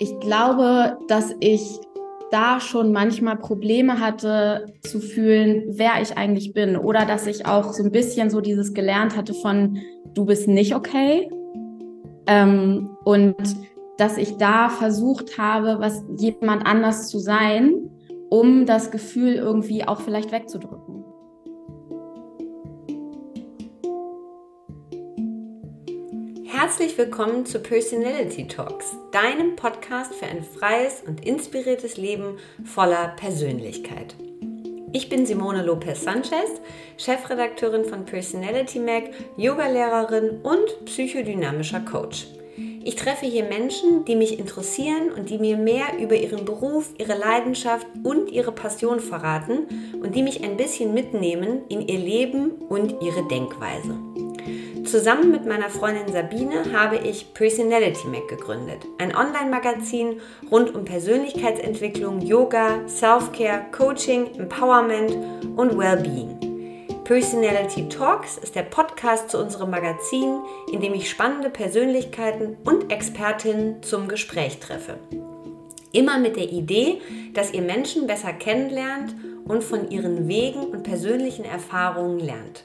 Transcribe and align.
ich 0.00 0.18
glaube, 0.18 0.98
dass 1.08 1.34
ich 1.40 1.78
da 2.30 2.58
schon 2.58 2.90
manchmal 2.90 3.36
Probleme 3.36 4.00
hatte 4.00 4.66
zu 4.82 4.98
fühlen, 4.98 5.64
wer 5.68 6.00
ich 6.00 6.16
eigentlich 6.16 6.54
bin. 6.54 6.76
Oder 6.76 7.04
dass 7.04 7.26
ich 7.26 7.46
auch 7.46 7.72
so 7.72 7.84
ein 7.84 7.92
bisschen 7.92 8.30
so 8.30 8.40
dieses 8.40 8.72
gelernt 8.72 9.16
hatte 9.16 9.34
von, 9.34 9.78
du 10.14 10.24
bist 10.24 10.48
nicht 10.48 10.74
okay. 10.74 11.28
Ähm, 12.26 12.96
und 13.04 13.36
dass 13.98 14.16
ich 14.16 14.38
da 14.38 14.70
versucht 14.70 15.36
habe, 15.36 15.80
was 15.80 16.02
jemand 16.16 16.66
anders 16.66 17.08
zu 17.08 17.18
sein, 17.18 17.90
um 18.30 18.64
das 18.64 18.90
Gefühl 18.90 19.34
irgendwie 19.34 19.86
auch 19.86 20.00
vielleicht 20.00 20.32
wegzudrücken. 20.32 20.89
Herzlich 26.70 26.96
willkommen 26.96 27.44
zu 27.44 27.58
Personality 27.58 28.46
Talks, 28.46 28.96
deinem 29.10 29.56
Podcast 29.56 30.14
für 30.14 30.26
ein 30.26 30.44
freies 30.44 31.02
und 31.04 31.26
inspiriertes 31.26 31.96
Leben 31.96 32.38
voller 32.64 33.08
Persönlichkeit. 33.16 34.14
Ich 34.92 35.08
bin 35.08 35.26
Simone 35.26 35.64
Lopez 35.64 36.04
Sanchez, 36.04 36.60
Chefredakteurin 36.96 37.86
von 37.86 38.04
Personality 38.04 38.78
Mag, 38.78 39.10
Yogalehrerin 39.36 40.42
und 40.42 40.84
psychodynamischer 40.84 41.80
Coach. 41.80 42.28
Ich 42.84 42.94
treffe 42.94 43.26
hier 43.26 43.44
Menschen, 43.46 44.04
die 44.04 44.14
mich 44.14 44.38
interessieren 44.38 45.10
und 45.10 45.28
die 45.28 45.38
mir 45.38 45.56
mehr 45.56 45.98
über 46.00 46.14
ihren 46.14 46.44
Beruf, 46.44 46.90
ihre 46.98 47.18
Leidenschaft 47.18 47.88
und 48.04 48.30
ihre 48.30 48.52
Passion 48.52 49.00
verraten 49.00 49.66
und 50.00 50.14
die 50.14 50.22
mich 50.22 50.44
ein 50.44 50.56
bisschen 50.56 50.94
mitnehmen 50.94 51.62
in 51.68 51.80
ihr 51.88 51.98
Leben 51.98 52.52
und 52.68 53.02
ihre 53.02 53.26
Denkweise. 53.26 53.98
Zusammen 54.84 55.30
mit 55.30 55.46
meiner 55.46 55.68
Freundin 55.68 56.12
Sabine 56.12 56.72
habe 56.72 56.96
ich 56.96 57.34
Personality 57.34 58.08
Mac 58.08 58.28
gegründet, 58.28 58.86
ein 58.98 59.14
Online-Magazin 59.14 60.20
rund 60.50 60.74
um 60.74 60.84
Persönlichkeitsentwicklung, 60.84 62.20
Yoga, 62.20 62.88
Self-Care, 62.88 63.66
Coaching, 63.72 64.34
Empowerment 64.36 65.16
und 65.56 65.78
Wellbeing. 65.78 66.38
Personality 67.04 67.88
Talks 67.88 68.38
ist 68.38 68.54
der 68.54 68.62
Podcast 68.62 69.30
zu 69.30 69.38
unserem 69.38 69.70
Magazin, 69.70 70.38
in 70.72 70.80
dem 70.80 70.94
ich 70.94 71.10
spannende 71.10 71.50
Persönlichkeiten 71.50 72.56
und 72.64 72.90
Expertinnen 72.92 73.82
zum 73.82 74.08
Gespräch 74.08 74.60
treffe. 74.60 74.98
Immer 75.92 76.18
mit 76.18 76.36
der 76.36 76.50
Idee, 76.50 77.00
dass 77.34 77.52
ihr 77.52 77.62
Menschen 77.62 78.06
besser 78.06 78.32
kennenlernt 78.32 79.14
und 79.44 79.64
von 79.64 79.90
ihren 79.90 80.28
Wegen 80.28 80.60
und 80.60 80.84
persönlichen 80.84 81.44
Erfahrungen 81.44 82.20
lernt. 82.20 82.64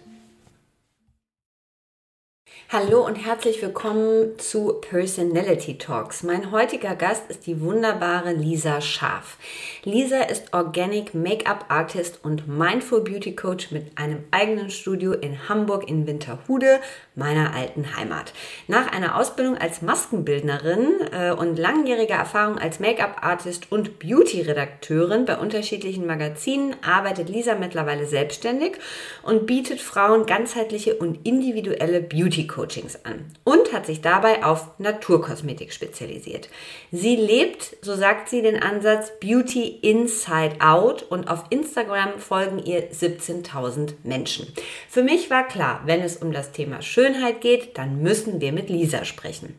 Hallo 2.71 3.05
und 3.05 3.16
herzlich 3.16 3.61
willkommen 3.61 4.39
zu 4.39 4.81
Personality 4.81 5.77
Talks. 5.77 6.23
Mein 6.23 6.52
heutiger 6.52 6.95
Gast 6.95 7.30
ist 7.30 7.45
die 7.45 7.61
wunderbare 7.61 8.33
Lisa 8.33 8.81
Scharf. 8.81 9.38
Lisa 9.83 10.23
ist 10.23 10.52
Organic 10.52 11.13
Make-up 11.13 11.66
Artist 11.69 12.22
und 12.23 12.47
Mindful 12.47 13.02
Beauty 13.02 13.35
Coach 13.35 13.69
mit 13.69 13.95
einem 13.99 14.23
eigenen 14.31 14.72
Studio 14.72 15.13
in 15.13 15.47
Hamburg 15.47 15.88
in 15.88 16.07
Winterhude, 16.07 16.80
meiner 17.13 17.53
alten 17.53 17.95
Heimat. 17.95 18.33
Nach 18.67 18.91
einer 18.91 19.16
Ausbildung 19.16 19.59
als 19.59 19.83
Maskenbildnerin 19.83 20.88
äh, 21.11 21.31
und 21.33 21.59
langjähriger 21.59 22.16
Erfahrung 22.16 22.57
als 22.57 22.79
Make-up 22.79 23.17
Artist 23.22 23.72
und 23.72 24.00
Beauty 24.00 24.41
Redakteurin 24.41 25.25
bei 25.25 25.38
unterschiedlichen 25.38 26.07
Magazinen 26.07 26.75
arbeitet 26.83 27.29
Lisa 27.29 27.53
mittlerweile 27.53 28.07
selbstständig 28.07 28.77
und 29.22 29.45
bietet 29.45 29.81
Frauen 29.81 30.25
ganzheitliche 30.25 30.95
und 30.95 31.25
individuelle 31.27 32.02
Beauty 32.02 32.47
Coachings 32.55 33.03
an 33.03 33.25
und 33.43 33.73
hat 33.73 33.85
sich 33.85 34.01
dabei 34.01 34.43
auf 34.45 34.67
Naturkosmetik 34.79 35.73
spezialisiert. 35.73 36.49
Sie 36.91 37.17
lebt, 37.17 37.75
so 37.81 37.95
sagt 37.95 38.29
sie, 38.29 38.41
den 38.41 38.61
Ansatz 38.61 39.11
Beauty 39.19 39.67
Inside 39.81 40.61
Out 40.61 41.03
und 41.03 41.27
auf 41.27 41.43
Instagram 41.49 42.17
folgen 42.17 42.59
ihr 42.59 42.91
17.000 42.91 43.95
Menschen. 44.03 44.47
Für 44.89 45.03
mich 45.03 45.29
war 45.29 45.45
klar, 45.45 45.81
wenn 45.85 45.99
es 45.99 46.17
um 46.17 46.31
das 46.31 46.53
Thema 46.53 46.81
Schönheit 46.81 47.41
geht, 47.41 47.77
dann 47.77 48.01
müssen 48.01 48.39
wir 48.39 48.53
mit 48.53 48.69
Lisa 48.69 49.03
sprechen. 49.03 49.55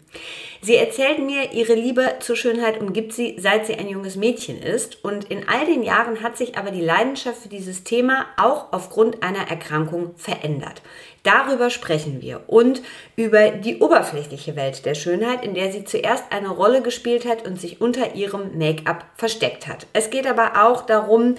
Sie 0.63 0.77
erzählt 0.77 1.19
mir, 1.19 1.53
ihre 1.53 1.75
Liebe 1.75 2.17
zur 2.21 2.35
Schönheit 2.35 2.81
umgibt 2.81 3.13
sie, 3.13 3.37
seit 3.39 3.67
sie 3.67 3.75
ein 3.75 3.89
junges 3.89 4.17
Mädchen 4.17 4.61
ist. 4.61 5.05
Und 5.05 5.25
in 5.25 5.49
all 5.49 5.67
den 5.67 5.83
Jahren 5.83 6.23
hat 6.23 6.37
sich 6.37 6.57
aber 6.57 6.71
die 6.71 6.81
Leidenschaft 6.81 7.43
für 7.43 7.49
dieses 7.49 7.85
Thema 7.85 8.27
auch 8.37 8.73
aufgrund 8.73 9.23
einer 9.23 9.49
Erkrankung 9.49 10.15
verändert. 10.17 10.83
Darüber 11.27 11.71
sprechen 11.71 12.23
wir 12.23 12.43
und 12.47 12.83
über 13.17 13.51
die 13.51 13.81
oberflächliche 13.81 14.55
Welt 14.55 14.87
der 14.87 14.95
Schönheit, 14.95 15.45
in 15.45 15.55
der 15.55 15.73
sie 15.73 15.83
zuerst 15.83 16.23
eine 16.31 16.51
Rolle 16.51 16.83
gespielt 16.83 17.27
hat 17.27 17.45
und 17.45 17.61
sich 17.61 17.81
unter 17.81 18.15
ihrem 18.15 18.57
Make-up 18.57 19.05
versteckt 19.17 19.67
hat. 19.67 19.89
Es 19.93 20.11
geht 20.11 20.29
aber 20.29 20.65
auch 20.65 20.87
darum, 20.87 21.35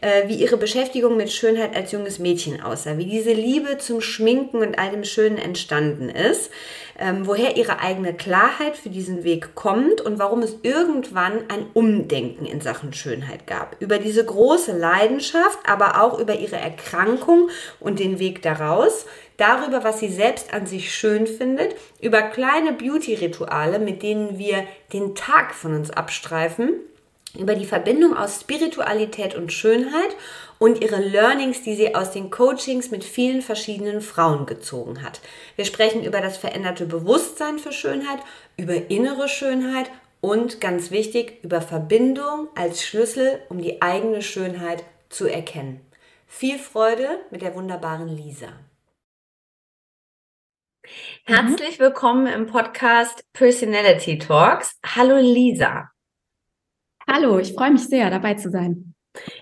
äh, 0.00 0.28
wie 0.28 0.36
ihre 0.36 0.58
Beschäftigung 0.58 1.16
mit 1.16 1.32
Schönheit 1.32 1.74
als 1.74 1.90
junges 1.90 2.20
Mädchen 2.20 2.62
aussah, 2.62 2.98
wie 2.98 3.06
diese 3.06 3.32
Liebe 3.32 3.78
zum 3.78 4.00
Schminken 4.00 4.58
und 4.58 4.78
all 4.78 4.92
dem 4.92 5.02
Schönen 5.02 5.38
entstanden 5.38 6.08
ist 6.08 6.52
ähm, 6.98 7.26
woher 7.26 7.56
ihre 7.56 7.80
eigene 7.80 8.14
Klarheit 8.14 8.76
für 8.76 8.90
diesen 8.90 9.24
Weg 9.24 9.54
kommt 9.54 10.00
und 10.00 10.18
warum 10.18 10.42
es 10.42 10.56
irgendwann 10.62 11.44
ein 11.48 11.66
Umdenken 11.74 12.46
in 12.46 12.60
Sachen 12.60 12.92
Schönheit 12.92 13.46
gab. 13.46 13.76
Über 13.80 13.98
diese 13.98 14.24
große 14.24 14.76
Leidenschaft, 14.76 15.58
aber 15.66 16.02
auch 16.02 16.18
über 16.18 16.34
ihre 16.34 16.56
Erkrankung 16.56 17.48
und 17.80 17.98
den 17.98 18.18
Weg 18.18 18.42
daraus, 18.42 19.06
darüber, 19.36 19.84
was 19.84 20.00
sie 20.00 20.10
selbst 20.10 20.52
an 20.52 20.66
sich 20.66 20.94
schön 20.94 21.26
findet, 21.26 21.74
über 22.00 22.22
kleine 22.22 22.72
Beauty-Rituale, 22.72 23.78
mit 23.78 24.02
denen 24.02 24.38
wir 24.38 24.64
den 24.92 25.14
Tag 25.14 25.54
von 25.54 25.74
uns 25.74 25.90
abstreifen 25.90 26.80
über 27.38 27.54
die 27.54 27.64
Verbindung 27.64 28.16
aus 28.16 28.40
Spiritualität 28.40 29.34
und 29.34 29.52
Schönheit 29.52 30.16
und 30.62 30.80
ihre 30.80 31.00
Learnings, 31.00 31.62
die 31.62 31.74
sie 31.74 31.96
aus 31.96 32.12
den 32.12 32.30
Coachings 32.30 32.92
mit 32.92 33.02
vielen 33.02 33.42
verschiedenen 33.42 34.00
Frauen 34.00 34.46
gezogen 34.46 35.02
hat. 35.02 35.20
Wir 35.56 35.64
sprechen 35.64 36.04
über 36.04 36.20
das 36.20 36.36
veränderte 36.36 36.86
Bewusstsein 36.86 37.58
für 37.58 37.72
Schönheit, 37.72 38.20
über 38.56 38.88
innere 38.88 39.28
Schönheit 39.28 39.90
und 40.20 40.60
ganz 40.60 40.92
wichtig 40.92 41.42
über 41.42 41.62
Verbindung 41.62 42.46
als 42.54 42.84
Schlüssel, 42.84 43.42
um 43.48 43.60
die 43.60 43.82
eigene 43.82 44.22
Schönheit 44.22 44.84
zu 45.08 45.26
erkennen. 45.26 45.80
Viel 46.28 46.60
Freude 46.60 47.08
mit 47.32 47.42
der 47.42 47.56
wunderbaren 47.56 48.06
Lisa. 48.06 48.52
Herzlich 51.24 51.80
willkommen 51.80 52.28
im 52.28 52.46
Podcast 52.46 53.24
Personality 53.32 54.16
Talks. 54.16 54.78
Hallo 54.86 55.16
Lisa. 55.16 55.90
Hallo, 57.08 57.40
ich 57.40 57.52
freue 57.52 57.72
mich 57.72 57.88
sehr, 57.88 58.10
dabei 58.10 58.34
zu 58.34 58.48
sein. 58.48 58.91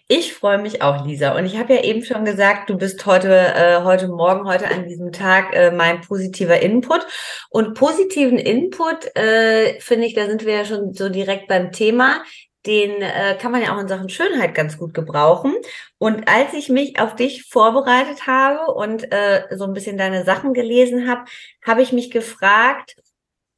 Ich 0.08 0.34
freue 0.34 0.58
mich 0.58 0.82
auch, 0.82 1.06
Lisa. 1.06 1.36
Und 1.36 1.46
ich 1.46 1.56
habe 1.56 1.74
ja 1.74 1.82
eben 1.82 2.04
schon 2.04 2.24
gesagt, 2.24 2.68
du 2.68 2.76
bist 2.76 3.06
heute, 3.06 3.32
äh, 3.32 3.82
heute 3.84 4.08
Morgen, 4.08 4.48
heute 4.48 4.68
an 4.68 4.88
diesem 4.88 5.12
Tag 5.12 5.54
äh, 5.54 5.70
mein 5.70 6.00
positiver 6.00 6.60
Input. 6.60 7.06
Und 7.48 7.74
positiven 7.74 8.38
Input, 8.38 9.14
äh, 9.16 9.78
finde 9.80 10.06
ich, 10.06 10.14
da 10.14 10.26
sind 10.26 10.44
wir 10.44 10.54
ja 10.54 10.64
schon 10.64 10.92
so 10.94 11.08
direkt 11.08 11.46
beim 11.46 11.70
Thema. 11.70 12.22
Den 12.66 13.00
äh, 13.00 13.38
kann 13.40 13.52
man 13.52 13.62
ja 13.62 13.74
auch 13.74 13.80
in 13.80 13.88
Sachen 13.88 14.08
Schönheit 14.08 14.54
ganz 14.54 14.76
gut 14.76 14.92
gebrauchen. 14.92 15.54
Und 15.98 16.28
als 16.28 16.52
ich 16.54 16.68
mich 16.68 16.98
auf 16.98 17.14
dich 17.14 17.44
vorbereitet 17.48 18.26
habe 18.26 18.72
und 18.74 19.12
äh, 19.12 19.44
so 19.56 19.64
ein 19.64 19.72
bisschen 19.72 19.96
deine 19.96 20.24
Sachen 20.24 20.52
gelesen 20.52 21.08
habe, 21.08 21.24
habe 21.64 21.82
ich 21.82 21.92
mich 21.92 22.10
gefragt, 22.10 22.96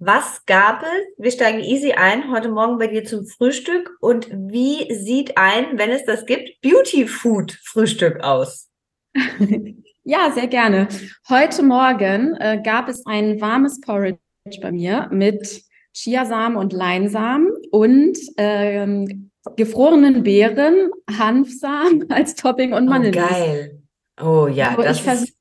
was 0.04 0.44
gab 0.46 0.82
es? 0.82 0.88
Wir 1.16 1.30
steigen 1.30 1.60
easy 1.60 1.92
ein, 1.92 2.32
heute 2.32 2.48
Morgen 2.48 2.76
bei 2.78 2.88
dir 2.88 3.04
zum 3.04 3.24
Frühstück. 3.24 3.96
Und 4.00 4.28
wie 4.32 4.92
sieht 4.92 5.38
ein, 5.38 5.78
wenn 5.78 5.90
es 5.90 6.04
das 6.04 6.26
gibt, 6.26 6.60
Beauty 6.60 7.06
Food 7.06 7.52
Frühstück 7.62 8.20
aus? 8.20 8.68
ja, 10.02 10.32
sehr 10.32 10.48
gerne. 10.48 10.88
Heute 11.28 11.62
Morgen 11.62 12.34
äh, 12.40 12.60
gab 12.64 12.88
es 12.88 13.06
ein 13.06 13.40
warmes 13.40 13.80
Porridge 13.80 14.18
bei 14.60 14.72
mir 14.72 15.08
mit 15.12 15.62
Chiasamen 15.94 16.56
und 16.56 16.72
Leinsamen 16.72 17.52
und 17.70 18.18
ähm, 18.38 19.30
gefrorenen 19.54 20.24
Beeren, 20.24 20.90
Hanfsamen 21.16 22.06
als 22.10 22.34
Topping 22.34 22.72
und 22.72 22.86
Mandeln. 22.86 23.14
Oh, 23.14 23.28
geil. 23.28 23.82
Oh 24.20 24.48
ja, 24.48 24.70
also 24.76 24.82
das 24.82 25.22
ist 25.22 25.36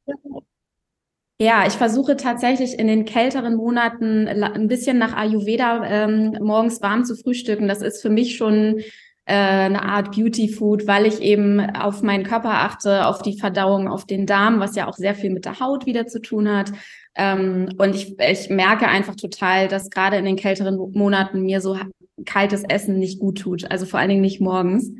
ja, 1.41 1.65
ich 1.65 1.73
versuche 1.73 2.17
tatsächlich 2.17 2.77
in 2.77 2.85
den 2.85 3.03
kälteren 3.03 3.55
Monaten 3.55 4.27
ein 4.27 4.67
bisschen 4.67 4.99
nach 4.99 5.17
Ayurveda 5.17 5.83
ähm, 5.89 6.37
morgens 6.39 6.83
warm 6.83 7.03
zu 7.03 7.15
frühstücken. 7.15 7.67
Das 7.67 7.81
ist 7.81 7.99
für 8.03 8.11
mich 8.11 8.35
schon 8.35 8.77
äh, 9.25 9.33
eine 9.33 9.81
Art 9.81 10.11
Beauty 10.15 10.49
Food, 10.49 10.85
weil 10.85 11.07
ich 11.07 11.19
eben 11.19 11.59
auf 11.59 12.03
meinen 12.03 12.25
Körper 12.25 12.51
achte, 12.51 13.07
auf 13.07 13.23
die 13.23 13.39
Verdauung, 13.39 13.87
auf 13.87 14.05
den 14.05 14.27
Darm, 14.27 14.59
was 14.59 14.75
ja 14.75 14.87
auch 14.87 14.93
sehr 14.93 15.15
viel 15.15 15.31
mit 15.31 15.45
der 15.45 15.59
Haut 15.59 15.87
wieder 15.87 16.05
zu 16.05 16.21
tun 16.21 16.47
hat. 16.47 16.73
Ähm, 17.15 17.69
und 17.79 17.95
ich, 17.95 18.19
ich 18.19 18.51
merke 18.51 18.87
einfach 18.87 19.15
total, 19.15 19.67
dass 19.67 19.89
gerade 19.89 20.17
in 20.17 20.25
den 20.25 20.35
kälteren 20.35 20.77
Monaten 20.93 21.41
mir 21.41 21.59
so 21.59 21.75
kaltes 22.23 22.63
Essen 22.63 22.99
nicht 22.99 23.19
gut 23.19 23.39
tut. 23.39 23.71
Also 23.71 23.87
vor 23.87 23.99
allen 23.99 24.09
Dingen 24.09 24.21
nicht 24.21 24.41
morgens. 24.41 24.91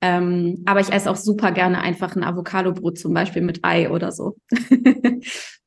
Ähm, 0.00 0.62
aber 0.64 0.80
ich 0.80 0.90
esse 0.90 1.10
auch 1.10 1.16
super 1.16 1.52
gerne 1.52 1.82
einfach 1.82 2.16
ein 2.16 2.24
Avocado-Brot 2.24 2.98
zum 2.98 3.12
Beispiel 3.12 3.42
mit 3.42 3.60
Ei 3.62 3.90
oder 3.90 4.10
so. 4.10 4.38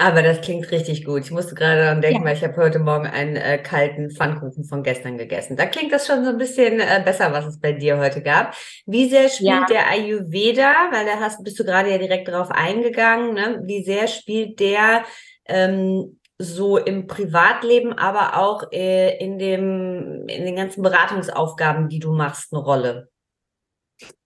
Aber 0.00 0.22
das 0.22 0.40
klingt 0.40 0.70
richtig 0.70 1.04
gut. 1.04 1.24
Ich 1.24 1.30
musste 1.30 1.54
gerade 1.54 1.82
daran 1.82 2.00
denken, 2.00 2.20
ja. 2.20 2.24
weil 2.24 2.34
ich 2.34 2.42
habe 2.42 2.56
heute 2.56 2.78
Morgen 2.78 3.06
einen 3.06 3.36
äh, 3.36 3.58
kalten 3.58 4.10
Pfannkuchen 4.10 4.64
von 4.64 4.82
gestern 4.82 5.18
gegessen. 5.18 5.58
Da 5.58 5.66
klingt 5.66 5.92
das 5.92 6.06
schon 6.06 6.24
so 6.24 6.30
ein 6.30 6.38
bisschen 6.38 6.80
äh, 6.80 7.02
besser, 7.04 7.32
was 7.32 7.44
es 7.44 7.60
bei 7.60 7.72
dir 7.72 7.98
heute 7.98 8.22
gab. 8.22 8.54
Wie 8.86 9.10
sehr 9.10 9.28
spielt 9.28 9.50
ja. 9.50 9.66
der 9.68 9.90
Ayurveda, 9.90 10.72
weil 10.90 11.04
da 11.04 11.20
hast, 11.20 11.44
bist 11.44 11.60
du 11.60 11.64
gerade 11.64 11.90
ja 11.90 11.98
direkt 11.98 12.28
darauf 12.28 12.50
eingegangen, 12.50 13.34
ne? 13.34 13.60
wie 13.64 13.84
sehr 13.84 14.06
spielt 14.06 14.58
der 14.58 15.04
ähm, 15.44 16.18
so 16.38 16.78
im 16.78 17.06
Privatleben, 17.06 17.92
aber 17.92 18.38
auch 18.38 18.72
äh, 18.72 19.18
in, 19.18 19.38
dem, 19.38 20.24
in 20.28 20.46
den 20.46 20.56
ganzen 20.56 20.82
Beratungsaufgaben, 20.82 21.90
die 21.90 21.98
du 21.98 22.12
machst, 22.12 22.54
eine 22.54 22.62
Rolle? 22.62 23.10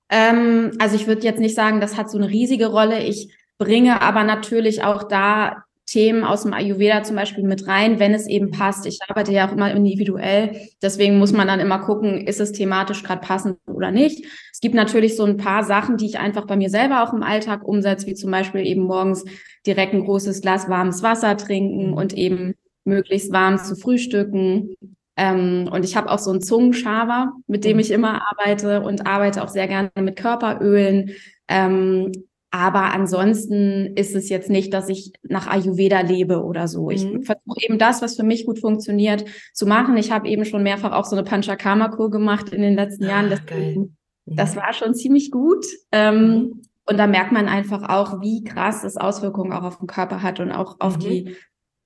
Ähm, 0.09 0.71
also 0.79 0.95
ich 0.95 1.09
würde 1.09 1.23
jetzt 1.23 1.41
nicht 1.41 1.57
sagen, 1.57 1.81
das 1.81 1.97
hat 1.97 2.11
so 2.11 2.17
eine 2.17 2.29
riesige 2.29 2.67
Rolle. 2.67 3.01
Ich 3.01 3.35
bringe 3.59 4.01
aber 4.03 4.23
natürlich 4.23 4.85
auch 4.85 5.03
da 5.03 5.64
Themen 5.87 6.25
aus 6.25 6.43
dem 6.43 6.55
Ayurveda 6.55 7.03
zum 7.03 7.17
Beispiel 7.17 7.45
mit 7.45 7.67
rein, 7.67 7.99
wenn 7.99 8.15
es 8.15 8.27
eben 8.27 8.51
passt. 8.51 8.87
Ich 8.87 9.01
arbeite 9.07 9.33
ja 9.33 9.47
auch 9.47 9.53
immer 9.53 9.71
individuell, 9.71 10.69
deswegen 10.83 11.19
muss 11.19 11.33
man 11.33 11.47
dann 11.47 11.61
immer 11.61 11.79
gucken, 11.81 12.27
ist 12.27 12.41
es 12.41 12.53
thematisch 12.53 13.03
gerade 13.03 13.21
passend 13.21 13.59
oder 13.67 13.91
nicht. 13.91 14.25
Es 14.53 14.61
gibt 14.61 14.75
natürlich 14.75 15.17
so 15.17 15.25
ein 15.25 15.37
paar 15.37 15.63
Sachen, 15.63 15.97
die 15.97 16.07
ich 16.07 16.19
einfach 16.19 16.47
bei 16.47 16.57
mir 16.57 16.71
selber 16.71 17.03
auch 17.03 17.13
im 17.13 17.23
Alltag 17.23 17.65
umsetze, 17.65 18.07
wie 18.07 18.15
zum 18.15 18.31
Beispiel 18.31 18.67
eben 18.67 18.83
morgens 18.83 19.25
direkt 19.67 19.93
ein 19.93 20.05
großes 20.05 20.41
Glas 20.41 20.69
warmes 20.69 21.03
Wasser 21.03 21.37
trinken 21.37 21.93
und 21.93 22.15
eben 22.15 22.55
möglichst 22.85 23.33
warm 23.33 23.59
zu 23.59 23.77
frühstücken. 23.77 24.75
Ähm, 25.17 25.69
und 25.71 25.85
ich 25.85 25.97
habe 25.97 26.11
auch 26.11 26.19
so 26.19 26.31
einen 26.31 26.43
Zungenschaber, 26.43 27.33
mit 27.47 27.65
dem 27.65 27.79
ich 27.79 27.91
immer 27.91 28.23
arbeite 28.31 28.81
und 28.81 29.07
arbeite 29.07 29.43
auch 29.43 29.49
sehr 29.49 29.69
gerne 29.69 29.91
mit 30.01 30.17
Körperölen. 30.17 31.11
Ähm, 31.49 32.13
aber 32.55 32.95
ansonsten 32.95 33.97
ist 33.97 34.15
es 34.15 34.29
jetzt 34.29 34.49
nicht, 34.49 34.73
dass 34.73 34.89
ich 34.89 35.13
nach 35.25 35.49
Ayurveda 35.49 36.03
lebe 36.03 36.45
oder 36.45 36.69
so. 36.69 36.89
Ich 36.89 37.05
mhm. 37.05 37.25
versuche 37.25 37.61
eben 37.61 37.79
das, 37.81 38.01
was 38.01 38.15
für 38.15 38.23
mich 38.23 38.47
gut 38.47 38.61
funktioniert, 38.61 39.25
zu 39.53 39.67
machen. 39.67 39.97
Ich 39.97 40.13
habe 40.13 40.29
eben 40.29 40.45
schon 40.45 40.63
mehrfach 40.63 40.93
auch 40.93 41.05
so 41.05 41.17
eine 41.17 41.25
Panchakarma-Kur 41.25 42.13
gemacht 42.13 42.51
in 42.51 42.63
den 42.63 42.77
letzten 42.77 43.07
Jahren. 43.07 43.29
Das, 43.29 43.41
ah, 43.51 43.57
mhm. 43.57 43.97
das 44.25 44.55
war 44.55 44.73
schon 44.73 44.95
ziemlich 44.95 45.33
gut. 45.33 45.67
Ähm, 45.91 46.29
mhm. 46.29 46.63
Und 46.87 46.97
da 46.97 47.09
merkt 47.09 47.33
man 47.33 47.49
einfach 47.49 47.89
auch, 47.89 48.21
wie 48.21 48.45
krass 48.45 48.83
das 48.83 48.97
Auswirkungen 48.97 49.53
auch 49.53 49.65
auf 49.65 49.79
den 49.79 49.89
Körper 49.89 50.23
hat 50.23 50.39
und 50.39 50.53
auch 50.53 50.77
auf 50.79 50.99
mhm. 50.99 51.01
die 51.01 51.37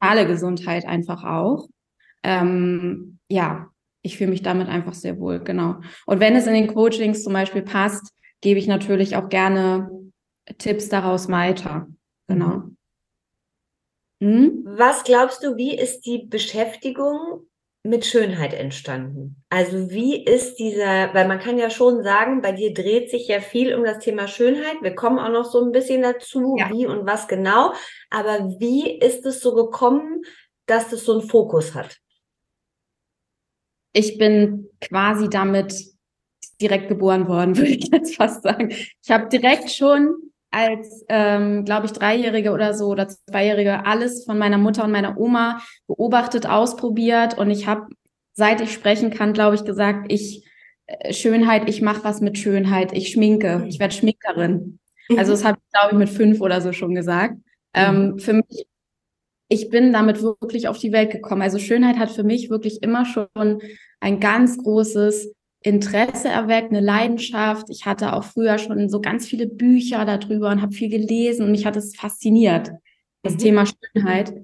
mentale 0.02 0.26
Gesundheit 0.26 0.84
einfach 0.84 1.24
auch. 1.24 1.66
Ähm, 2.22 3.20
ja, 3.30 3.68
ich 4.02 4.18
fühle 4.18 4.28
mich 4.28 4.42
damit 4.42 4.68
einfach 4.68 4.92
sehr 4.92 5.18
wohl, 5.18 5.40
genau. 5.40 5.76
Und 6.04 6.20
wenn 6.20 6.36
es 6.36 6.46
in 6.46 6.52
den 6.52 6.66
Coachings 6.66 7.24
zum 7.24 7.32
Beispiel 7.32 7.62
passt, 7.62 8.12
gebe 8.42 8.58
ich 8.58 8.66
natürlich 8.66 9.16
auch 9.16 9.30
gerne 9.30 9.88
Tipps 10.56 10.88
daraus 10.88 11.28
weiter. 11.28 11.88
Genau. 12.26 12.62
Hm? 14.22 14.64
Was 14.64 15.04
glaubst 15.04 15.44
du, 15.44 15.56
wie 15.56 15.76
ist 15.76 16.00
die 16.00 16.26
Beschäftigung 16.26 17.46
mit 17.84 18.04
Schönheit 18.04 18.52
entstanden? 18.52 19.42
Also 19.48 19.90
wie 19.90 20.24
ist 20.24 20.56
dieser, 20.56 21.14
weil 21.14 21.28
man 21.28 21.38
kann 21.38 21.58
ja 21.58 21.70
schon 21.70 22.02
sagen, 22.02 22.42
bei 22.42 22.52
dir 22.52 22.74
dreht 22.74 23.10
sich 23.10 23.28
ja 23.28 23.40
viel 23.40 23.74
um 23.74 23.84
das 23.84 24.00
Thema 24.00 24.26
Schönheit. 24.26 24.82
Wir 24.82 24.94
kommen 24.94 25.18
auch 25.18 25.30
noch 25.30 25.44
so 25.44 25.64
ein 25.64 25.72
bisschen 25.72 26.02
dazu, 26.02 26.56
ja. 26.58 26.70
wie 26.70 26.86
und 26.86 27.06
was 27.06 27.28
genau. 27.28 27.72
Aber 28.10 28.56
wie 28.58 28.98
ist 28.98 29.24
es 29.24 29.40
so 29.40 29.54
gekommen, 29.54 30.22
dass 30.66 30.90
das 30.90 31.04
so 31.04 31.12
einen 31.12 31.28
Fokus 31.28 31.74
hat? 31.74 31.98
Ich 33.92 34.18
bin 34.18 34.68
quasi 34.80 35.30
damit 35.30 35.74
direkt 36.60 36.88
geboren 36.88 37.28
worden, 37.28 37.56
würde 37.56 37.70
ich 37.70 37.88
jetzt 37.88 38.16
fast 38.16 38.42
sagen. 38.42 38.70
Ich 38.70 39.10
habe 39.10 39.28
direkt 39.28 39.70
schon 39.70 40.27
als, 40.50 41.04
ähm, 41.08 41.64
glaube 41.64 41.86
ich, 41.86 41.92
Dreijährige 41.92 42.52
oder 42.52 42.74
so 42.74 42.86
oder 42.86 43.08
Zweijährige 43.08 43.84
alles 43.84 44.24
von 44.24 44.38
meiner 44.38 44.58
Mutter 44.58 44.84
und 44.84 44.92
meiner 44.92 45.18
Oma 45.18 45.60
beobachtet, 45.86 46.46
ausprobiert 46.46 47.36
und 47.36 47.50
ich 47.50 47.66
habe, 47.66 47.88
seit 48.32 48.60
ich 48.60 48.72
sprechen 48.72 49.10
kann, 49.10 49.32
glaube 49.32 49.56
ich, 49.56 49.64
gesagt, 49.64 50.10
ich 50.10 50.48
äh, 50.86 51.12
Schönheit, 51.12 51.68
ich 51.68 51.82
mache 51.82 52.04
was 52.04 52.20
mit 52.20 52.38
Schönheit, 52.38 52.92
ich 52.92 53.10
schminke, 53.10 53.64
ich 53.68 53.78
werde 53.78 53.94
Schminkerin. 53.94 54.78
Also 55.16 55.32
das 55.32 55.44
habe 55.44 55.58
ich, 55.58 55.72
glaube 55.72 55.92
ich, 55.92 55.98
mit 55.98 56.08
fünf 56.08 56.40
oder 56.40 56.60
so 56.60 56.72
schon 56.72 56.94
gesagt. 56.94 57.38
Ähm, 57.74 58.10
mhm. 58.12 58.18
für 58.18 58.32
mich, 58.34 58.66
ich 59.48 59.70
bin 59.70 59.92
damit 59.92 60.22
wirklich 60.22 60.68
auf 60.68 60.78
die 60.78 60.92
Welt 60.92 61.10
gekommen. 61.10 61.42
Also 61.42 61.58
Schönheit 61.58 61.98
hat 61.98 62.10
für 62.10 62.24
mich 62.24 62.50
wirklich 62.50 62.82
immer 62.82 63.04
schon 63.06 63.60
ein 64.00 64.20
ganz 64.20 64.58
großes 64.58 65.34
Interesse 65.68 66.28
erweckt, 66.28 66.70
eine 66.70 66.80
Leidenschaft. 66.80 67.70
Ich 67.70 67.86
hatte 67.86 68.12
auch 68.12 68.24
früher 68.24 68.58
schon 68.58 68.88
so 68.88 69.00
ganz 69.00 69.26
viele 69.26 69.46
Bücher 69.46 70.04
darüber 70.04 70.50
und 70.50 70.62
habe 70.62 70.72
viel 70.72 70.88
gelesen 70.88 71.44
und 71.44 71.50
mich 71.50 71.66
hat 71.66 71.76
es 71.76 71.96
fasziniert, 71.96 72.70
das 73.22 73.34
mhm. 73.34 73.38
Thema 73.38 73.64
Schönheit. 73.66 74.34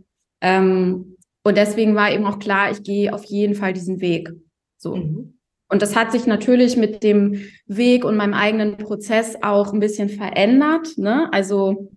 Ähm, 0.41 1.17
und 1.43 1.57
deswegen 1.57 1.95
war 1.95 2.11
eben 2.13 2.27
auch 2.27 2.39
klar, 2.39 2.71
ich 2.71 2.83
gehe 2.83 3.13
auf 3.13 3.25
jeden 3.25 3.55
Fall 3.55 3.73
diesen 3.73 4.01
Weg. 4.01 4.31
So. 4.77 4.97
Mhm. 4.97 5.39
Und 5.69 5.83
das 5.83 5.97
hat 5.97 6.13
sich 6.13 6.27
natürlich 6.27 6.77
mit 6.77 7.03
dem 7.03 7.41
Weg 7.67 8.05
und 8.05 8.17
meinem 8.17 8.35
eigenen 8.35 8.77
Prozess 8.77 9.37
auch 9.43 9.73
ein 9.73 9.81
bisschen 9.81 10.09
verändert. 10.09 10.99
Ne? 10.99 11.29
Also 11.33 11.91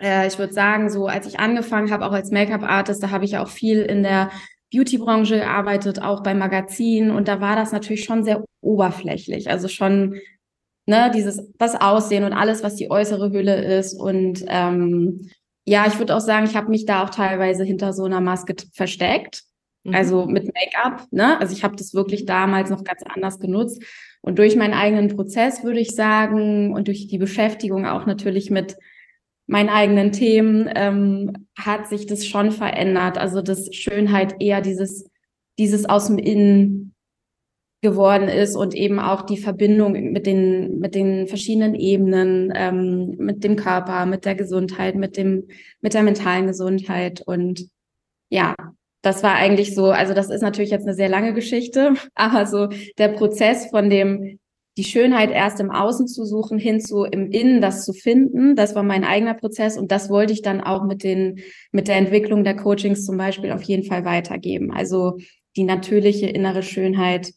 äh, 0.00 0.26
ich 0.26 0.38
würde 0.38 0.52
sagen, 0.52 0.90
so 0.90 1.06
als 1.06 1.26
ich 1.26 1.38
angefangen 1.38 1.90
habe, 1.90 2.06
auch 2.06 2.12
als 2.12 2.30
Make-up-Artist, 2.30 3.02
da 3.02 3.10
habe 3.10 3.24
ich 3.24 3.38
auch 3.38 3.48
viel 3.48 3.82
in 3.82 4.02
der 4.02 4.30
Beauty-Branche 4.72 5.36
gearbeitet, 5.36 6.00
auch 6.00 6.22
bei 6.22 6.34
Magazinen 6.34 7.10
und 7.10 7.28
da 7.28 7.40
war 7.40 7.56
das 7.56 7.72
natürlich 7.72 8.04
schon 8.04 8.24
sehr 8.24 8.44
oberflächlich. 8.60 9.50
Also 9.50 9.68
schon 9.68 10.20
ne, 10.86 11.10
dieses 11.14 11.52
das 11.58 11.80
Aussehen 11.80 12.24
und 12.24 12.32
alles, 12.32 12.62
was 12.62 12.76
die 12.76 12.90
äußere 12.90 13.30
Hülle 13.30 13.62
ist. 13.78 13.94
Und 13.94 14.44
ähm, 14.48 15.30
ja, 15.64 15.86
ich 15.86 15.98
würde 15.98 16.16
auch 16.16 16.20
sagen, 16.20 16.46
ich 16.46 16.56
habe 16.56 16.70
mich 16.70 16.86
da 16.86 17.04
auch 17.04 17.10
teilweise 17.10 17.64
hinter 17.64 17.92
so 17.92 18.04
einer 18.04 18.20
Maske 18.20 18.54
versteckt. 18.72 19.42
Mhm. 19.84 19.94
Also 19.94 20.26
mit 20.26 20.46
Make-up, 20.46 21.06
ne? 21.10 21.38
Also 21.40 21.54
ich 21.54 21.64
habe 21.64 21.76
das 21.76 21.94
wirklich 21.94 22.24
damals 22.24 22.70
noch 22.70 22.84
ganz 22.84 23.02
anders 23.02 23.38
genutzt. 23.38 23.82
Und 24.20 24.38
durch 24.38 24.56
meinen 24.56 24.74
eigenen 24.74 25.08
Prozess 25.08 25.64
würde 25.64 25.80
ich 25.80 25.94
sagen 25.94 26.72
und 26.72 26.86
durch 26.86 27.08
die 27.08 27.18
Beschäftigung 27.18 27.86
auch 27.86 28.06
natürlich 28.06 28.50
mit 28.50 28.76
meinen 29.46 29.68
eigenen 29.68 30.12
Themen 30.12 30.70
ähm, 30.74 31.46
hat 31.58 31.88
sich 31.88 32.06
das 32.06 32.26
schon 32.26 32.52
verändert. 32.52 33.18
Also 33.18 33.42
dass 33.42 33.74
Schönheit 33.74 34.36
eher 34.40 34.60
dieses, 34.60 35.08
dieses 35.58 35.88
aus 35.88 36.06
dem 36.06 36.18
Innen 36.18 36.94
geworden 37.82 38.28
ist 38.28 38.54
und 38.54 38.74
eben 38.74 39.00
auch 39.00 39.22
die 39.22 39.36
Verbindung 39.36 39.92
mit 40.12 40.24
den, 40.24 40.78
mit 40.78 40.94
den 40.94 41.26
verschiedenen 41.26 41.74
Ebenen, 41.74 42.52
ähm, 42.54 43.16
mit 43.18 43.42
dem 43.42 43.56
Körper, 43.56 44.06
mit 44.06 44.24
der 44.24 44.36
Gesundheit, 44.36 44.94
mit 44.94 45.16
dem, 45.16 45.48
mit 45.80 45.92
der 45.92 46.04
mentalen 46.04 46.46
Gesundheit. 46.46 47.22
Und 47.26 47.68
ja, 48.30 48.54
das 49.02 49.24
war 49.24 49.34
eigentlich 49.34 49.74
so, 49.74 49.90
also 49.90 50.14
das 50.14 50.30
ist 50.30 50.42
natürlich 50.42 50.70
jetzt 50.70 50.86
eine 50.86 50.94
sehr 50.94 51.08
lange 51.08 51.34
Geschichte, 51.34 51.94
aber 52.14 52.46
so 52.46 52.68
der 52.98 53.08
Prozess 53.08 53.66
von 53.66 53.90
dem 53.90 54.38
die 54.76 54.84
Schönheit 54.84 55.30
erst 55.30 55.60
im 55.60 55.70
Außen 55.70 56.06
zu 56.06 56.24
suchen, 56.24 56.58
hin 56.58 56.80
zu 56.80 57.04
im 57.04 57.30
Innen 57.30 57.60
das 57.60 57.84
zu 57.84 57.92
finden. 57.92 58.56
Das 58.56 58.74
war 58.74 58.82
mein 58.82 59.04
eigener 59.04 59.34
Prozess 59.34 59.76
und 59.76 59.92
das 59.92 60.08
wollte 60.08 60.32
ich 60.32 60.42
dann 60.42 60.60
auch 60.62 60.84
mit 60.84 61.02
den, 61.02 61.40
mit 61.72 61.88
der 61.88 61.96
Entwicklung 61.96 62.42
der 62.42 62.56
Coachings 62.56 63.04
zum 63.04 63.18
Beispiel 63.18 63.52
auf 63.52 63.62
jeden 63.62 63.84
Fall 63.84 64.04
weitergeben. 64.04 64.72
Also 64.72 65.18
die 65.56 65.64
natürliche 65.64 66.26
innere 66.26 66.62
Schönheit 66.62 67.32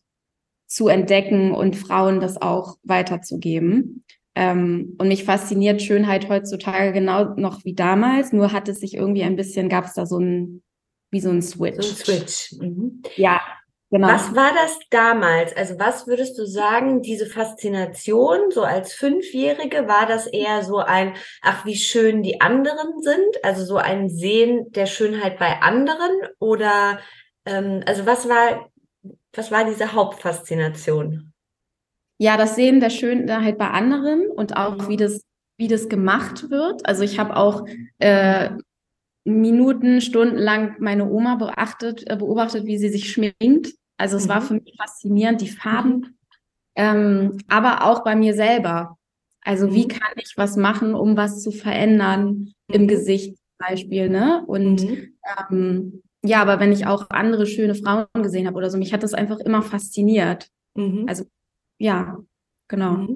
zu 0.68 0.88
entdecken 0.88 1.52
und 1.52 1.76
Frauen 1.76 2.20
das 2.20 2.42
auch 2.42 2.78
weiterzugeben. 2.84 4.04
Ähm, 4.36 4.96
und 4.98 5.08
mich 5.08 5.24
fasziniert 5.24 5.82
Schönheit 5.82 6.30
heutzutage 6.30 6.92
genau 6.92 7.36
noch 7.36 7.64
wie 7.64 7.74
damals, 7.74 8.34
nur 8.34 8.52
hat 8.52 8.68
es 8.68 8.80
sich 8.80 8.96
irgendwie 8.96 9.24
ein 9.24 9.38
bisschen, 9.38 9.70
gab 9.70 9.86
es 9.86 9.94
da 9.94 10.06
so 10.06 10.20
ein, 10.20 10.62
wie 11.12 11.22
so 11.22 11.30
ein 11.30 11.42
Switch. 11.42 11.82
So 11.82 11.90
ein 11.90 11.96
Switch. 11.96 12.54
Mhm. 12.60 13.02
Ja, 13.16 13.40
Genau. 13.92 14.08
Was 14.08 14.36
war 14.36 14.52
das 14.54 14.80
damals? 14.90 15.56
Also 15.56 15.78
was 15.78 16.08
würdest 16.08 16.38
du 16.40 16.46
sagen, 16.46 17.02
diese 17.02 17.28
Faszination, 17.28 18.50
so 18.50 18.64
als 18.64 18.94
Fünfjährige, 18.94 19.88
war 19.88 20.08
das 20.08 20.26
eher 20.26 20.64
so 20.64 20.80
ein, 20.80 21.14
ach, 21.42 21.66
wie 21.66 21.76
schön 21.76 22.24
die 22.24 22.42
anderen 22.42 23.02
sind? 23.02 23.44
Also 23.44 23.64
so 23.64 23.78
ein 23.78 24.10
Sehen 24.10 24.72
der 24.72 24.88
Schönheit 24.88 25.38
bei 25.38 25.62
anderen? 25.62 26.12
Oder 26.40 27.00
ähm, 27.46 27.84
also 27.86 28.06
was 28.08 28.28
war, 28.28 28.70
was 29.34 29.52
war 29.52 29.66
diese 29.66 29.94
Hauptfaszination? 29.94 31.32
Ja, 32.18 32.38
das 32.38 32.56
Sehen 32.56 32.80
der 32.80 32.90
Schönheit 32.90 33.58
bei 33.60 33.70
anderen 33.70 34.32
und 34.32 34.58
auch 34.58 34.78
mhm. 34.78 34.88
wie 34.90 34.98
das, 34.98 35.22
wie 35.58 35.68
das 35.68 35.90
gemacht 35.90 36.50
wird. 36.50 36.86
Also 36.88 37.04
ich 37.04 37.20
habe 37.20 37.36
auch 37.36 37.66
äh, 38.00 38.50
Minuten, 39.26 40.02
Stunden 40.02 40.38
lang 40.38 40.76
meine 40.80 41.10
Oma 41.10 41.36
beachtet, 41.36 42.10
äh, 42.10 42.16
beobachtet, 42.16 42.66
wie 42.66 42.78
sie 42.78 42.90
sich 42.90 43.12
schminkt. 43.12 43.74
Also 43.98 44.18
es 44.18 44.26
mhm. 44.26 44.30
war 44.30 44.42
für 44.42 44.54
mich 44.54 44.76
faszinierend, 44.78 45.42
die 45.42 45.50
Farben, 45.50 45.96
mhm. 45.96 46.16
ähm, 46.76 47.38
aber 47.48 47.84
auch 47.86 48.04
bei 48.04 48.16
mir 48.16 48.34
selber. 48.36 48.98
Also 49.42 49.68
mhm. 49.68 49.74
wie 49.74 49.88
kann 49.88 50.14
ich 50.18 50.34
was 50.38 50.58
machen, 50.58 50.94
um 50.96 51.18
was 51.18 51.42
zu 51.42 51.52
verändern 51.52 52.54
im 52.68 52.84
mhm. 52.84 52.88
Gesicht 52.88 53.36
zum 53.38 53.70
Beispiel, 53.70 54.10
ne? 54.10 54.44
Und 54.48 54.84
mhm. 54.84 55.18
ähm, 55.50 56.02
ja, 56.24 56.42
aber 56.42 56.60
wenn 56.60 56.72
ich 56.72 56.88
auch 56.88 57.10
andere 57.10 57.46
schöne 57.46 57.76
Frauen 57.76 58.08
gesehen 58.14 58.48
habe 58.48 58.58
oder 58.58 58.70
so, 58.70 58.78
mich 58.78 58.94
hat 58.94 59.04
das 59.04 59.14
einfach 59.14 59.40
immer 59.40 59.62
fasziniert. 59.62 60.50
Mhm. 60.76 61.06
Also 61.08 61.26
ja, 61.78 62.18
genau. 62.68 63.08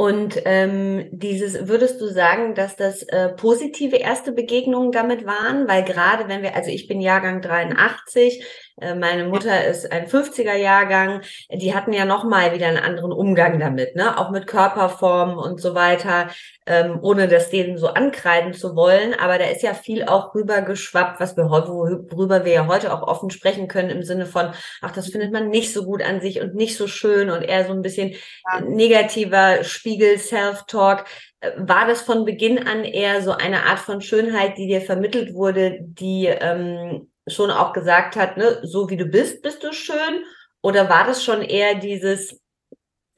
Und 0.00 0.40
ähm, 0.46 1.10
dieses, 1.10 1.68
würdest 1.68 2.00
du 2.00 2.06
sagen, 2.06 2.54
dass 2.54 2.74
das 2.74 3.02
äh, 3.02 3.28
positive 3.28 3.96
erste 3.96 4.32
Begegnungen 4.32 4.92
damit 4.92 5.26
waren? 5.26 5.68
Weil 5.68 5.84
gerade 5.84 6.26
wenn 6.26 6.40
wir, 6.40 6.56
also 6.56 6.70
ich 6.70 6.88
bin 6.88 7.02
Jahrgang 7.02 7.42
83, 7.42 8.42
äh, 8.80 8.94
meine 8.94 9.24
Mutter 9.24 9.66
ist 9.66 9.92
ein 9.92 10.06
50er 10.06 10.54
Jahrgang, 10.54 11.20
die 11.52 11.74
hatten 11.74 11.92
ja 11.92 12.04
nochmal 12.04 12.54
wieder 12.54 12.66
einen 12.68 12.78
anderen 12.78 13.12
Umgang 13.12 13.60
damit, 13.60 13.94
ne? 13.94 14.18
Auch 14.18 14.30
mit 14.30 14.46
Körperformen 14.46 15.36
und 15.36 15.60
so 15.60 15.74
weiter, 15.74 16.30
ähm, 16.66 16.98
ohne 17.02 17.28
das 17.28 17.50
denen 17.50 17.76
so 17.76 17.88
ankreiden 17.88 18.54
zu 18.54 18.74
wollen. 18.74 19.14
Aber 19.14 19.38
da 19.38 19.44
ist 19.46 19.62
ja 19.62 19.74
viel 19.74 20.04
auch 20.04 20.34
rübergeschwappt, 20.34 21.20
was 21.20 21.36
wir 21.36 21.50
heute, 21.50 21.68
worüber 21.68 22.44
wir 22.44 22.52
ja 22.52 22.66
heute 22.66 22.92
auch 22.92 23.06
offen 23.06 23.30
sprechen 23.30 23.68
können, 23.68 23.90
im 23.90 24.02
Sinne 24.02 24.24
von, 24.24 24.52
ach, 24.80 24.92
das 24.92 25.08
findet 25.08 25.32
man 25.32 25.50
nicht 25.50 25.74
so 25.74 25.84
gut 25.84 26.02
an 26.02 26.20
sich 26.20 26.40
und 26.40 26.54
nicht 26.54 26.76
so 26.76 26.86
schön 26.86 27.28
und 27.30 27.42
eher 27.42 27.66
so 27.66 27.72
ein 27.72 27.82
bisschen 27.82 28.10
ja. 28.10 28.60
negativer 28.62 29.62
Spiegel, 29.90 30.18
Self-Talk. 30.18 31.04
Äh, 31.40 31.50
war 31.56 31.86
das 31.86 32.02
von 32.02 32.24
Beginn 32.24 32.58
an 32.66 32.84
eher 32.84 33.22
so 33.22 33.32
eine 33.32 33.64
Art 33.64 33.80
von 33.80 34.00
Schönheit, 34.00 34.56
die 34.56 34.68
dir 34.68 34.80
vermittelt 34.80 35.34
wurde, 35.34 35.78
die 35.80 36.26
ähm, 36.26 37.10
schon 37.26 37.50
auch 37.50 37.72
gesagt 37.72 38.16
hat, 38.16 38.36
ne, 38.36 38.60
so 38.62 38.88
wie 38.88 38.96
du 38.96 39.06
bist, 39.06 39.42
bist 39.42 39.62
du 39.64 39.72
schön? 39.72 40.24
Oder 40.62 40.88
war 40.88 41.06
das 41.06 41.24
schon 41.24 41.42
eher 41.42 41.74
dieses 41.74 42.40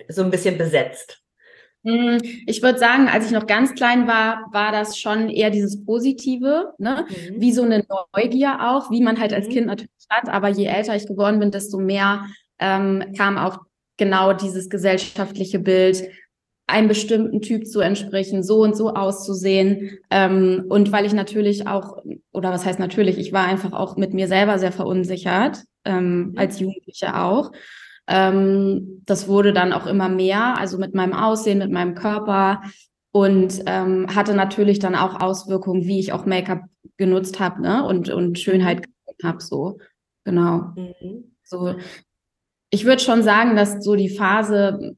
so 0.09 0.23
ein 0.23 0.31
bisschen 0.31 0.57
besetzt? 0.57 1.19
Hm, 1.85 2.19
ich 2.47 2.62
würde 2.62 2.79
sagen, 2.79 3.09
als 3.09 3.26
ich 3.26 3.33
noch 3.33 3.47
ganz 3.47 3.75
klein 3.75 4.07
war, 4.07 4.47
war 4.52 4.73
das 4.73 4.99
schon 4.99 5.29
eher 5.29 5.50
dieses 5.50 5.85
Positive, 5.85 6.73
ne? 6.79 7.07
Mhm. 7.09 7.41
wie 7.41 7.52
so 7.52 7.62
eine 7.62 7.85
Neugier 8.14 8.59
auch, 8.61 8.91
wie 8.91 9.02
man 9.02 9.21
halt 9.21 9.33
als 9.33 9.49
mhm. 9.49 9.52
Kind 9.52 9.67
natürlich 9.67 9.91
hat. 10.09 10.29
Aber 10.29 10.49
je 10.49 10.67
älter 10.67 10.95
ich 10.95 11.07
geworden 11.07 11.38
bin, 11.38 11.50
desto 11.50 11.79
mehr 11.79 12.26
ähm, 12.61 13.12
kam 13.17 13.37
auch 13.37 13.59
genau 13.97 14.33
dieses 14.33 14.71
gesellschaftliche 14.71 15.59
Bild, 15.59 16.09
einem 16.66 16.88
bestimmten 16.88 17.40
Typ 17.42 17.66
zu 17.66 17.81
entsprechen, 17.81 18.42
so 18.42 18.62
und 18.62 18.76
so 18.76 18.95
auszusehen. 18.95 19.99
Ähm, 20.11 20.64
und 20.69 20.92
weil 20.92 21.04
ich 21.04 21.12
natürlich 21.12 21.66
auch, 21.66 21.99
oder 22.33 22.50
was 22.50 22.64
heißt 22.64 22.78
natürlich, 22.78 23.19
ich 23.19 23.33
war 23.33 23.45
einfach 23.45 23.73
auch 23.73 23.97
mit 23.97 24.14
mir 24.14 24.28
selber 24.28 24.59
sehr 24.59 24.73
verunsichert, 24.73 25.64
ähm, 25.85 26.31
mhm. 26.31 26.38
als 26.38 26.61
Jugendliche 26.61 27.16
auch. 27.16 27.52
Ähm, 28.09 29.02
das 29.07 29.28
wurde 29.28 29.52
dann 29.52 29.73
auch 29.73 29.87
immer 29.87 30.09
mehr, 30.09 30.59
also 30.59 30.78
mit 30.78 30.95
meinem 30.95 31.12
Aussehen, 31.12 31.59
mit 31.59 31.71
meinem 31.71 31.95
Körper 31.95 32.62
und 33.12 33.62
ähm, 33.66 34.07
hatte 34.14 34.35
natürlich 34.35 34.78
dann 34.78 34.95
auch 34.95 35.21
Auswirkungen, 35.21 35.85
wie 35.85 36.00
ich 36.00 36.12
auch 36.12 36.26
Make-up 36.26 36.62
genutzt 36.97 37.38
habe 37.40 37.61
ne? 37.61 37.85
und, 37.85 38.09
und 38.09 38.38
Schönheit 38.38 38.87
habe, 39.23 39.40
so 39.40 39.78
genau. 40.25 40.73
Mhm. 40.76 41.35
So, 41.45 41.75
ich 42.71 42.85
würde 42.85 43.02
schon 43.02 43.23
sagen, 43.23 43.54
dass 43.57 43.85
so 43.85 43.95
die 43.95 44.09
Phase, 44.09 44.97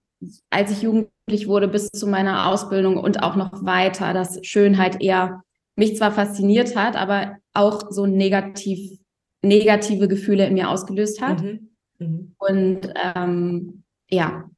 als 0.51 0.71
ich 0.71 0.83
Jugend 0.83 1.11
wurde 1.47 1.69
bis 1.69 1.89
zu 1.89 2.07
meiner 2.07 2.49
Ausbildung 2.49 2.97
und 2.99 3.23
auch 3.23 3.37
noch 3.37 3.65
weiter, 3.65 4.13
dass 4.13 4.39
Schönheit 4.47 5.03
eher 5.03 5.43
mich 5.77 5.97
zwar 5.97 6.13
fasziniert 6.13 6.77
hat, 6.77 6.97
aber 6.97 7.37
auch 7.53 7.91
so 7.91 8.07
negativ, 8.07 8.99
negative 9.43 10.09
Gefühle 10.09 10.47
in 10.47 10.55
mir 10.55 10.71
ausgelöst 10.71 11.21
hat. 11.21 11.43
Mhm. 11.43 11.71
Mhm. 11.99 12.35
Und 12.39 12.95
ähm, 13.03 13.85
ja, 14.09 14.51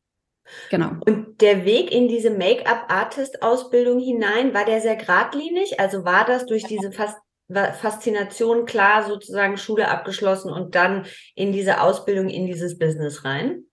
genau. 0.71 0.93
Und 1.07 1.41
der 1.41 1.65
Weg 1.65 1.93
in 1.93 2.09
diese 2.09 2.31
Make-up-Artist-Ausbildung 2.31 4.01
hinein, 4.01 4.55
war 4.55 4.65
der 4.65 4.81
sehr 4.81 4.97
geradlinig? 4.97 5.81
Also 5.81 6.05
war 6.05 6.25
das 6.25 6.47
durch 6.47 6.65
diese 6.65 6.93
Fas 6.93 7.15
Faszination 7.49 8.67
klar 8.67 9.05
sozusagen 9.07 9.57
Schule 9.57 9.89
abgeschlossen 9.89 10.51
und 10.53 10.75
dann 10.75 11.07
in 11.37 11.53
diese 11.53 11.81
Ausbildung, 11.81 12.29
in 12.29 12.47
dieses 12.47 12.77
Business 12.77 13.25
rein? 13.25 13.66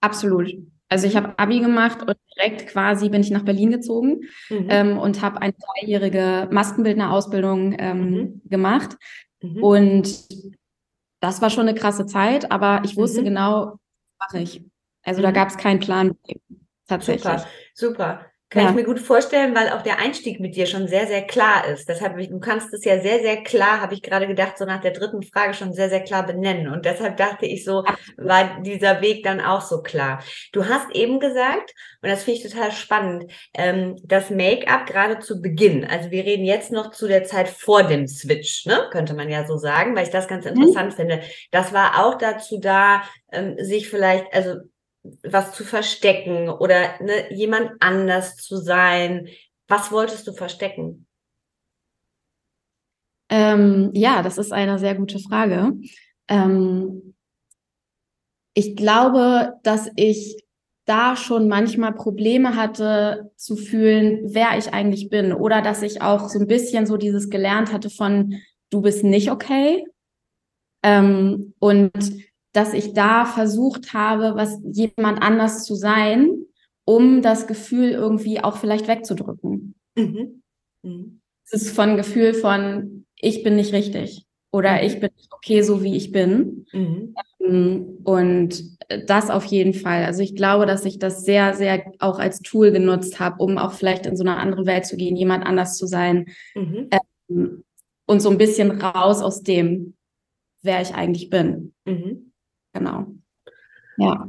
Absolut. 0.00 0.52
Also 0.88 1.06
ich 1.08 1.16
habe 1.16 1.36
Abi 1.38 1.60
gemacht 1.60 2.02
und 2.02 2.16
direkt 2.36 2.68
quasi 2.68 3.08
bin 3.08 3.20
ich 3.20 3.30
nach 3.30 3.44
Berlin 3.44 3.70
gezogen 3.70 4.20
mhm. 4.48 4.66
ähm, 4.68 4.98
und 4.98 5.20
habe 5.20 5.42
eine 5.42 5.52
dreijährige 5.52 6.48
Maskenbildnerausbildung 6.52 7.74
ähm, 7.78 8.10
mhm. 8.10 8.42
gemacht. 8.44 8.96
Mhm. 9.42 9.62
Und 9.64 10.26
das 11.20 11.42
war 11.42 11.50
schon 11.50 11.68
eine 11.68 11.76
krasse 11.76 12.06
Zeit, 12.06 12.52
aber 12.52 12.82
ich 12.84 12.96
wusste 12.96 13.20
mhm. 13.20 13.24
genau, 13.24 13.78
was 14.18 14.32
mache 14.32 14.42
ich. 14.42 14.62
Also 15.02 15.22
da 15.22 15.30
mhm. 15.30 15.34
gab 15.34 15.48
es 15.48 15.56
keinen 15.56 15.80
Plan 15.80 16.16
tatsächlich. 16.86 17.24
Super, 17.24 17.46
super. 17.74 18.26
Kann 18.48 18.62
ja. 18.62 18.70
ich 18.70 18.76
mir 18.76 18.84
gut 18.84 19.00
vorstellen, 19.00 19.56
weil 19.56 19.70
auch 19.70 19.82
der 19.82 19.98
Einstieg 19.98 20.38
mit 20.38 20.54
dir 20.54 20.66
schon 20.66 20.86
sehr, 20.86 21.08
sehr 21.08 21.22
klar 21.22 21.66
ist. 21.66 21.88
Deshalb, 21.88 22.16
du 22.16 22.38
kannst 22.38 22.72
es 22.72 22.84
ja 22.84 23.00
sehr, 23.00 23.18
sehr 23.18 23.42
klar, 23.42 23.80
habe 23.80 23.94
ich 23.94 24.02
gerade 24.02 24.28
gedacht, 24.28 24.56
so 24.56 24.64
nach 24.64 24.80
der 24.80 24.92
dritten 24.92 25.24
Frage 25.24 25.52
schon 25.52 25.72
sehr, 25.72 25.88
sehr 25.88 26.04
klar 26.04 26.24
benennen. 26.24 26.72
Und 26.72 26.84
deshalb 26.84 27.16
dachte 27.16 27.44
ich 27.44 27.64
so, 27.64 27.84
war 28.16 28.60
dieser 28.62 29.00
Weg 29.00 29.24
dann 29.24 29.40
auch 29.40 29.62
so 29.62 29.82
klar. 29.82 30.22
Du 30.52 30.66
hast 30.66 30.94
eben 30.94 31.18
gesagt, 31.18 31.74
und 32.02 32.08
das 32.08 32.22
finde 32.22 32.38
ich 32.38 32.52
total 32.52 32.70
spannend, 32.70 33.32
ähm, 33.52 33.96
das 34.04 34.30
Make-up 34.30 34.86
gerade 34.86 35.18
zu 35.18 35.42
Beginn, 35.42 35.84
also 35.84 36.12
wir 36.12 36.24
reden 36.24 36.44
jetzt 36.44 36.70
noch 36.70 36.92
zu 36.92 37.08
der 37.08 37.24
Zeit 37.24 37.48
vor 37.48 37.82
dem 37.82 38.06
Switch, 38.06 38.64
ne? 38.64 38.88
könnte 38.92 39.14
man 39.14 39.28
ja 39.28 39.44
so 39.44 39.56
sagen, 39.56 39.96
weil 39.96 40.04
ich 40.04 40.12
das 40.12 40.28
ganz 40.28 40.44
mhm. 40.44 40.52
interessant 40.52 40.92
mhm. 40.92 40.96
finde. 40.96 41.20
Das 41.50 41.72
war 41.72 42.06
auch 42.06 42.16
dazu 42.16 42.60
da, 42.60 43.02
ähm, 43.32 43.56
sich 43.58 43.88
vielleicht, 43.88 44.32
also 44.32 44.54
was 45.22 45.52
zu 45.52 45.64
verstecken 45.64 46.48
oder 46.48 47.00
ne, 47.02 47.32
jemand 47.34 47.72
anders 47.80 48.36
zu 48.36 48.56
sein? 48.56 49.28
Was 49.68 49.90
wolltest 49.92 50.26
du 50.26 50.32
verstecken? 50.32 51.06
Ähm, 53.28 53.90
ja, 53.94 54.22
das 54.22 54.38
ist 54.38 54.52
eine 54.52 54.78
sehr 54.78 54.94
gute 54.94 55.18
Frage. 55.18 55.72
Ähm, 56.28 57.14
ich 58.54 58.76
glaube, 58.76 59.54
dass 59.62 59.90
ich 59.96 60.46
da 60.86 61.16
schon 61.16 61.48
manchmal 61.48 61.92
Probleme 61.92 62.54
hatte 62.54 63.32
zu 63.36 63.56
fühlen, 63.56 64.20
wer 64.32 64.56
ich 64.56 64.72
eigentlich 64.72 65.10
bin 65.10 65.32
oder 65.32 65.60
dass 65.60 65.82
ich 65.82 66.00
auch 66.00 66.28
so 66.28 66.38
ein 66.38 66.46
bisschen 66.46 66.86
so 66.86 66.96
dieses 66.96 67.28
gelernt 67.28 67.72
hatte 67.72 67.90
von 67.90 68.36
du 68.70 68.80
bist 68.80 69.02
nicht 69.04 69.30
okay. 69.30 69.84
Ähm, 70.82 71.54
und 71.58 71.92
dass 72.56 72.72
ich 72.72 72.94
da 72.94 73.26
versucht 73.26 73.92
habe, 73.92 74.34
was 74.34 74.58
jemand 74.64 75.22
anders 75.22 75.64
zu 75.64 75.74
sein, 75.74 76.46
um 76.86 77.20
das 77.20 77.46
Gefühl 77.46 77.90
irgendwie 77.90 78.40
auch 78.42 78.56
vielleicht 78.56 78.88
wegzudrücken. 78.88 79.74
Mhm. 79.94 80.42
Mhm. 80.82 81.20
Es 81.44 81.52
ist 81.52 81.70
von 81.76 81.96
Gefühl 81.96 82.32
von, 82.32 83.04
ich 83.16 83.42
bin 83.42 83.56
nicht 83.56 83.72
richtig 83.72 84.24
oder 84.52 84.72
mhm. 84.72 84.86
ich 84.86 85.00
bin 85.00 85.10
nicht 85.16 85.32
okay, 85.32 85.60
so 85.62 85.82
wie 85.82 85.96
ich 85.96 86.12
bin. 86.12 86.66
Mhm. 86.72 87.14
Ähm, 87.44 87.98
und 88.04 88.64
das 89.06 89.30
auf 89.30 89.44
jeden 89.44 89.74
Fall. 89.74 90.04
Also 90.04 90.22
ich 90.22 90.34
glaube, 90.34 90.64
dass 90.64 90.84
ich 90.84 90.98
das 90.98 91.24
sehr, 91.24 91.54
sehr 91.54 91.92
auch 91.98 92.18
als 92.18 92.40
Tool 92.40 92.70
genutzt 92.72 93.20
habe, 93.20 93.42
um 93.42 93.58
auch 93.58 93.72
vielleicht 93.72 94.06
in 94.06 94.16
so 94.16 94.24
eine 94.24 94.36
andere 94.36 94.64
Welt 94.64 94.86
zu 94.86 94.96
gehen, 94.96 95.16
jemand 95.16 95.44
anders 95.44 95.76
zu 95.76 95.86
sein. 95.86 96.26
Mhm. 96.54 96.88
Ähm, 97.28 97.64
und 98.06 98.20
so 98.20 98.30
ein 98.30 98.38
bisschen 98.38 98.80
raus 98.80 99.20
aus 99.20 99.42
dem, 99.42 99.94
wer 100.62 100.80
ich 100.80 100.94
eigentlich 100.94 101.28
bin. 101.28 101.74
Mhm. 101.84 102.25
Genau. 102.78 103.06
Ja. 103.96 104.26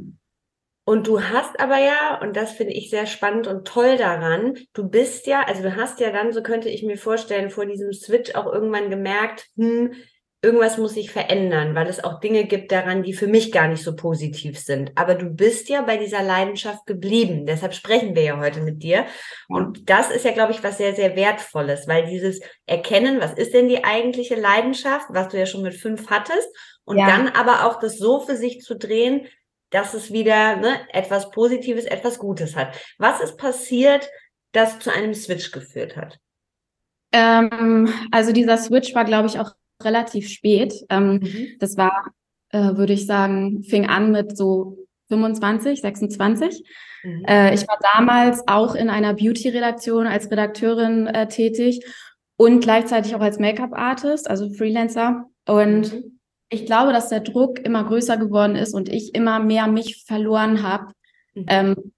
Und 0.84 1.06
du 1.06 1.22
hast 1.22 1.60
aber 1.60 1.78
ja, 1.78 2.18
und 2.22 2.34
das 2.34 2.52
finde 2.52 2.72
ich 2.72 2.88
sehr 2.88 3.04
spannend 3.04 3.46
und 3.46 3.68
toll 3.68 3.98
daran, 3.98 4.54
du 4.72 4.88
bist 4.88 5.26
ja, 5.26 5.42
also 5.42 5.62
du 5.62 5.76
hast 5.76 6.00
ja 6.00 6.10
dann, 6.10 6.32
so 6.32 6.42
könnte 6.42 6.70
ich 6.70 6.82
mir 6.82 6.96
vorstellen, 6.96 7.50
vor 7.50 7.66
diesem 7.66 7.92
Switch 7.92 8.34
auch 8.34 8.50
irgendwann 8.50 8.88
gemerkt, 8.88 9.48
hm, 9.56 9.92
irgendwas 10.40 10.78
muss 10.78 10.94
sich 10.94 11.10
verändern, 11.10 11.74
weil 11.74 11.88
es 11.88 12.02
auch 12.02 12.20
Dinge 12.20 12.44
gibt 12.44 12.70
daran, 12.70 13.02
die 13.02 13.12
für 13.12 13.26
mich 13.26 13.50
gar 13.50 13.66
nicht 13.66 13.82
so 13.82 13.96
positiv 13.96 14.58
sind. 14.58 14.92
Aber 14.94 15.14
du 15.14 15.26
bist 15.26 15.68
ja 15.68 15.82
bei 15.82 15.96
dieser 15.96 16.22
Leidenschaft 16.22 16.86
geblieben. 16.86 17.44
Deshalb 17.44 17.74
sprechen 17.74 18.14
wir 18.14 18.22
ja 18.22 18.38
heute 18.38 18.60
mit 18.60 18.82
dir. 18.82 19.06
Und 19.48 19.90
das 19.90 20.10
ist 20.10 20.24
ja, 20.24 20.30
glaube 20.30 20.52
ich, 20.52 20.62
was 20.62 20.78
sehr, 20.78 20.94
sehr 20.94 21.16
wertvolles, 21.16 21.88
weil 21.88 22.06
dieses 22.06 22.40
Erkennen, 22.66 23.20
was 23.20 23.32
ist 23.34 23.52
denn 23.52 23.68
die 23.68 23.82
eigentliche 23.84 24.36
Leidenschaft, 24.36 25.08
was 25.10 25.28
du 25.28 25.38
ja 25.38 25.46
schon 25.46 25.62
mit 25.62 25.74
fünf 25.74 26.08
hattest, 26.08 26.48
und 26.88 26.96
ja. 26.96 27.06
dann 27.06 27.28
aber 27.28 27.66
auch 27.66 27.78
das 27.78 27.98
so 27.98 28.20
für 28.20 28.34
sich 28.34 28.62
zu 28.62 28.74
drehen, 28.74 29.26
dass 29.70 29.92
es 29.92 30.10
wieder 30.10 30.56
ne, 30.56 30.76
etwas 30.90 31.30
Positives, 31.30 31.84
etwas 31.84 32.18
Gutes 32.18 32.56
hat. 32.56 32.74
Was 32.96 33.20
ist 33.20 33.36
passiert, 33.36 34.08
das 34.52 34.78
zu 34.78 34.90
einem 34.90 35.12
Switch 35.12 35.52
geführt 35.52 35.98
hat? 35.98 36.18
Ähm, 37.12 37.92
also 38.10 38.32
dieser 38.32 38.56
Switch 38.56 38.94
war, 38.94 39.04
glaube 39.04 39.28
ich, 39.28 39.38
auch 39.38 39.52
relativ 39.82 40.30
spät. 40.30 40.72
Ähm, 40.88 41.20
mhm. 41.22 41.48
Das 41.58 41.76
war, 41.76 42.06
äh, 42.50 42.76
würde 42.76 42.94
ich 42.94 43.04
sagen, 43.04 43.62
fing 43.64 43.86
an 43.86 44.10
mit 44.10 44.34
so 44.34 44.78
25, 45.08 45.82
26. 45.82 46.64
Mhm. 47.02 47.24
Äh, 47.26 47.54
ich 47.54 47.68
war 47.68 47.78
damals 47.94 48.48
auch 48.48 48.74
in 48.74 48.88
einer 48.88 49.12
Beauty-Redaktion 49.12 50.06
als 50.06 50.30
Redakteurin 50.30 51.06
äh, 51.06 51.28
tätig 51.28 51.84
und 52.38 52.60
gleichzeitig 52.60 53.14
auch 53.14 53.20
als 53.20 53.38
Make-up-Artist, 53.38 54.30
also 54.30 54.48
Freelancer. 54.54 55.26
Und 55.46 55.92
mhm 55.92 56.17
ich 56.50 56.66
glaube, 56.66 56.92
dass 56.92 57.08
der 57.08 57.20
Druck 57.20 57.58
immer 57.60 57.84
größer 57.84 58.16
geworden 58.16 58.56
ist 58.56 58.74
und 58.74 58.88
ich 58.88 59.14
immer 59.14 59.38
mehr 59.40 59.66
mich 59.66 60.04
verloren 60.06 60.62
habe. 60.62 60.92
Mhm. 61.34 61.44
Ähm, 61.48 61.92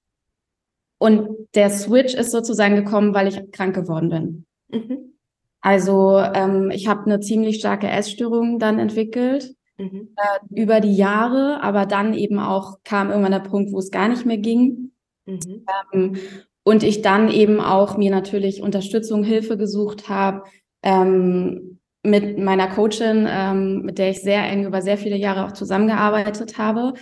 und 0.98 1.48
der 1.54 1.70
Switch 1.70 2.14
ist 2.14 2.30
sozusagen 2.30 2.76
gekommen, 2.76 3.14
weil 3.14 3.28
ich 3.28 3.50
krank 3.52 3.74
geworden 3.74 4.10
bin. 4.10 4.46
Mhm. 4.68 5.14
Also 5.60 6.18
ähm, 6.18 6.70
ich 6.70 6.88
habe 6.88 7.04
eine 7.04 7.20
ziemlich 7.20 7.58
starke 7.58 7.88
Essstörung 7.88 8.58
dann 8.58 8.78
entwickelt 8.78 9.54
mhm. 9.78 10.14
äh, 10.16 10.60
über 10.60 10.80
die 10.80 10.96
Jahre, 10.96 11.62
aber 11.62 11.86
dann 11.86 12.14
eben 12.14 12.38
auch 12.38 12.78
kam 12.82 13.10
irgendwann 13.10 13.32
der 13.32 13.40
Punkt, 13.40 13.72
wo 13.72 13.78
es 13.78 13.90
gar 13.90 14.08
nicht 14.08 14.26
mehr 14.26 14.38
ging. 14.38 14.92
Mhm. 15.26 15.66
Ähm, 15.92 16.16
und 16.62 16.82
ich 16.82 17.02
dann 17.02 17.30
eben 17.30 17.60
auch 17.60 17.96
mir 17.96 18.10
natürlich 18.10 18.62
Unterstützung, 18.62 19.22
Hilfe 19.24 19.56
gesucht 19.56 20.08
habe 20.08 20.44
ähm, 20.82 21.79
mit 22.02 22.38
meiner 22.38 22.68
Coachin, 22.68 23.26
ähm, 23.28 23.82
mit 23.82 23.98
der 23.98 24.10
ich 24.10 24.22
sehr 24.22 24.42
eng 24.44 24.64
über 24.64 24.82
sehr 24.82 24.96
viele 24.96 25.16
Jahre 25.16 25.44
auch 25.44 25.52
zusammengearbeitet 25.52 26.58
habe. 26.58 26.94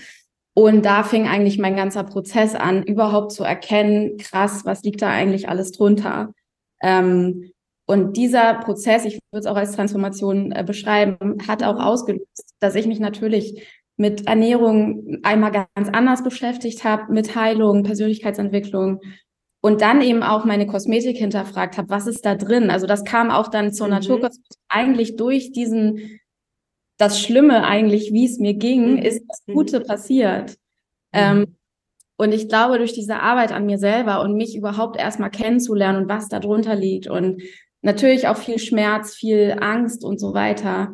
Und 0.55 0.85
da 0.85 1.05
fing 1.05 1.29
eigentlich 1.29 1.59
mein 1.59 1.77
ganzer 1.77 2.03
Prozess 2.03 2.55
an, 2.57 2.83
überhaupt 2.83 3.33
zu 3.33 3.45
erkennen, 3.45 4.17
krass, 4.19 4.65
was 4.65 4.83
liegt 4.83 5.03
da 5.03 5.09
eigentlich 5.09 5.49
alles 5.49 5.71
drunter. 5.71 6.33
Ähm, 6.83 7.53
und 7.87 8.17
dieser 8.17 8.55
Prozess, 8.55 9.05
ich 9.05 9.15
würde 9.31 9.41
es 9.41 9.47
auch 9.47 9.57
als 9.57 9.73
Transformation 9.73 10.53
äh, 10.53 10.65
beschreiben, 10.65 11.39
hat 11.47 11.63
auch 11.63 11.79
ausgelöst, 11.79 12.55
dass 12.61 12.75
ich 12.75 12.87
mich 12.87 13.01
natürlich 13.01 13.67
mit 13.97 14.27
Ernährung 14.27 15.19
einmal 15.23 15.53
ganz 15.53 15.89
anders 15.93 16.23
beschäftigt 16.23 16.85
habe, 16.85 17.13
mit 17.13 17.35
Heilung, 17.35 17.85
Persönlichkeitsentwicklung 17.85 19.01
und 19.61 19.81
dann 19.81 20.01
eben 20.03 20.23
auch 20.23 20.45
meine 20.45 20.67
Kosmetik 20.67 21.17
hinterfragt 21.17 21.79
habe, 21.79 21.91
was 21.91 22.07
ist 22.07 22.25
da 22.25 22.35
drin? 22.35 22.71
Also 22.71 22.87
das 22.87 23.05
kam 23.05 23.31
auch 23.31 23.49
dann 23.49 23.73
zur 23.73 23.89
mhm. 23.89 23.95
Naturkosmetik 23.95 24.59
eigentlich 24.69 25.17
durch 25.17 25.53
diesen, 25.53 26.21
das 26.97 27.21
Schlimme 27.21 27.65
eigentlich, 27.65 28.13
wie 28.13 28.25
es 28.25 28.39
mir 28.39 28.55
ging, 28.55 28.93
mhm. 28.93 28.99
ist 28.99 29.23
das 29.27 29.43
Gute 29.47 29.81
passiert. 29.81 30.51
Mhm. 30.51 30.57
Ähm, 31.13 31.57
und 32.17 32.33
ich 32.33 32.49
glaube, 32.49 32.79
durch 32.79 32.93
diese 32.93 33.21
Arbeit 33.21 33.53
an 33.53 33.67
mir 33.67 33.79
selber 33.79 34.23
und 34.23 34.35
mich 34.35 34.57
überhaupt 34.57 34.99
erstmal 34.99 35.31
kennenzulernen 35.31 36.03
und 36.03 36.09
was 36.09 36.29
da 36.29 36.41
drunter 36.41 36.75
liegt 36.75 37.07
und 37.07 37.43
natürlich 37.81 38.27
auch 38.27 38.37
viel 38.37 38.59
Schmerz, 38.59 39.15
viel 39.15 39.57
Angst 39.61 40.05
und 40.05 40.19
so 40.19 40.35
weiter, 40.35 40.93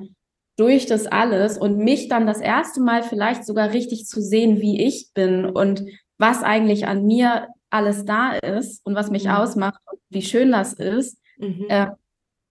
durch 0.57 0.87
das 0.87 1.07
alles 1.07 1.59
und 1.59 1.79
mich 1.79 2.09
dann 2.09 2.27
das 2.27 2.41
erste 2.41 2.81
Mal 2.81 3.03
vielleicht 3.03 3.45
sogar 3.45 3.73
richtig 3.73 4.07
zu 4.07 4.21
sehen, 4.21 4.61
wie 4.61 4.85
ich 4.85 5.11
bin 5.15 5.47
und 5.47 5.85
was 6.19 6.43
eigentlich 6.43 6.87
an 6.87 7.07
mir 7.07 7.49
alles 7.75 8.05
da 8.05 8.33
ist 8.33 8.87
und 8.87 8.95
was 8.95 9.11
mich 9.11 9.25
mhm. 9.25 9.31
ausmacht 9.31 9.81
und 9.91 10.01
wie 10.09 10.23
schön 10.23 10.53
das 10.53 10.73
ist. 10.75 11.19
Mhm. 11.39 11.67
Äh, 11.69 11.89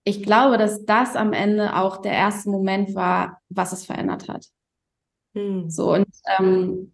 ich 0.03 0.21
glaube, 0.21 0.57
dass 0.57 0.83
das 0.85 1.15
am 1.15 1.31
Ende 1.31 1.77
auch 1.77 1.97
der 2.01 2.11
erste 2.11 2.49
Moment 2.49 2.93
war, 2.93 3.41
was 3.47 3.71
es 3.71 3.85
verändert 3.85 4.27
hat. 4.27 4.47
Mhm. 5.33 5.69
So 5.69 5.93
und 5.93 6.07
ähm, 6.37 6.93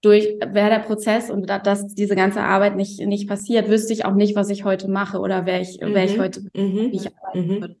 durch 0.00 0.24
wäre 0.40 0.70
der 0.70 0.78
Prozess 0.78 1.30
und 1.30 1.50
da, 1.50 1.58
dass 1.58 1.94
diese 1.94 2.16
ganze 2.16 2.40
Arbeit 2.40 2.76
nicht 2.76 3.00
nicht 3.00 3.28
passiert, 3.28 3.68
wüsste 3.68 3.92
ich 3.92 4.04
auch 4.04 4.14
nicht, 4.14 4.34
was 4.34 4.48
ich 4.48 4.64
heute 4.64 4.88
mache 4.88 5.18
oder 5.18 5.44
wer 5.44 5.60
ich 5.60 5.78
wer 5.80 6.04
ich 6.04 6.16
mhm. 6.16 6.20
heute 6.20 6.40
mhm. 6.54 6.92
wie 6.92 6.96
ich 6.96 7.14
arbeiten 7.14 7.46
mhm. 7.46 7.60
würde. 7.60 7.76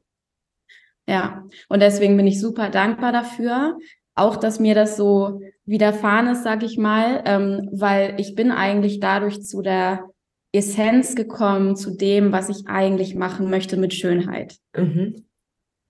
Ja, 1.08 1.46
und 1.70 1.80
deswegen 1.80 2.18
bin 2.18 2.26
ich 2.26 2.38
super 2.38 2.68
dankbar 2.68 3.12
dafür, 3.12 3.78
auch 4.18 4.36
dass 4.36 4.60
mir 4.60 4.74
das 4.74 4.96
so 4.96 5.40
widerfahren 5.64 6.28
ist, 6.28 6.44
sag 6.44 6.62
ich 6.62 6.78
mal, 6.78 7.22
ähm, 7.26 7.68
weil 7.72 8.18
ich 8.18 8.34
bin 8.34 8.50
eigentlich 8.50 9.00
dadurch 9.00 9.42
zu 9.42 9.62
der 9.62 10.08
Essenz 10.52 11.14
gekommen, 11.14 11.76
zu 11.76 11.96
dem, 11.96 12.32
was 12.32 12.48
ich 12.48 12.66
eigentlich 12.66 13.14
machen 13.14 13.50
möchte 13.50 13.76
mit 13.76 13.92
Schönheit. 13.94 14.56
Mhm. 14.74 15.26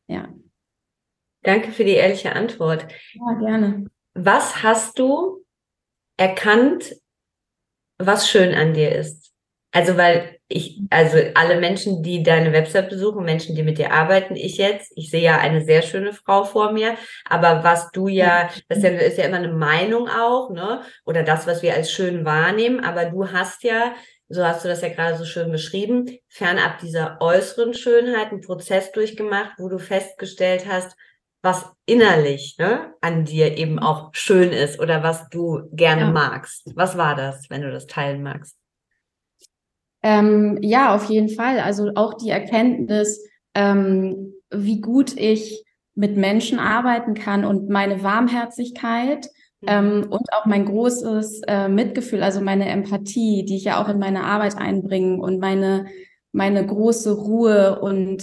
Ja. 0.09 0.29
Danke 1.43 1.71
für 1.71 1.85
die 1.85 1.93
ehrliche 1.93 2.35
Antwort. 2.35 2.87
Ja, 3.15 3.39
gerne. 3.39 3.87
Was 4.15 4.63
hast 4.63 4.99
du 4.99 5.45
erkannt, 6.17 6.97
was 7.99 8.29
schön 8.29 8.55
an 8.55 8.75
dir 8.75 8.93
ist? 8.93 9.33
Also, 9.71 9.97
weil 9.97 10.38
ich, 10.51 10.81
also 10.89 11.19
alle 11.35 11.61
Menschen, 11.61 12.03
die 12.03 12.23
deine 12.23 12.53
Website 12.53 12.89
besuchen, 12.89 13.25
Menschen, 13.25 13.55
die 13.55 13.63
mit 13.63 13.77
dir 13.77 13.93
arbeiten, 13.93 14.35
ich 14.35 14.57
jetzt, 14.57 14.93
ich 14.97 15.11
sehe 15.11 15.23
ja 15.23 15.39
eine 15.39 15.63
sehr 15.63 15.83
schöne 15.83 16.15
Frau 16.15 16.45
vor 16.45 16.73
mir, 16.73 16.97
aber 17.29 17.65
was 17.65 17.91
du 17.91 18.09
ja, 18.09 18.49
das 18.69 18.79
ist 18.79 19.19
ja, 19.19 19.25
immer 19.25 19.37
eine 19.37 19.53
Meinung 19.53 20.09
auch, 20.09 20.51
ne? 20.51 20.81
Oder 21.05 21.23
das, 21.23 21.47
was 21.47 21.63
wir 21.63 21.75
als 21.75 21.93
schön 21.93 22.25
wahrnehmen, 22.25 22.83
aber 22.83 23.05
du 23.07 23.31
hast 23.31 23.63
ja, 23.63 23.95
so 24.31 24.43
hast 24.45 24.65
du 24.65 24.69
das 24.69 24.81
ja 24.81 24.89
gerade 24.89 25.19
so 25.19 25.27
schön 25.27 25.53
beschrieben, 25.53 26.19
fernab 26.29 26.79
dieser 26.79 27.19
äußeren 27.21 27.75
Schönheit 27.75 28.31
einen 28.31 28.41
Prozess 28.41 28.91
durchgemacht, 28.93 29.53
wo 29.59 29.69
du 29.69 29.79
festgestellt 29.79 30.65
hast, 30.67 30.97
was 31.43 31.71
innerlich 31.87 32.57
ne, 32.59 32.95
an 33.01 33.25
dir 33.25 33.57
eben 33.59 33.79
auch 33.79 34.11
schön 34.13 34.53
ist 34.53 34.81
oder 34.81 35.03
was 35.03 35.29
du 35.29 35.69
gerne 35.73 36.03
ja. 36.03 36.11
magst. 36.11 36.73
Was 36.75 36.97
war 36.97 37.15
das, 37.15 37.49
wenn 37.49 37.63
du 37.63 37.71
das 37.71 37.87
teilen 37.87 38.23
magst? 38.23 38.58
Ähm, 40.03 40.59
ja, 40.63 40.95
auf 40.95 41.05
jeden 41.05 41.29
Fall. 41.29 41.61
Also 41.61 41.91
auch 41.95 42.15
die 42.15 42.31
Erkenntnis, 42.31 43.25
ähm, 43.55 44.35
wie 44.51 44.81
gut 44.81 45.17
ich 45.17 45.65
mit 45.95 46.17
Menschen 46.17 46.59
arbeiten 46.59 47.15
kann 47.15 47.45
und 47.45 47.69
meine 47.69 48.03
Warmherzigkeit 48.03 49.29
mhm. 49.61 49.69
ähm, 49.69 50.07
und 50.09 50.33
auch 50.33 50.47
mein 50.47 50.65
großes 50.65 51.43
äh, 51.49 51.69
Mitgefühl, 51.69 52.23
also 52.23 52.41
meine 52.41 52.69
Empathie, 52.69 53.45
die 53.45 53.57
ich 53.57 53.65
ja 53.65 53.83
auch 53.83 53.89
in 53.89 53.99
meine 53.99 54.25
Arbeit 54.25 54.57
einbringe 54.57 55.21
und 55.21 55.41
meine, 55.41 55.87
meine 56.33 56.65
große 56.65 57.13
Ruhe 57.13 57.81
und 57.81 58.23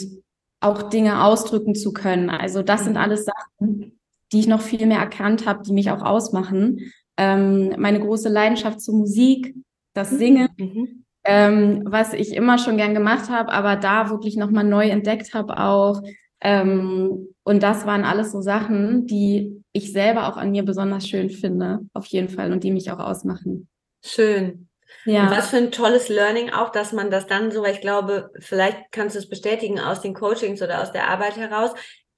auch 0.62 0.84
Dinge 0.84 1.24
ausdrücken 1.24 1.76
zu 1.76 1.92
können. 1.92 2.30
Also 2.30 2.64
das 2.64 2.82
mhm. 2.82 2.86
sind 2.86 2.98
alles 2.98 3.26
Sachen, 3.26 4.00
die 4.32 4.40
ich 4.40 4.48
noch 4.48 4.62
viel 4.62 4.86
mehr 4.86 5.00
erkannt 5.00 5.46
habe, 5.46 5.64
die 5.64 5.74
mich 5.74 5.92
auch 5.92 6.02
ausmachen. 6.02 6.80
Ähm, 7.18 7.76
meine 7.78 8.00
große 8.00 8.30
Leidenschaft 8.30 8.80
zur 8.80 8.96
Musik, 8.96 9.54
das 9.94 10.12
mhm. 10.12 10.18
Singen. 10.18 10.50
Mhm 10.58 11.05
ähm, 11.26 11.82
was 11.86 12.14
ich 12.14 12.34
immer 12.34 12.58
schon 12.58 12.78
gern 12.78 12.94
gemacht 12.94 13.30
habe, 13.30 13.52
aber 13.52 13.76
da 13.76 14.10
wirklich 14.10 14.38
nochmal 14.38 14.64
neu 14.64 14.88
entdeckt 14.88 15.34
habe 15.34 15.58
auch. 15.58 16.02
Ähm, 16.42 17.30
und 17.44 17.64
das 17.64 17.86
waren 17.86 18.04
alles 18.04 18.32
so 18.32 18.42
Sachen, 18.42 19.08
die 19.08 19.64
ich 19.72 19.92
selber 19.92 20.28
auch 20.30 20.38
an 20.38 20.52
mir 20.52 20.64
besonders 20.64 21.08
schön 21.08 21.30
finde, 21.30 21.80
auf 21.94 22.06
jeden 22.06 22.30
Fall, 22.30 22.52
und 22.52 22.64
die 22.64 22.72
mich 22.72 22.92
auch 22.92 23.00
ausmachen. 23.00 23.68
Schön. 24.04 24.70
Ja. 25.06 25.24
Und 25.24 25.32
was 25.32 25.50
für 25.50 25.58
ein 25.58 25.72
tolles 25.72 26.10
Learning 26.10 26.52
auch, 26.52 26.70
dass 26.72 26.94
man 26.94 27.10
das 27.10 27.28
dann 27.28 27.52
so, 27.52 27.64
weil 27.64 27.74
ich 27.74 27.82
glaube, 27.82 28.32
vielleicht 28.40 28.92
kannst 28.92 29.16
du 29.16 29.20
es 29.20 29.30
bestätigen 29.30 29.80
aus 29.80 30.02
den 30.02 30.14
Coachings 30.14 30.62
oder 30.62 30.82
aus 30.82 30.92
der 30.92 31.10
Arbeit 31.10 31.38
heraus, 31.38 31.72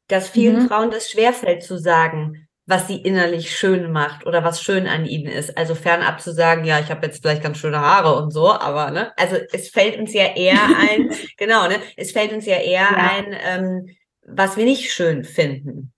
dass 0.07 0.29
vielen 0.29 0.63
mhm. 0.63 0.67
Frauen 0.67 0.91
das 0.91 1.09
schwerfällt 1.09 1.63
zu 1.63 1.77
sagen, 1.77 2.46
was 2.67 2.85
sie 2.87 2.97
innerlich 2.97 3.55
schön 3.55 3.93
macht 3.93 4.25
oder 4.25 4.43
was 4.43 4.61
schön 4.61 4.87
an 4.87 5.05
ihnen 5.05 5.27
ist. 5.27 5.57
Also 5.57 5.73
fernab 5.73 6.19
zu 6.19 6.33
sagen, 6.33 6.65
ja, 6.65 6.79
ich 6.79 6.91
habe 6.91 7.05
jetzt 7.07 7.21
vielleicht 7.21 7.41
ganz 7.41 7.57
schöne 7.57 7.79
Haare 7.79 8.21
und 8.21 8.31
so, 8.31 8.51
aber 8.51 8.91
ne, 8.91 9.13
also 9.15 9.37
es 9.53 9.69
fällt 9.69 9.97
uns 9.97 10.13
ja 10.13 10.35
eher 10.35 10.59
ein, 10.77 11.09
genau, 11.37 11.67
ne, 11.69 11.77
es 11.95 12.11
fällt 12.11 12.33
uns 12.33 12.45
ja 12.45 12.57
eher 12.57 12.89
ja. 12.91 13.11
ein, 13.11 13.35
ähm, 13.45 13.95
was 14.25 14.57
wir 14.57 14.65
nicht 14.65 14.91
schön 14.91 15.23
finden. 15.23 15.93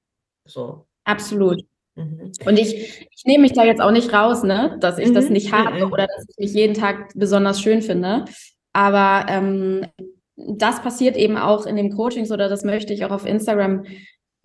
So. 0.46 0.86
Absolut. 1.06 1.64
Mhm. 1.96 2.32
Und 2.46 2.60
ich, 2.60 3.08
ich 3.10 3.26
nehme 3.26 3.42
mich 3.42 3.54
da 3.54 3.64
jetzt 3.64 3.82
auch 3.82 3.92
nicht 3.92 4.14
raus, 4.14 4.44
ne, 4.44 4.78
dass 4.80 5.00
ich 5.00 5.10
mhm. 5.10 5.16
das 5.16 5.30
nicht 5.30 5.52
habe 5.52 5.88
mhm. 5.88 5.92
oder 5.92 6.06
dass 6.06 6.26
ich 6.30 6.38
mich 6.38 6.54
jeden 6.54 6.76
Tag 6.76 7.10
besonders 7.16 7.60
schön 7.60 7.82
finde. 7.82 8.26
Aber 8.74 9.26
ähm, 9.28 9.88
das 10.36 10.84
passiert 10.84 11.18
eben 11.18 11.36
auch 11.36 11.66
in 11.66 11.76
den 11.76 11.96
Coachings 11.96 12.32
oder 12.32 12.48
das 12.48 12.64
möchte 12.64 12.94
ich 12.94 13.06
auch 13.06 13.12
auf 13.12 13.26
Instagram 13.26 13.86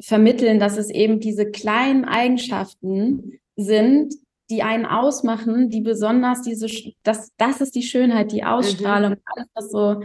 vermitteln, 0.04 0.58
dass 0.58 0.76
es 0.76 0.90
eben 0.90 1.20
diese 1.20 1.50
kleinen 1.50 2.04
Eigenschaften 2.04 3.40
sind, 3.56 4.14
die 4.50 4.62
einen 4.62 4.84
ausmachen, 4.84 5.70
die 5.70 5.80
besonders 5.80 6.42
diese, 6.42 6.66
das, 7.02 7.30
das 7.38 7.60
ist 7.60 7.74
die 7.74 7.82
Schönheit, 7.82 8.30
die 8.32 8.44
Ausstrahlung, 8.44 9.12
mhm. 9.12 9.22
alles 9.24 9.48
was 9.54 9.70
so, 9.70 10.02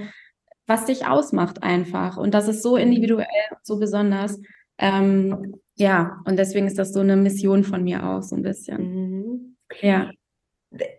was 0.66 0.86
dich 0.86 1.06
ausmacht 1.06 1.64
einfach. 1.64 2.18
Und 2.18 2.34
das 2.34 2.48
ist 2.48 2.64
so 2.64 2.76
mhm. 2.76 2.84
individuell, 2.84 3.28
so 3.64 3.78
besonders. 3.80 4.40
Ähm, 4.78 5.56
ja, 5.76 6.22
und 6.26 6.40
deswegen 6.40 6.68
ist 6.68 6.80
das 6.80 6.94
so 6.94 7.02
eine 7.02 7.18
Mission 7.18 7.64
von 7.64 7.84
mir 7.84 8.06
auch, 8.06 8.22
so 8.22 8.36
ein 8.38 8.44
bisschen. 8.44 8.78
Mhm. 8.82 9.58
Ja. 9.82 10.12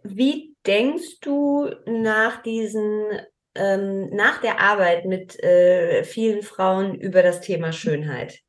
Wie 0.03 0.55
denkst 0.67 1.21
du 1.21 1.71
nach 1.87 2.43
diesen, 2.43 3.05
ähm, 3.55 4.11
nach 4.11 4.41
der 4.43 4.61
Arbeit 4.61 5.07
mit 5.07 5.43
äh, 5.43 6.05
vielen 6.05 6.43
Frauen 6.43 6.95
über 6.95 7.23
das 7.23 7.41
Thema 7.41 7.73
Schönheit? 7.73 8.43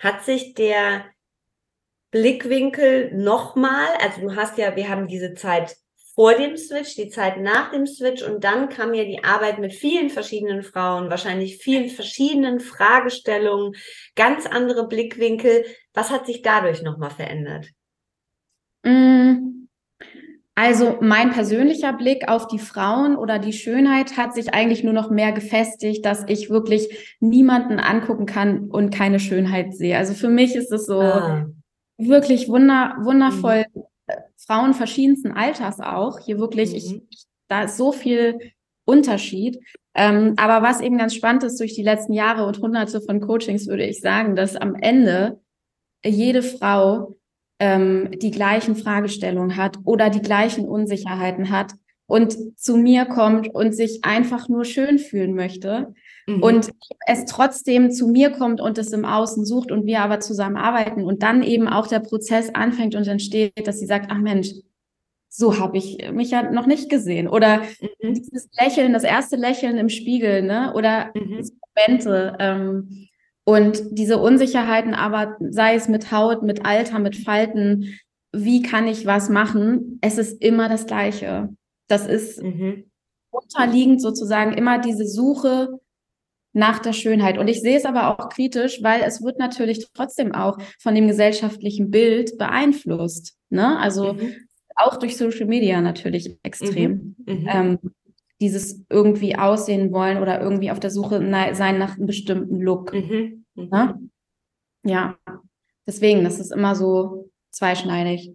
Hat 0.00 0.24
sich 0.24 0.54
der 0.54 1.04
Blickwinkel 2.10 3.14
nochmal, 3.14 3.86
also 4.00 4.22
du 4.22 4.34
hast 4.34 4.58
ja, 4.58 4.74
wir 4.74 4.88
haben 4.88 5.06
diese 5.06 5.34
Zeit 5.34 5.76
vor 6.14 6.34
dem 6.34 6.56
Switch, 6.56 6.96
die 6.96 7.08
Zeit 7.08 7.38
nach 7.38 7.70
dem 7.70 7.86
Switch 7.86 8.22
und 8.22 8.42
dann 8.42 8.68
kam 8.68 8.94
ja 8.94 9.04
die 9.04 9.22
Arbeit 9.22 9.58
mit 9.58 9.72
vielen 9.72 10.10
verschiedenen 10.10 10.62
Frauen, 10.64 11.08
wahrscheinlich 11.08 11.58
vielen 11.58 11.88
verschiedenen 11.88 12.58
Fragestellungen, 12.58 13.76
ganz 14.16 14.46
andere 14.46 14.88
Blickwinkel. 14.88 15.64
Was 15.94 16.10
hat 16.10 16.26
sich 16.26 16.42
dadurch 16.42 16.82
nochmal 16.82 17.10
verändert? 17.10 17.68
Mm. 18.82 19.59
Also 20.54 20.98
mein 21.00 21.30
persönlicher 21.30 21.92
Blick 21.92 22.28
auf 22.28 22.46
die 22.46 22.58
Frauen 22.58 23.16
oder 23.16 23.38
die 23.38 23.52
Schönheit 23.52 24.16
hat 24.16 24.34
sich 24.34 24.52
eigentlich 24.52 24.84
nur 24.84 24.92
noch 24.92 25.10
mehr 25.10 25.32
gefestigt, 25.32 26.04
dass 26.04 26.24
ich 26.26 26.50
wirklich 26.50 27.16
niemanden 27.20 27.78
angucken 27.78 28.26
kann 28.26 28.68
und 28.68 28.90
keine 28.90 29.20
Schönheit 29.20 29.74
sehe. 29.74 29.96
Also 29.96 30.14
für 30.14 30.28
mich 30.28 30.54
ist 30.54 30.72
es 30.72 30.86
so 30.86 31.00
ah. 31.00 31.46
wirklich 31.96 32.48
wunder, 32.48 32.96
wundervoll. 33.00 33.64
Mhm. 33.72 33.82
Frauen 34.36 34.74
verschiedensten 34.74 35.32
Alters 35.32 35.80
auch. 35.80 36.18
Hier 36.18 36.38
wirklich, 36.38 36.72
mhm. 36.72 37.02
ich, 37.08 37.24
da 37.48 37.62
ist 37.62 37.76
so 37.76 37.92
viel 37.92 38.38
Unterschied. 38.84 39.58
Ähm, 39.94 40.34
aber 40.36 40.66
was 40.66 40.80
eben 40.80 40.98
ganz 40.98 41.14
spannend 41.14 41.44
ist 41.44 41.58
durch 41.58 41.74
die 41.74 41.82
letzten 41.82 42.12
Jahre 42.12 42.44
und 42.44 42.58
hunderte 42.58 43.00
von 43.00 43.20
Coachings, 43.20 43.66
würde 43.66 43.86
ich 43.86 44.00
sagen, 44.00 44.36
dass 44.36 44.56
am 44.56 44.74
Ende 44.74 45.40
jede 46.04 46.42
Frau 46.42 47.16
ähm, 47.60 48.10
die 48.20 48.30
gleichen 48.30 48.74
Fragestellungen 48.74 49.56
hat 49.56 49.78
oder 49.84 50.10
die 50.10 50.22
gleichen 50.22 50.66
Unsicherheiten 50.66 51.50
hat 51.50 51.74
und 52.06 52.58
zu 52.58 52.76
mir 52.76 53.04
kommt 53.04 53.54
und 53.54 53.74
sich 53.74 54.00
einfach 54.02 54.48
nur 54.48 54.64
schön 54.64 54.98
fühlen 54.98 55.34
möchte 55.34 55.94
mhm. 56.26 56.42
und 56.42 56.70
es 57.06 57.26
trotzdem 57.26 57.92
zu 57.92 58.08
mir 58.08 58.30
kommt 58.30 58.60
und 58.60 58.78
es 58.78 58.92
im 58.92 59.04
Außen 59.04 59.44
sucht 59.44 59.70
und 59.70 59.86
wir 59.86 60.00
aber 60.00 60.20
zusammen 60.20 60.56
arbeiten 60.56 61.04
und 61.04 61.22
dann 61.22 61.42
eben 61.42 61.68
auch 61.68 61.86
der 61.86 62.00
Prozess 62.00 62.52
anfängt 62.54 62.96
und 62.96 63.06
entsteht, 63.06 63.66
dass 63.66 63.78
sie 63.78 63.86
sagt, 63.86 64.06
ach 64.10 64.18
Mensch, 64.18 64.52
so 65.28 65.60
habe 65.60 65.78
ich 65.78 66.10
mich 66.10 66.32
ja 66.32 66.50
noch 66.50 66.66
nicht 66.66 66.90
gesehen. 66.90 67.28
Oder 67.28 67.58
mhm. 68.02 68.14
dieses 68.14 68.48
Lächeln, 68.58 68.92
das 68.92 69.04
erste 69.04 69.36
Lächeln 69.36 69.78
im 69.78 69.88
Spiegel, 69.88 70.42
ne? 70.42 70.72
Oder 70.74 71.12
mhm. 71.14 71.48
Momente. 71.76 72.36
Ähm, 72.40 73.06
und 73.44 73.82
diese 73.90 74.18
Unsicherheiten, 74.18 74.94
aber 74.94 75.36
sei 75.40 75.74
es 75.74 75.88
mit 75.88 76.12
Haut, 76.12 76.42
mit 76.42 76.64
Alter, 76.64 76.98
mit 76.98 77.16
Falten, 77.16 77.98
wie 78.32 78.62
kann 78.62 78.86
ich 78.86 79.06
was 79.06 79.28
machen? 79.28 79.98
Es 80.02 80.18
ist 80.18 80.42
immer 80.42 80.68
das 80.68 80.86
Gleiche. 80.86 81.48
Das 81.88 82.06
ist 82.06 82.42
mhm. 82.42 82.90
unterliegend 83.30 84.00
sozusagen 84.00 84.52
immer 84.52 84.78
diese 84.78 85.06
Suche 85.06 85.80
nach 86.52 86.78
der 86.78 86.92
Schönheit. 86.92 87.38
Und 87.38 87.48
ich 87.48 87.60
sehe 87.60 87.76
es 87.76 87.84
aber 87.84 88.08
auch 88.08 88.28
kritisch, 88.28 88.82
weil 88.82 89.02
es 89.02 89.22
wird 89.22 89.38
natürlich 89.38 89.88
trotzdem 89.94 90.32
auch 90.32 90.58
von 90.78 90.94
dem 90.94 91.08
gesellschaftlichen 91.08 91.90
Bild 91.90 92.38
beeinflusst. 92.38 93.36
Ne? 93.50 93.78
Also 93.78 94.14
mhm. 94.14 94.34
auch 94.76 94.96
durch 94.96 95.16
Social 95.16 95.46
Media 95.46 95.80
natürlich 95.80 96.38
extrem. 96.42 97.16
Mhm. 97.26 97.34
mhm. 97.34 97.48
Ähm, 97.48 97.78
dieses 98.40 98.84
irgendwie 98.88 99.36
aussehen 99.36 99.92
wollen 99.92 100.18
oder 100.18 100.40
irgendwie 100.40 100.70
auf 100.70 100.80
der 100.80 100.90
Suche 100.90 101.18
sein 101.52 101.78
nach 101.78 101.96
einem 101.96 102.06
bestimmten 102.06 102.60
Look. 102.60 102.92
Mhm. 102.92 103.44
Mhm. 103.54 103.68
Ne? 103.70 104.00
Ja, 104.82 105.18
deswegen, 105.86 106.24
das 106.24 106.40
ist 106.40 106.52
immer 106.52 106.74
so 106.74 107.30
zweischneidig. 107.50 108.32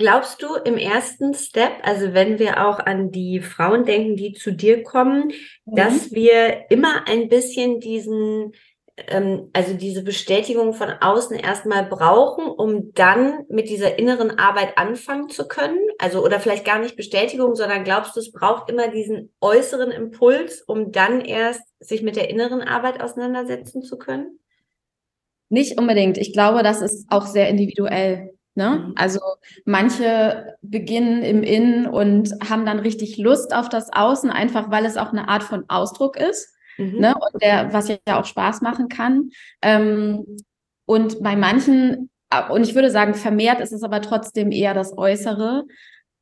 Glaubst 0.00 0.40
du 0.42 0.54
im 0.54 0.76
ersten 0.76 1.34
Step, 1.34 1.72
also 1.82 2.14
wenn 2.14 2.38
wir 2.38 2.64
auch 2.64 2.78
an 2.78 3.10
die 3.10 3.40
Frauen 3.40 3.84
denken, 3.84 4.14
die 4.14 4.32
zu 4.32 4.52
dir 4.52 4.84
kommen, 4.84 5.32
mhm. 5.64 5.74
dass 5.74 6.12
wir 6.12 6.70
immer 6.70 7.08
ein 7.08 7.28
bisschen 7.28 7.80
diesen, 7.80 8.52
ähm, 9.06 9.50
also 9.52 9.74
diese 9.74 10.02
Bestätigung 10.02 10.74
von 10.74 10.90
außen 10.90 11.36
erstmal 11.36 11.84
brauchen, 11.84 12.46
um 12.46 12.92
dann 12.94 13.44
mit 13.48 13.68
dieser 13.68 13.98
inneren 13.98 14.38
Arbeit 14.38 14.76
anfangen 14.76 15.28
zu 15.28 15.46
können? 15.46 15.78
Also, 15.98 16.24
oder 16.24 16.40
vielleicht 16.40 16.64
gar 16.64 16.78
nicht 16.78 16.96
Bestätigung, 16.96 17.54
sondern 17.54 17.84
glaubst 17.84 18.16
du, 18.16 18.20
es 18.20 18.32
braucht 18.32 18.70
immer 18.70 18.88
diesen 18.88 19.32
äußeren 19.40 19.90
Impuls, 19.90 20.62
um 20.62 20.92
dann 20.92 21.20
erst 21.20 21.62
sich 21.80 22.02
mit 22.02 22.16
der 22.16 22.30
inneren 22.30 22.62
Arbeit 22.62 23.00
auseinandersetzen 23.00 23.82
zu 23.82 23.98
können? 23.98 24.38
Nicht 25.48 25.78
unbedingt. 25.78 26.18
Ich 26.18 26.32
glaube, 26.32 26.62
das 26.62 26.82
ist 26.82 27.06
auch 27.10 27.26
sehr 27.26 27.48
individuell. 27.48 28.34
Ne? 28.54 28.86
Mhm. 28.88 28.92
Also 28.96 29.20
manche 29.64 30.56
beginnen 30.62 31.22
im 31.22 31.44
Innen 31.44 31.86
und 31.86 32.32
haben 32.48 32.66
dann 32.66 32.80
richtig 32.80 33.16
Lust 33.16 33.54
auf 33.54 33.68
das 33.68 33.92
Außen, 33.92 34.30
einfach 34.30 34.70
weil 34.70 34.84
es 34.84 34.96
auch 34.96 35.12
eine 35.12 35.28
Art 35.28 35.44
von 35.44 35.64
Ausdruck 35.68 36.16
ist, 36.16 36.52
mhm. 36.78 36.98
ne? 36.98 37.14
Und 37.14 37.42
der, 37.42 37.72
was 37.72 37.88
ja 37.88 37.98
auch 38.18 38.24
Spaß 38.24 38.62
machen 38.62 38.88
kann. 38.88 39.30
Ähm, 39.62 40.24
und 40.86 41.22
bei 41.22 41.36
manchen, 41.36 42.10
äh, 42.30 42.50
und 42.50 42.62
ich 42.62 42.74
würde 42.74 42.90
sagen, 42.90 43.14
vermehrt 43.14 43.60
ist 43.60 43.72
es 43.72 43.82
aber 43.82 44.00
trotzdem 44.00 44.50
eher 44.50 44.72
das 44.72 44.96
Äußere, 44.96 45.64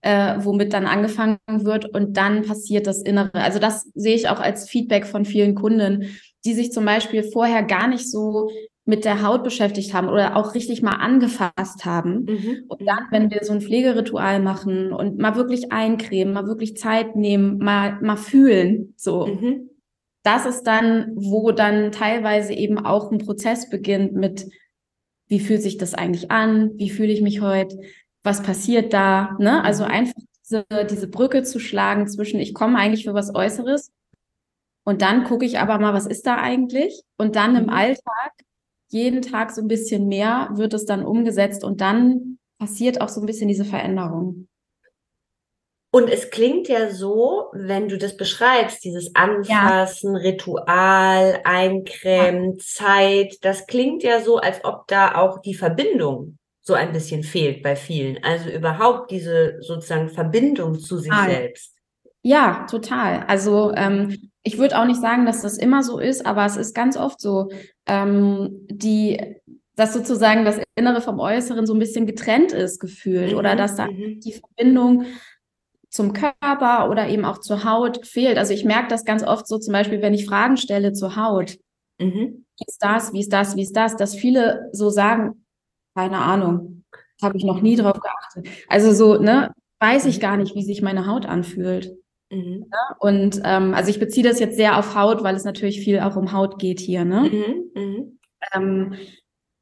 äh, 0.02 0.34
womit 0.38 0.72
dann 0.72 0.86
angefangen 0.86 1.38
wird 1.46 1.86
und 1.94 2.16
dann 2.16 2.42
passiert 2.42 2.86
das 2.86 3.02
Innere. 3.02 3.34
Also 3.34 3.58
das 3.58 3.90
sehe 3.94 4.14
ich 4.14 4.28
auch 4.28 4.40
als 4.40 4.68
Feedback 4.68 5.06
von 5.06 5.24
vielen 5.24 5.54
Kunden, 5.54 6.18
die 6.44 6.54
sich 6.54 6.72
zum 6.72 6.84
Beispiel 6.84 7.22
vorher 7.22 7.62
gar 7.62 7.88
nicht 7.88 8.10
so 8.10 8.50
mit 8.84 9.04
der 9.04 9.26
Haut 9.26 9.42
beschäftigt 9.42 9.92
haben 9.92 10.08
oder 10.08 10.36
auch 10.36 10.54
richtig 10.54 10.80
mal 10.80 10.94
angefasst 10.94 11.84
haben. 11.84 12.24
Mhm. 12.24 12.64
Und 12.68 12.86
dann, 12.86 13.06
wenn 13.10 13.30
wir 13.32 13.42
so 13.42 13.52
ein 13.52 13.60
Pflegeritual 13.60 14.40
machen 14.40 14.92
und 14.92 15.18
mal 15.18 15.34
wirklich 15.34 15.72
eincremen, 15.72 16.32
mal 16.32 16.46
wirklich 16.46 16.76
Zeit 16.76 17.16
nehmen, 17.16 17.58
mal, 17.58 18.00
mal 18.00 18.16
fühlen, 18.16 18.94
so. 18.96 19.26
Mhm. 19.26 19.70
Das 20.26 20.44
ist 20.44 20.64
dann, 20.64 21.12
wo 21.14 21.52
dann 21.52 21.92
teilweise 21.92 22.52
eben 22.52 22.84
auch 22.84 23.12
ein 23.12 23.18
Prozess 23.18 23.70
beginnt 23.70 24.14
mit, 24.14 24.50
wie 25.28 25.38
fühlt 25.38 25.62
sich 25.62 25.78
das 25.78 25.94
eigentlich 25.94 26.32
an? 26.32 26.72
Wie 26.74 26.90
fühle 26.90 27.12
ich 27.12 27.22
mich 27.22 27.40
heute? 27.40 27.78
Was 28.24 28.42
passiert 28.42 28.92
da? 28.92 29.36
Ne? 29.38 29.62
Also 29.62 29.84
mhm. 29.84 29.90
einfach 29.92 30.20
diese, 30.42 30.66
diese 30.90 31.06
Brücke 31.06 31.44
zu 31.44 31.60
schlagen 31.60 32.08
zwischen, 32.08 32.40
ich 32.40 32.54
komme 32.54 32.76
eigentlich 32.76 33.04
für 33.04 33.14
was 33.14 33.36
Äußeres 33.36 33.92
und 34.84 35.00
dann 35.00 35.22
gucke 35.22 35.44
ich 35.44 35.60
aber 35.60 35.78
mal, 35.78 35.94
was 35.94 36.06
ist 36.06 36.26
da 36.26 36.38
eigentlich? 36.38 37.02
Und 37.16 37.36
dann 37.36 37.54
im 37.54 37.64
mhm. 37.64 37.70
Alltag 37.70 38.32
jeden 38.88 39.22
Tag 39.22 39.52
so 39.52 39.62
ein 39.62 39.68
bisschen 39.68 40.08
mehr 40.08 40.48
wird 40.54 40.74
es 40.74 40.86
dann 40.86 41.04
umgesetzt 41.04 41.62
und 41.62 41.80
dann 41.80 42.38
passiert 42.58 43.00
auch 43.00 43.10
so 43.10 43.20
ein 43.20 43.26
bisschen 43.26 43.46
diese 43.46 43.64
Veränderung. 43.64 44.48
Und 45.96 46.11
es 46.11 46.28
klingt 46.28 46.68
ja 46.68 46.90
so, 46.90 47.46
wenn 47.54 47.88
du 47.88 47.96
das 47.96 48.18
beschreibst, 48.18 48.85
dieses 48.85 49.14
Anfassen, 49.14 50.14
ja. 50.14 50.20
Ritual, 50.20 51.40
Eincremen, 51.42 52.50
ja. 52.50 52.59
Zeit, 52.59 53.38
das 53.40 53.66
klingt 53.66 54.02
ja 54.02 54.20
so, 54.20 54.37
als 54.37 54.62
ob 54.62 54.87
da 54.88 55.14
auch 55.14 55.40
die 55.40 55.54
Verbindung 55.54 56.37
so 56.61 56.74
ein 56.74 56.92
bisschen 56.92 57.22
fehlt 57.22 57.62
bei 57.62 57.76
vielen. 57.76 58.22
Also 58.22 58.50
überhaupt 58.50 59.11
diese 59.11 59.56
sozusagen 59.62 60.11
Verbindung 60.11 60.78
zu 60.78 60.98
sich 60.98 61.11
ah. 61.11 61.30
selbst. 61.30 61.72
Ja, 62.20 62.66
total. 62.70 63.24
Also 63.26 63.72
ähm, 63.74 64.30
ich 64.42 64.59
würde 64.59 64.78
auch 64.78 64.85
nicht 64.85 65.00
sagen, 65.00 65.24
dass 65.24 65.40
das 65.40 65.56
immer 65.56 65.82
so 65.82 65.98
ist, 65.98 66.26
aber 66.26 66.44
es 66.44 66.59
ist 66.59 66.74
ganz 66.74 66.98
oft 66.98 67.22
so, 67.22 67.48
ähm, 67.87 68.66
die, 68.70 69.18
dass 69.76 69.94
sozusagen 69.94 70.44
das 70.44 70.61
Innere 70.74 71.00
vom 71.00 71.20
Äußeren 71.20 71.64
so 71.64 71.72
ein 71.72 71.78
bisschen 71.78 72.04
getrennt 72.04 72.52
ist 72.52 72.80
gefühlt 72.80 73.32
mhm, 73.32 73.38
oder 73.38 73.56
dass 73.56 73.76
da 73.76 73.87
mhm. 73.87 74.20
die 74.20 74.35
Verbindung 74.35 75.06
zum 75.96 76.12
Körper 76.12 76.90
oder 76.90 77.09
eben 77.09 77.24
auch 77.24 77.38
zur 77.38 77.64
Haut 77.64 78.06
fehlt. 78.06 78.38
Also 78.38 78.52
ich 78.52 78.64
merke 78.64 78.88
das 78.88 79.04
ganz 79.04 79.22
oft 79.22 79.48
so 79.48 79.59
zum 79.59 79.72
Beispiel, 79.72 80.02
wenn 80.02 80.14
ich 80.14 80.26
Fragen 80.26 80.56
stelle 80.56 80.92
zur 80.92 81.16
Haut. 81.16 81.59
Mhm. 81.98 82.44
Wie 82.59 82.64
ist 82.66 82.78
das, 82.80 83.12
wie 83.12 83.20
ist 83.20 83.32
das, 83.32 83.56
wie 83.56 83.62
ist 83.62 83.76
das, 83.76 83.96
dass 83.96 84.14
viele 84.14 84.68
so 84.72 84.90
sagen, 84.90 85.44
keine 85.96 86.18
Ahnung, 86.18 86.85
habe 87.22 87.37
ich 87.38 87.44
noch 87.44 87.62
nie 87.62 87.76
drauf 87.76 87.98
geachtet. 87.98 88.48
Also 88.68 88.92
so, 88.92 89.20
ne, 89.20 89.52
weiß 89.80 90.04
ich 90.06 90.18
mhm. 90.18 90.20
gar 90.20 90.37
nicht, 90.37 90.54
wie 90.54 90.62
sich 90.62 90.82
meine 90.82 91.06
Haut 91.06 91.26
anfühlt. 91.26 91.96
Mhm. 92.30 92.66
Ja, 92.70 92.96
und 92.98 93.40
ähm, 93.44 93.72
also 93.72 93.88
ich 93.88 93.98
beziehe 93.98 94.26
das 94.26 94.38
jetzt 94.38 94.56
sehr 94.56 94.78
auf 94.78 94.94
Haut, 94.94 95.22
weil 95.22 95.35
es 95.35 95.44
natürlich 95.44 95.80
viel 95.80 96.00
auch 96.00 96.16
um 96.16 96.32
Haut 96.32 96.59
geht 96.59 96.80
hier. 96.80 97.04
Ne? 97.04 97.30
Mhm. 97.74 97.82
Mhm. 97.82 98.18
Ähm, 98.52 98.94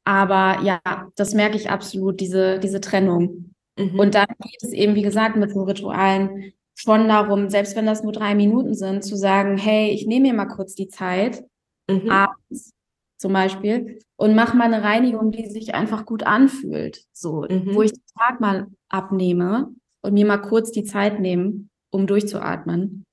aber 0.03 0.61
ja, 0.63 0.81
das 1.15 1.33
merke 1.33 1.55
ich 1.55 1.69
absolut, 1.69 2.19
diese, 2.19 2.59
diese 2.59 2.81
Trennung. 2.81 3.54
Mhm. 3.77 3.99
Und 3.99 4.15
dann 4.15 4.27
geht 4.41 4.63
es 4.63 4.73
eben, 4.73 4.95
wie 4.95 5.01
gesagt, 5.01 5.35
mit 5.35 5.51
so 5.51 5.63
Ritualen 5.63 6.53
schon 6.75 7.07
darum, 7.07 7.49
selbst 7.49 7.75
wenn 7.75 7.85
das 7.85 8.03
nur 8.03 8.11
drei 8.11 8.35
Minuten 8.35 8.73
sind, 8.73 9.03
zu 9.03 9.15
sagen, 9.15 9.57
hey, 9.57 9.91
ich 9.91 10.07
nehme 10.07 10.27
mir 10.27 10.33
mal 10.33 10.45
kurz 10.45 10.75
die 10.75 10.89
Zeit, 10.89 11.43
mhm. 11.89 12.09
abends 12.09 12.71
zum 13.17 13.33
Beispiel, 13.33 13.99
und 14.17 14.35
mache 14.35 14.57
mal 14.57 14.71
eine 14.71 14.83
Reinigung, 14.83 15.31
die 15.31 15.47
sich 15.47 15.73
einfach 15.73 16.05
gut 16.05 16.23
anfühlt. 16.23 17.05
So, 17.13 17.45
wo 17.73 17.81
ich 17.81 17.93
den 17.93 18.03
Tag 18.17 18.39
mal 18.39 18.67
abnehme 18.89 19.73
und 20.01 20.13
mir 20.13 20.25
mal 20.25 20.37
kurz 20.37 20.71
die 20.71 20.83
Zeit 20.83 21.19
nehme 21.19 21.67
um 21.91 22.07
durchzuatmen. 22.07 23.05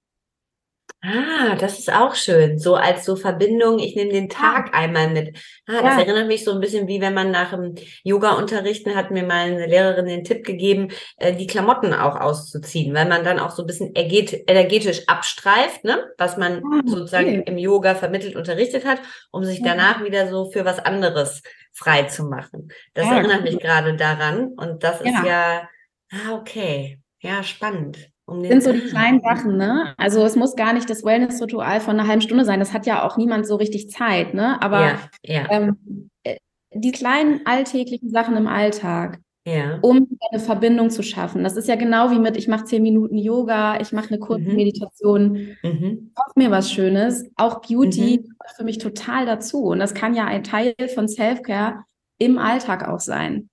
Ah, 1.04 1.56
das 1.56 1.80
ist 1.80 1.92
auch 1.92 2.14
schön. 2.14 2.60
So 2.60 2.76
als 2.76 3.04
so 3.04 3.16
Verbindung, 3.16 3.80
ich 3.80 3.96
nehme 3.96 4.12
den 4.12 4.28
Tag 4.28 4.68
ja. 4.68 4.78
einmal 4.78 5.10
mit. 5.10 5.36
Ah, 5.66 5.82
das 5.82 5.96
ja. 5.96 6.00
erinnert 6.02 6.28
mich 6.28 6.44
so 6.44 6.52
ein 6.52 6.60
bisschen 6.60 6.86
wie 6.86 7.00
wenn 7.00 7.12
man 7.12 7.32
nach 7.32 7.50
dem 7.50 7.74
Yoga 8.04 8.34
unterrichten 8.34 8.94
hat 8.94 9.10
mir 9.10 9.24
mal 9.24 9.46
eine 9.46 9.66
Lehrerin 9.66 10.06
den 10.06 10.22
Tipp 10.22 10.44
gegeben, 10.44 10.92
äh, 11.16 11.34
die 11.34 11.48
Klamotten 11.48 11.92
auch 11.92 12.14
auszuziehen, 12.20 12.94
weil 12.94 13.08
man 13.08 13.24
dann 13.24 13.40
auch 13.40 13.50
so 13.50 13.64
ein 13.64 13.66
bisschen 13.66 13.92
energetisch 13.94 15.08
abstreift, 15.08 15.82
ne, 15.82 16.08
was 16.18 16.36
man 16.36 16.62
ah, 16.64 16.82
sozusagen 16.86 17.40
okay. 17.40 17.50
im 17.50 17.58
Yoga 17.58 17.96
vermittelt 17.96 18.36
unterrichtet 18.36 18.84
hat, 18.84 19.00
um 19.32 19.42
sich 19.42 19.60
danach 19.60 20.04
wieder 20.04 20.28
so 20.28 20.52
für 20.52 20.64
was 20.64 20.78
anderes 20.78 21.42
frei 21.72 22.04
zu 22.04 22.26
machen. 22.26 22.68
Das 22.94 23.10
erinnert 23.10 23.42
mich 23.42 23.58
gerade 23.58 23.96
daran 23.96 24.52
und 24.56 24.84
das 24.84 25.00
ist 25.00 25.24
ja, 25.26 25.68
ah, 26.12 26.34
okay. 26.34 27.00
Ja, 27.18 27.42
spannend. 27.42 28.11
Um 28.26 28.44
sind 28.44 28.62
so 28.62 28.72
die 28.72 28.80
kleinen 28.80 29.20
Sachen, 29.20 29.56
ne? 29.56 29.94
Also 29.96 30.24
es 30.24 30.36
muss 30.36 30.54
gar 30.54 30.72
nicht 30.72 30.88
das 30.88 31.04
Wellness-Ritual 31.04 31.80
von 31.80 31.98
einer 31.98 32.08
halben 32.08 32.22
Stunde 32.22 32.44
sein. 32.44 32.60
Das 32.60 32.72
hat 32.72 32.86
ja 32.86 33.04
auch 33.04 33.16
niemand 33.16 33.46
so 33.46 33.56
richtig 33.56 33.90
Zeit, 33.90 34.32
ne? 34.32 34.62
Aber 34.62 34.80
ja, 34.80 34.98
ja. 35.24 35.46
Ähm, 35.50 36.10
äh, 36.22 36.36
die 36.72 36.92
kleinen 36.92 37.40
alltäglichen 37.44 38.10
Sachen 38.10 38.36
im 38.36 38.46
Alltag, 38.46 39.18
ja. 39.44 39.78
um 39.82 40.06
eine 40.30 40.40
Verbindung 40.40 40.90
zu 40.90 41.02
schaffen. 41.02 41.42
Das 41.42 41.56
ist 41.56 41.68
ja 41.68 41.74
genau 41.74 42.10
wie 42.12 42.18
mit, 42.18 42.36
ich 42.36 42.46
mache 42.46 42.64
zehn 42.64 42.82
Minuten 42.82 43.18
Yoga, 43.18 43.80
ich 43.80 43.92
mache 43.92 44.08
eine 44.08 44.20
kurze 44.20 44.48
mhm. 44.48 44.56
Meditation, 44.56 45.56
mhm. 45.62 46.12
kauf 46.14 46.36
mir 46.36 46.50
was 46.50 46.70
Schönes. 46.70 47.28
Auch 47.36 47.60
Beauty 47.60 48.20
mhm. 48.20 48.22
gehört 48.22 48.56
für 48.56 48.64
mich 48.64 48.78
total 48.78 49.26
dazu. 49.26 49.64
Und 49.64 49.80
das 49.80 49.94
kann 49.94 50.14
ja 50.14 50.26
ein 50.26 50.44
Teil 50.44 50.74
von 50.94 51.08
Self-Care 51.08 51.84
im 52.18 52.38
Alltag 52.38 52.88
auch 52.88 53.00
sein. 53.00 53.48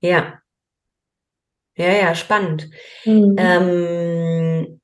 Ja, 0.00 0.40
ja, 1.78 1.92
ja, 1.92 2.14
spannend. 2.14 2.70
Mhm. 3.04 3.36
Ähm, 3.38 4.80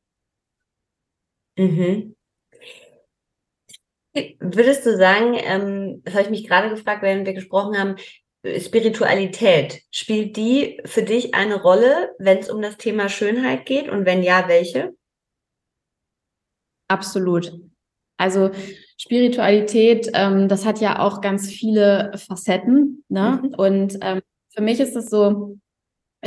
mhm. 1.56 2.16
Würdest 4.38 4.86
du 4.86 4.96
sagen, 4.96 5.34
ähm, 5.34 6.02
das 6.04 6.14
habe 6.14 6.24
ich 6.24 6.30
mich 6.30 6.46
gerade 6.46 6.70
gefragt, 6.70 7.02
während 7.02 7.26
wir 7.26 7.34
gesprochen 7.34 7.76
haben, 7.76 7.96
Spiritualität, 8.60 9.82
spielt 9.90 10.36
die 10.36 10.80
für 10.84 11.02
dich 11.02 11.34
eine 11.34 11.60
Rolle, 11.60 12.14
wenn 12.18 12.38
es 12.38 12.50
um 12.50 12.62
das 12.62 12.76
Thema 12.76 13.08
Schönheit 13.08 13.66
geht? 13.66 13.88
Und 13.88 14.04
wenn 14.04 14.22
ja, 14.22 14.46
welche? 14.48 14.94
Absolut. 16.88 17.52
Also 18.18 18.50
Spiritualität, 18.98 20.10
ähm, 20.14 20.48
das 20.48 20.64
hat 20.64 20.80
ja 20.80 21.00
auch 21.00 21.20
ganz 21.20 21.50
viele 21.50 22.12
Facetten. 22.16 23.04
Ne? 23.08 23.40
Mhm. 23.42 23.54
Und 23.54 23.98
ähm, 24.02 24.20
für 24.50 24.62
mich 24.62 24.78
ist 24.78 24.94
es 24.94 25.10
so, 25.10 25.56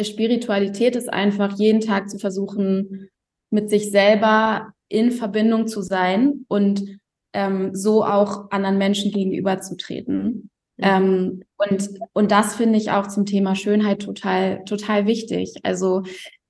Spiritualität 0.04 0.96
ist 0.96 1.12
einfach 1.12 1.58
jeden 1.58 1.82
Tag 1.82 2.10
zu 2.10 2.18
versuchen, 2.20 3.10
mit 3.50 3.70
sich 3.70 3.92
selber 3.92 4.74
in 4.90 5.12
Verbindung 5.12 5.68
zu 5.68 5.82
sein 5.82 6.46
und 6.48 7.00
ähm, 7.34 7.76
so 7.76 8.04
auch 8.04 8.52
anderen 8.52 8.78
Menschen 8.78 9.12
gegenüberzutreten. 9.12 10.50
Mhm. 10.78 10.84
Ähm, 10.84 11.44
und, 11.58 11.90
und 12.14 12.32
das 12.32 12.56
finde 12.56 12.78
ich 12.78 12.92
auch 12.92 13.08
zum 13.08 13.26
Thema 13.26 13.56
Schönheit 13.56 14.02
total, 14.02 14.64
total 14.66 15.06
wichtig. 15.06 15.56
Also 15.64 16.04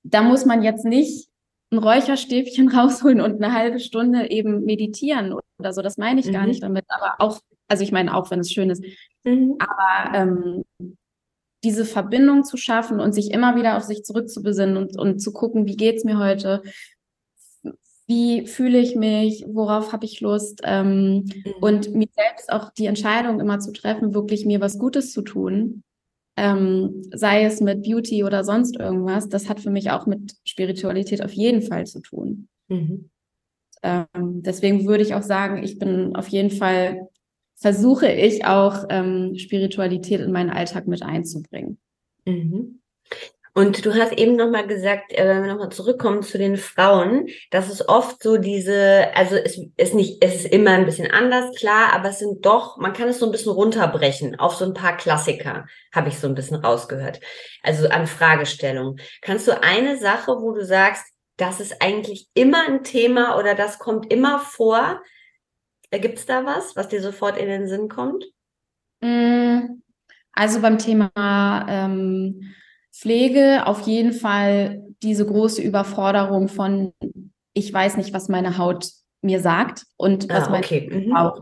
da 0.03 0.21
muss 0.21 0.45
man 0.45 0.63
jetzt 0.63 0.85
nicht 0.85 1.29
ein 1.71 1.79
Räucherstäbchen 1.79 2.69
rausholen 2.75 3.21
und 3.21 3.41
eine 3.41 3.53
halbe 3.53 3.79
Stunde 3.79 4.29
eben 4.29 4.63
meditieren 4.63 5.33
oder 5.59 5.73
so. 5.73 5.81
Das 5.81 5.97
meine 5.97 6.19
ich 6.19 6.27
mhm. 6.27 6.33
gar 6.33 6.47
nicht 6.47 6.63
damit. 6.63 6.85
Aber 6.89 7.15
auch, 7.19 7.39
also 7.67 7.83
ich 7.83 7.91
meine 7.91 8.15
auch, 8.15 8.31
wenn 8.31 8.39
es 8.39 8.51
schön 8.51 8.69
ist. 8.69 8.83
Mhm. 9.23 9.57
Aber 9.59 10.17
ähm, 10.17 10.63
diese 11.63 11.85
Verbindung 11.85 12.43
zu 12.43 12.57
schaffen 12.57 12.99
und 12.99 13.13
sich 13.13 13.31
immer 13.31 13.55
wieder 13.55 13.77
auf 13.77 13.83
sich 13.83 14.03
zurückzubesinnen 14.03 14.77
und, 14.77 14.97
und 14.97 15.19
zu 15.19 15.33
gucken, 15.33 15.65
wie 15.65 15.75
geht's 15.75 16.03
mir 16.03 16.19
heute? 16.19 16.61
Wie 18.05 18.47
fühle 18.47 18.79
ich 18.79 18.95
mich? 18.95 19.45
Worauf 19.47 19.91
habe 19.91 20.05
ich 20.05 20.21
Lust? 20.21 20.61
Ähm, 20.63 21.25
mhm. 21.25 21.53
Und 21.59 21.93
mir 21.93 22.07
selbst 22.15 22.51
auch 22.51 22.71
die 22.71 22.85
Entscheidung 22.85 23.39
immer 23.39 23.59
zu 23.59 23.73
treffen, 23.73 24.13
wirklich 24.13 24.45
mir 24.45 24.61
was 24.61 24.77
Gutes 24.77 25.11
zu 25.11 25.21
tun 25.23 25.83
ähm, 26.37 27.03
sei 27.11 27.43
es 27.43 27.59
mit 27.59 27.83
Beauty 27.83 28.23
oder 28.23 28.43
sonst 28.43 28.77
irgendwas, 28.77 29.27
das 29.27 29.49
hat 29.49 29.59
für 29.59 29.71
mich 29.71 29.89
auch 29.89 30.05
mit 30.05 30.35
Spiritualität 30.45 31.23
auf 31.25 31.33
jeden 31.33 31.63
Fall 31.63 31.87
zu 31.87 31.99
tun. 31.99 32.47
Mhm. 32.67 33.09
Ähm, 33.81 34.43
deswegen 34.43 34.87
würde 34.87 35.03
ich 35.03 35.15
auch 35.15 35.23
sagen, 35.23 35.63
ich 35.63 35.79
bin 35.79 36.15
auf 36.15 36.27
jeden 36.27 36.51
Fall, 36.51 37.09
versuche 37.59 38.11
ich 38.11 38.45
auch 38.45 38.85
ähm, 38.89 39.35
Spiritualität 39.37 40.21
in 40.21 40.31
meinen 40.31 40.51
Alltag 40.51 40.87
mit 40.87 41.03
einzubringen. 41.03 41.79
Mhm. 42.25 42.81
Und 43.57 43.83
du 43.87 43.95
hast 43.95 44.13
eben 44.13 44.35
nochmal 44.35 44.67
gesagt, 44.67 45.13
äh, 45.13 45.27
wenn 45.27 45.41
wir 45.41 45.51
nochmal 45.51 45.71
zurückkommen 45.71 46.21
zu 46.21 46.37
den 46.37 46.57
Frauen, 46.57 47.25
dass 47.49 47.69
es 47.69 47.89
oft 47.89 48.21
so 48.21 48.37
diese, 48.37 49.07
also 49.15 49.35
es 49.35 49.59
ist 49.77 49.95
nicht, 49.95 50.23
es 50.23 50.35
ist 50.35 50.53
immer 50.53 50.71
ein 50.71 50.85
bisschen 50.85 51.09
anders, 51.09 51.55
klar, 51.55 51.93
aber 51.93 52.09
es 52.09 52.19
sind 52.19 52.45
doch, 52.45 52.77
man 52.77 52.93
kann 52.93 53.09
es 53.09 53.17
so 53.17 53.25
ein 53.25 53.31
bisschen 53.31 53.51
runterbrechen 53.51 54.37
auf 54.39 54.53
so 54.53 54.63
ein 54.63 54.75
paar 54.75 54.95
Klassiker, 54.95 55.65
habe 55.91 56.09
ich 56.09 56.19
so 56.19 56.27
ein 56.27 56.35
bisschen 56.35 56.57
rausgehört. 56.57 57.19
Also 57.63 57.89
an 57.89 58.05
Fragestellungen. 58.05 58.99
Kannst 59.23 59.47
du 59.47 59.59
eine 59.59 59.97
Sache, 59.97 60.33
wo 60.39 60.51
du 60.51 60.63
sagst, 60.63 61.05
das 61.37 61.59
ist 61.59 61.81
eigentlich 61.81 62.27
immer 62.35 62.67
ein 62.67 62.83
Thema 62.83 63.39
oder 63.39 63.55
das 63.55 63.79
kommt 63.79 64.13
immer 64.13 64.37
vor? 64.37 65.01
Gibt 65.91 66.19
es 66.19 66.25
da 66.25 66.45
was, 66.45 66.75
was 66.75 66.89
dir 66.89 67.01
sofort 67.01 67.37
in 67.37 67.47
den 67.47 67.67
Sinn 67.67 67.87
kommt? 67.87 68.25
Mm, 69.01 69.81
also 70.33 70.61
beim 70.61 70.77
Thema 70.77 71.11
ähm, 71.69 72.41
Pflege 72.91 73.65
auf 73.65 73.81
jeden 73.81 74.11
Fall 74.11 74.83
diese 75.01 75.25
große 75.25 75.61
Überforderung 75.61 76.47
von, 76.47 76.93
ich 77.53 77.71
weiß 77.73 77.97
nicht, 77.97 78.13
was 78.13 78.27
meine 78.27 78.57
Haut 78.57 78.89
mir 79.21 79.39
sagt 79.39 79.85
und 79.97 80.29
was 80.29 80.47
ah, 80.47 80.57
okay. 80.57 81.11
Haut 81.15 81.39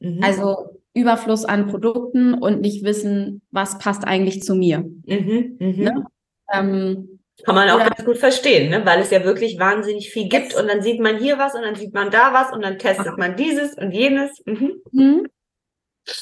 mhm. 0.00 0.16
mhm. 0.16 0.22
Also 0.22 0.80
Überfluss 0.94 1.44
an 1.44 1.68
Produkten 1.68 2.34
und 2.34 2.60
nicht 2.60 2.84
wissen, 2.84 3.42
was 3.50 3.78
passt 3.78 4.04
eigentlich 4.04 4.42
zu 4.42 4.54
mir. 4.54 4.80
Mhm, 4.80 5.56
mhm. 5.58 5.74
ne? 5.76 6.04
ähm, 6.52 7.20
Kann 7.44 7.54
man 7.54 7.70
auch 7.70 7.76
oder, 7.76 7.90
ganz 7.90 8.04
gut 8.04 8.18
verstehen, 8.18 8.70
ne? 8.70 8.84
weil 8.84 9.00
es 9.00 9.10
ja 9.10 9.24
wirklich 9.24 9.58
wahnsinnig 9.58 10.10
viel 10.10 10.28
gibt 10.28 10.54
und 10.54 10.68
dann 10.68 10.82
sieht 10.82 11.00
man 11.00 11.18
hier 11.18 11.38
was 11.38 11.54
und 11.54 11.62
dann 11.62 11.74
sieht 11.74 11.94
man 11.94 12.10
da 12.10 12.32
was 12.32 12.52
und 12.52 12.62
dann 12.62 12.78
testet 12.78 13.18
man 13.18 13.36
dieses 13.36 13.74
und 13.74 13.90
jenes. 13.90 14.42
Mhm. 14.44 14.74
mhm. 14.92 15.26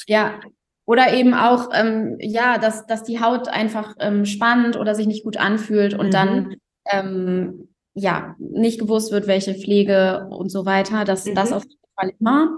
Ja, 0.06 0.40
oder 0.86 1.12
eben 1.12 1.34
auch, 1.34 1.70
ähm, 1.72 2.16
ja, 2.20 2.58
dass, 2.58 2.86
dass 2.86 3.04
die 3.04 3.20
Haut 3.20 3.48
einfach 3.48 3.94
ähm, 4.00 4.24
spannt 4.24 4.76
oder 4.76 4.94
sich 4.94 5.06
nicht 5.06 5.24
gut 5.24 5.36
anfühlt 5.36 5.94
und 5.94 6.06
mhm. 6.06 6.10
dann 6.10 6.56
ähm, 6.90 7.68
ja 7.94 8.34
nicht 8.38 8.80
gewusst 8.80 9.12
wird, 9.12 9.26
welche 9.26 9.54
Pflege 9.54 10.26
und 10.30 10.50
so 10.50 10.66
weiter. 10.66 11.04
Das, 11.04 11.26
mhm. 11.26 11.34
das 11.34 11.52
auf 11.52 11.62
jeden 11.64 11.80
Fall 11.96 12.12
immer. 12.18 12.56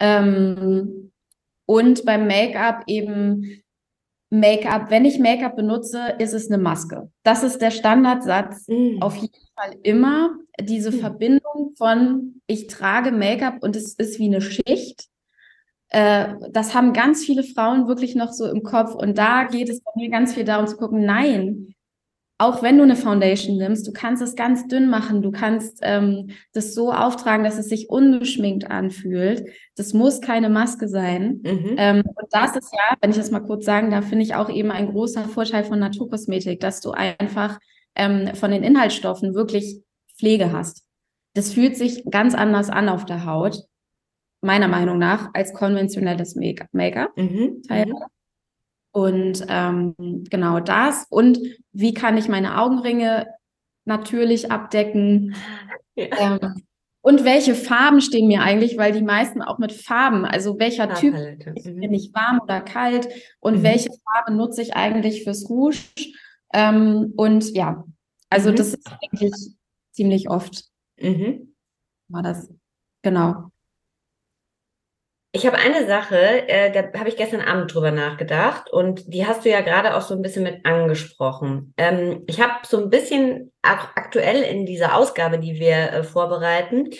Ähm, 0.00 1.12
und 1.66 2.04
beim 2.04 2.26
Make-up 2.26 2.84
eben 2.88 3.62
Make-up, 4.30 4.90
wenn 4.90 5.04
ich 5.04 5.18
Make-up 5.18 5.56
benutze, 5.56 6.14
ist 6.18 6.32
es 6.34 6.50
eine 6.50 6.62
Maske. 6.62 7.10
Das 7.24 7.42
ist 7.42 7.60
der 7.60 7.70
Standardsatz 7.70 8.68
mhm. 8.68 9.02
auf 9.02 9.16
jeden 9.16 9.34
Fall 9.56 9.74
immer. 9.82 10.30
Diese 10.60 10.92
mhm. 10.92 11.00
Verbindung 11.00 11.74
von 11.76 12.40
ich 12.46 12.68
trage 12.68 13.10
Make-up 13.10 13.62
und 13.62 13.76
es 13.76 13.94
ist 13.94 14.18
wie 14.18 14.26
eine 14.26 14.40
Schicht 14.40 15.10
äh, 15.90 16.34
das 16.50 16.74
haben 16.74 16.92
ganz 16.92 17.24
viele 17.24 17.42
Frauen 17.42 17.88
wirklich 17.88 18.14
noch 18.14 18.32
so 18.32 18.46
im 18.46 18.62
Kopf. 18.62 18.94
Und 18.94 19.18
da 19.18 19.44
geht 19.44 19.68
es 19.68 19.82
bei 19.82 19.90
mir 19.96 20.08
ganz 20.08 20.34
viel 20.34 20.44
darum 20.44 20.66
zu 20.66 20.76
gucken, 20.76 21.04
nein, 21.04 21.74
auch 22.40 22.62
wenn 22.62 22.78
du 22.78 22.84
eine 22.84 22.96
Foundation 22.96 23.58
nimmst, 23.58 23.86
du 23.86 23.92
kannst 23.92 24.22
es 24.22 24.34
ganz 24.34 24.66
dünn 24.66 24.88
machen, 24.88 25.20
du 25.20 25.30
kannst 25.30 25.80
ähm, 25.82 26.30
das 26.54 26.72
so 26.72 26.90
auftragen, 26.90 27.44
dass 27.44 27.58
es 27.58 27.68
sich 27.68 27.90
ungeschminkt 27.90 28.70
anfühlt. 28.70 29.44
Das 29.76 29.92
muss 29.92 30.22
keine 30.22 30.48
Maske 30.48 30.88
sein. 30.88 31.42
Mhm. 31.44 31.74
Ähm, 31.76 32.02
und 32.06 32.28
das 32.30 32.56
ist 32.56 32.72
ja, 32.72 32.96
wenn 33.02 33.10
ich 33.10 33.18
das 33.18 33.30
mal 33.30 33.40
kurz 33.40 33.66
sagen 33.66 33.90
darf, 33.90 34.08
finde 34.08 34.24
ich 34.24 34.36
auch 34.36 34.48
eben 34.48 34.70
ein 34.70 34.88
großer 34.90 35.24
Vorteil 35.24 35.64
von 35.64 35.78
Naturkosmetik, 35.78 36.60
dass 36.60 36.80
du 36.80 36.92
einfach 36.92 37.58
ähm, 37.94 38.34
von 38.34 38.50
den 38.50 38.62
Inhaltsstoffen 38.62 39.34
wirklich 39.34 39.82
Pflege 40.18 40.50
hast. 40.50 40.86
Das 41.34 41.52
fühlt 41.52 41.76
sich 41.76 42.04
ganz 42.10 42.34
anders 42.34 42.70
an 42.70 42.88
auf 42.88 43.04
der 43.04 43.26
Haut 43.26 43.64
meiner 44.40 44.68
Meinung 44.68 44.96
nach, 44.96 45.28
als 45.34 45.52
konventionelles 45.52 46.36
Make-up. 46.36 47.14
Mhm. 47.18 47.60
mhm. 47.68 47.94
Und 48.92 49.44
ähm, 49.48 49.94
genau 50.30 50.60
das. 50.60 51.06
Und 51.10 51.38
wie 51.72 51.94
kann 51.94 52.16
ich 52.16 52.28
meine 52.28 52.60
Augenringe 52.60 53.26
natürlich 53.84 54.50
abdecken? 54.50 55.34
Ja. 55.94 56.38
Ähm, 56.42 56.62
und 57.02 57.24
welche 57.24 57.54
Farben 57.54 58.00
stehen 58.00 58.28
mir 58.28 58.42
eigentlich? 58.42 58.76
Weil 58.76 58.92
die 58.92 59.02
meisten 59.02 59.40
auch 59.42 59.58
mit 59.58 59.72
Farben, 59.72 60.24
also 60.24 60.58
welcher 60.58 60.92
Typ 60.94 61.14
mhm. 61.14 61.80
bin 61.80 61.94
ich 61.94 62.12
warm 62.12 62.40
oder 62.40 62.60
kalt 62.60 63.08
und 63.40 63.58
mhm. 63.58 63.62
welche 63.62 63.90
Farbe 64.04 64.32
nutze 64.32 64.62
ich 64.62 64.74
eigentlich 64.74 65.24
fürs 65.24 65.48
Rouge? 65.48 65.78
Ähm, 66.52 67.12
und 67.16 67.54
ja, 67.54 67.84
also 68.28 68.50
mhm. 68.50 68.56
das 68.56 68.74
ist 68.74 68.90
eigentlich 69.02 69.32
ziemlich 69.92 70.28
oft. 70.28 70.64
Mhm. 70.98 71.54
War 72.08 72.22
das, 72.22 72.52
genau. 73.02 73.49
Ich 75.32 75.46
habe 75.46 75.58
eine 75.58 75.86
Sache, 75.86 76.48
äh, 76.48 76.72
da 76.72 76.98
habe 76.98 77.08
ich 77.08 77.16
gestern 77.16 77.40
Abend 77.40 77.72
drüber 77.72 77.92
nachgedacht 77.92 78.68
und 78.68 79.14
die 79.14 79.26
hast 79.26 79.44
du 79.44 79.48
ja 79.48 79.60
gerade 79.60 79.96
auch 79.96 80.02
so 80.02 80.14
ein 80.14 80.22
bisschen 80.22 80.42
mit 80.42 80.66
angesprochen. 80.66 81.72
Ähm, 81.76 82.24
ich 82.26 82.40
habe 82.40 82.66
so 82.66 82.82
ein 82.82 82.90
bisschen 82.90 83.52
aktuell 83.62 84.42
in 84.42 84.66
dieser 84.66 84.96
Ausgabe, 84.96 85.38
die 85.38 85.60
wir 85.60 85.92
äh, 85.92 86.02
vorbereiten, 86.02 86.90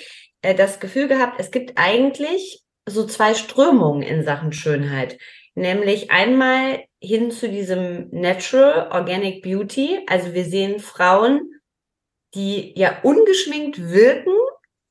äh, 0.42 0.54
das 0.54 0.78
Gefühl 0.78 1.08
gehabt, 1.08 1.40
es 1.40 1.50
gibt 1.50 1.72
eigentlich 1.74 2.62
so 2.88 3.04
zwei 3.04 3.34
Strömungen 3.34 4.02
in 4.02 4.22
Sachen 4.22 4.52
Schönheit. 4.52 5.18
Nämlich 5.56 6.12
einmal 6.12 6.84
hin 7.00 7.32
zu 7.32 7.48
diesem 7.48 8.10
Natural 8.12 8.90
Organic 8.92 9.42
Beauty. 9.42 10.00
Also 10.06 10.34
wir 10.34 10.44
sehen 10.44 10.78
Frauen, 10.78 11.50
die 12.34 12.78
ja 12.78 13.00
ungeschminkt 13.02 13.90
wirken, 13.90 14.32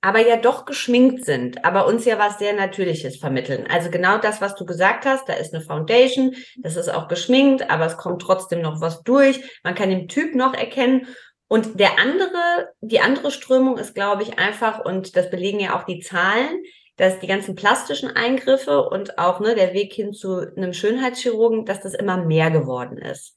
aber 0.01 0.25
ja 0.25 0.37
doch 0.37 0.65
geschminkt 0.65 1.25
sind, 1.25 1.65
aber 1.65 1.85
uns 1.85 2.05
ja 2.05 2.17
was 2.17 2.39
sehr 2.39 2.53
Natürliches 2.53 3.17
vermitteln. 3.17 3.67
Also 3.69 3.89
genau 3.89 4.17
das, 4.17 4.39
was 4.39 4.55
du 4.55 4.65
gesagt 4.65 5.05
hast, 5.05 5.27
da 5.27 5.33
ist 5.33 5.53
eine 5.53 5.63
Foundation, 5.63 6.35
das 6.57 6.77
ist 6.77 6.89
auch 6.89 7.09
geschminkt, 7.09 7.69
aber 7.69 7.85
es 7.85 7.97
kommt 7.97 8.21
trotzdem 8.21 8.61
noch 8.61 8.79
was 8.79 9.03
durch. 9.03 9.41
Man 9.63 9.75
kann 9.75 9.89
den 9.89 10.07
Typ 10.07 10.35
noch 10.35 10.53
erkennen. 10.53 11.07
Und 11.49 11.79
der 11.79 11.99
andere, 11.99 12.69
die 12.79 13.01
andere 13.01 13.31
Strömung 13.31 13.77
ist, 13.77 13.95
glaube 13.95 14.23
ich, 14.23 14.39
einfach, 14.39 14.85
und 14.85 15.17
das 15.17 15.29
belegen 15.29 15.59
ja 15.59 15.77
auch 15.77 15.83
die 15.83 15.99
Zahlen, 15.99 16.63
dass 16.95 17.19
die 17.19 17.27
ganzen 17.27 17.55
plastischen 17.55 18.09
Eingriffe 18.09 18.83
und 18.83 19.17
auch 19.17 19.39
ne, 19.39 19.55
der 19.55 19.73
Weg 19.73 19.93
hin 19.93 20.13
zu 20.13 20.45
einem 20.55 20.73
Schönheitschirurgen, 20.73 21.65
dass 21.65 21.81
das 21.81 21.93
immer 21.93 22.23
mehr 22.23 22.51
geworden 22.51 22.97
ist. 22.97 23.35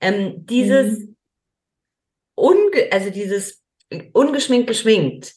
Ähm, 0.00 0.46
dieses, 0.46 1.00
mhm. 1.00 1.16
unge 2.34 2.88
also 2.90 3.10
dieses 3.10 3.62
ungeschminkt 4.12 4.68
geschminkt, 4.68 5.34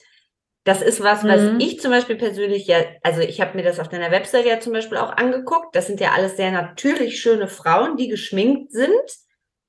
das 0.66 0.82
ist 0.82 1.02
was, 1.02 1.24
was 1.24 1.42
mhm. 1.42 1.60
ich 1.60 1.80
zum 1.80 1.92
Beispiel 1.92 2.18
persönlich 2.18 2.68
ja, 2.68 2.84
also 3.02 3.22
ich 3.22 3.42
habe 3.42 3.56
mir 3.56 3.64
das 3.64 3.80
auf 3.80 3.90
deiner 3.90 4.12
Website 4.12 4.46
ja 4.46 4.60
zum 4.60 4.74
Beispiel 4.74 4.98
auch 4.98 5.12
angeguckt. 5.12 5.76
Das 5.76 5.88
sind 5.88 6.00
ja 6.00 6.12
alles 6.12 6.36
sehr 6.38 6.52
natürlich 6.52 7.20
schöne 7.20 7.48
Frauen, 7.48 7.98
die 7.98 8.08
geschminkt 8.08 8.72
sind, 8.72 8.92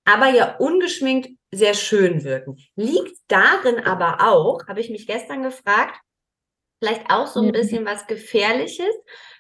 aber 0.04 0.28
ja 0.28 0.56
ungeschminkt 0.56 1.30
sehr 1.52 1.74
schön 1.74 2.24
wirken. 2.24 2.56
Liegt 2.76 3.16
darin 3.28 3.80
aber 3.80 4.28
auch, 4.28 4.66
habe 4.68 4.80
ich 4.80 4.90
mich 4.90 5.06
gestern 5.06 5.42
gefragt, 5.42 5.98
vielleicht 6.82 7.10
auch 7.10 7.26
so 7.26 7.40
ein 7.40 7.52
bisschen 7.52 7.84
was 7.84 8.06
Gefährliches 8.06 8.94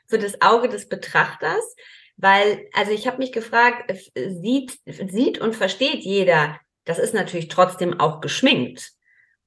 für 0.08 0.18
das 0.18 0.40
Auge 0.42 0.68
des 0.68 0.88
Betrachters, 0.88 1.74
Weil, 2.16 2.68
also 2.74 2.92
ich 2.92 3.06
habe 3.06 3.18
mich 3.18 3.32
gefragt, 3.32 3.92
sieht, 4.14 4.78
sieht 4.84 5.40
und 5.40 5.56
versteht 5.56 6.00
jeder, 6.04 6.58
das 6.84 6.98
ist 6.98 7.14
natürlich 7.14 7.48
trotzdem 7.48 7.98
auch 7.98 8.20
geschminkt. 8.20 8.92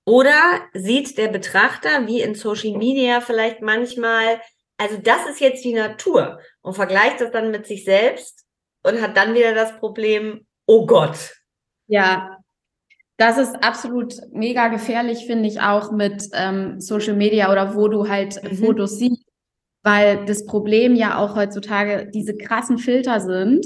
Oder 0.05 0.61
sieht 0.73 1.17
der 1.17 1.29
Betrachter, 1.29 2.07
wie 2.07 2.21
in 2.21 2.35
Social 2.35 2.77
Media 2.77 3.21
vielleicht 3.21 3.61
manchmal, 3.61 4.41
also 4.77 4.97
das 4.97 5.27
ist 5.29 5.39
jetzt 5.39 5.63
die 5.63 5.73
Natur 5.73 6.39
und 6.61 6.73
vergleicht 6.73 7.21
das 7.21 7.31
dann 7.31 7.51
mit 7.51 7.65
sich 7.65 7.85
selbst 7.85 8.43
und 8.83 9.01
hat 9.01 9.15
dann 9.15 9.33
wieder 9.33 9.53
das 9.53 9.77
Problem, 9.77 10.45
oh 10.65 10.85
Gott. 10.85 11.35
Ja, 11.87 12.37
das 13.17 13.37
ist 13.37 13.55
absolut 13.63 14.15
mega 14.31 14.67
gefährlich, 14.67 15.25
finde 15.25 15.47
ich 15.47 15.61
auch 15.61 15.91
mit 15.91 16.27
ähm, 16.33 16.81
Social 16.81 17.15
Media 17.15 17.51
oder 17.51 17.75
wo 17.75 17.87
du 17.87 18.09
halt 18.09 18.41
mhm. 18.43 18.57
Fotos 18.57 18.97
siehst, 18.97 19.23
weil 19.83 20.25
das 20.25 20.45
Problem 20.45 20.95
ja 20.95 21.17
auch 21.17 21.35
heutzutage 21.35 22.09
diese 22.13 22.35
krassen 22.35 22.77
Filter 22.77 23.21
sind 23.21 23.65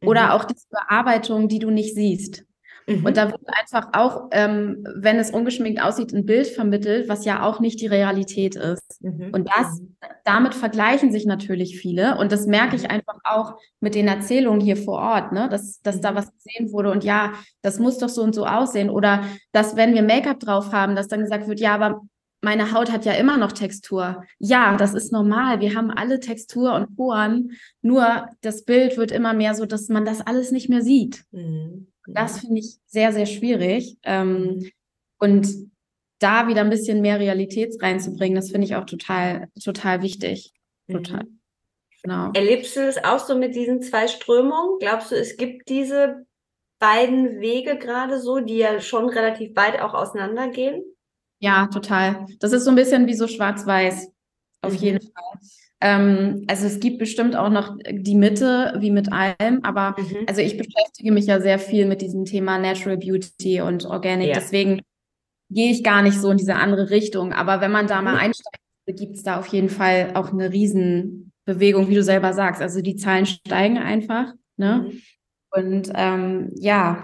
mhm. 0.00 0.08
oder 0.08 0.34
auch 0.34 0.44
diese 0.44 0.66
Bearbeitung, 0.70 1.46
die 1.46 1.58
du 1.58 1.70
nicht 1.70 1.94
siehst. 1.94 2.45
Mhm. 2.86 3.04
Und 3.04 3.16
da 3.16 3.30
wird 3.30 3.42
einfach 3.46 3.88
auch, 3.92 4.28
ähm, 4.30 4.86
wenn 4.94 5.18
es 5.18 5.30
ungeschminkt 5.30 5.82
aussieht, 5.82 6.12
ein 6.12 6.24
Bild 6.24 6.46
vermittelt, 6.46 7.08
was 7.08 7.24
ja 7.24 7.42
auch 7.42 7.58
nicht 7.58 7.80
die 7.80 7.88
Realität 7.88 8.54
ist. 8.54 9.02
Mhm. 9.02 9.30
Und 9.32 9.48
das, 9.48 9.80
mhm. 9.80 9.96
damit 10.24 10.54
vergleichen 10.54 11.10
sich 11.10 11.26
natürlich 11.26 11.78
viele. 11.78 12.16
Und 12.18 12.30
das 12.30 12.46
merke 12.46 12.76
ich 12.76 12.84
mhm. 12.84 12.90
einfach 12.90 13.18
auch 13.24 13.56
mit 13.80 13.94
den 13.94 14.06
Erzählungen 14.06 14.60
hier 14.60 14.76
vor 14.76 14.98
Ort, 14.98 15.32
ne? 15.32 15.48
dass, 15.50 15.80
dass 15.82 16.00
da 16.00 16.12
mhm. 16.12 16.16
was 16.16 16.32
gesehen 16.32 16.72
wurde 16.72 16.92
und 16.92 17.02
ja, 17.02 17.32
das 17.62 17.78
muss 17.78 17.98
doch 17.98 18.08
so 18.08 18.22
und 18.22 18.34
so 18.34 18.46
aussehen. 18.46 18.90
Oder 18.90 19.24
dass, 19.52 19.76
wenn 19.76 19.94
wir 19.94 20.02
Make-up 20.02 20.38
drauf 20.38 20.72
haben, 20.72 20.94
dass 20.94 21.08
dann 21.08 21.20
gesagt 21.20 21.48
wird, 21.48 21.60
ja, 21.60 21.74
aber 21.74 22.02
meine 22.42 22.72
Haut 22.72 22.92
hat 22.92 23.04
ja 23.04 23.14
immer 23.14 23.38
noch 23.38 23.50
Textur. 23.50 24.22
Ja, 24.38 24.76
das 24.76 24.94
ist 24.94 25.10
normal. 25.10 25.60
Wir 25.60 25.74
haben 25.74 25.90
alle 25.90 26.20
Textur 26.20 26.74
und 26.74 26.94
Poren. 26.94 27.52
Nur 27.82 28.28
das 28.42 28.64
Bild 28.64 28.96
wird 28.96 29.10
immer 29.10 29.32
mehr 29.32 29.54
so, 29.54 29.66
dass 29.66 29.88
man 29.88 30.04
das 30.04 30.20
alles 30.20 30.52
nicht 30.52 30.68
mehr 30.68 30.82
sieht. 30.82 31.24
Mhm. 31.32 31.88
Das 32.14 32.40
finde 32.40 32.60
ich 32.60 32.78
sehr, 32.86 33.12
sehr 33.12 33.26
schwierig. 33.26 33.96
Ähm, 34.02 34.36
mhm. 34.36 34.70
und 35.18 35.48
da 36.18 36.48
wieder 36.48 36.62
ein 36.62 36.70
bisschen 36.70 37.02
mehr 37.02 37.20
Realität 37.20 37.74
reinzubringen, 37.82 38.36
das 38.36 38.50
finde 38.50 38.66
ich 38.66 38.74
auch 38.74 38.86
total, 38.86 39.48
total 39.62 40.02
wichtig. 40.02 40.52
Total. 40.90 41.24
Mhm. 41.24 41.40
Genau. 42.02 42.30
Erlebst 42.34 42.76
du 42.76 42.80
es 42.86 43.02
auch 43.02 43.18
so 43.18 43.36
mit 43.36 43.54
diesen 43.54 43.82
zwei 43.82 44.06
Strömungen? 44.06 44.78
Glaubst 44.78 45.10
du, 45.10 45.16
es 45.16 45.36
gibt 45.36 45.68
diese 45.68 46.24
beiden 46.78 47.40
Wege 47.40 47.78
gerade 47.78 48.20
so, 48.20 48.40
die 48.40 48.58
ja 48.58 48.80
schon 48.80 49.08
relativ 49.08 49.56
weit 49.56 49.80
auch 49.80 49.92
auseinandergehen? 49.92 50.84
Ja, 51.40 51.66
total. 51.66 52.26
Das 52.38 52.52
ist 52.52 52.64
so 52.64 52.70
ein 52.70 52.76
bisschen 52.76 53.06
wie 53.06 53.14
so 53.14 53.26
schwarz-weiß. 53.26 54.08
Auf 54.62 54.72
mhm. 54.72 54.78
jeden 54.78 55.00
Fall. 55.00 55.40
Ähm, 55.80 56.44
also 56.46 56.66
es 56.66 56.80
gibt 56.80 56.98
bestimmt 56.98 57.36
auch 57.36 57.50
noch 57.50 57.76
die 57.90 58.14
Mitte, 58.14 58.74
wie 58.78 58.90
mit 58.90 59.12
allem, 59.12 59.60
aber 59.62 59.94
mhm. 59.98 60.24
also 60.26 60.40
ich 60.40 60.56
beschäftige 60.56 61.12
mich 61.12 61.26
ja 61.26 61.40
sehr 61.40 61.58
viel 61.58 61.86
mit 61.86 62.00
diesem 62.00 62.24
Thema 62.24 62.58
Natural 62.58 62.96
Beauty 62.96 63.60
und 63.60 63.84
Organic. 63.84 64.28
Ja. 64.28 64.34
Deswegen 64.34 64.80
gehe 65.50 65.70
ich 65.70 65.84
gar 65.84 66.02
nicht 66.02 66.18
so 66.18 66.30
in 66.30 66.38
diese 66.38 66.56
andere 66.56 66.90
Richtung. 66.90 67.32
Aber 67.32 67.60
wenn 67.60 67.70
man 67.70 67.86
da 67.86 68.00
mal 68.02 68.14
mhm. 68.14 68.20
einsteigt, 68.20 68.58
gibt 68.86 69.16
es 69.16 69.22
da 69.22 69.38
auf 69.38 69.48
jeden 69.48 69.68
Fall 69.68 70.12
auch 70.14 70.32
eine 70.32 70.52
Riesenbewegung, 70.52 71.88
wie 71.88 71.94
du 71.94 72.02
selber 72.02 72.32
sagst. 72.32 72.62
Also 72.62 72.80
die 72.80 72.96
Zahlen 72.96 73.26
steigen 73.26 73.78
einfach. 73.78 74.32
Ne? 74.56 74.86
Mhm. 74.88 75.02
Und 75.50 75.92
ähm, 75.94 76.50
ja, 76.56 77.02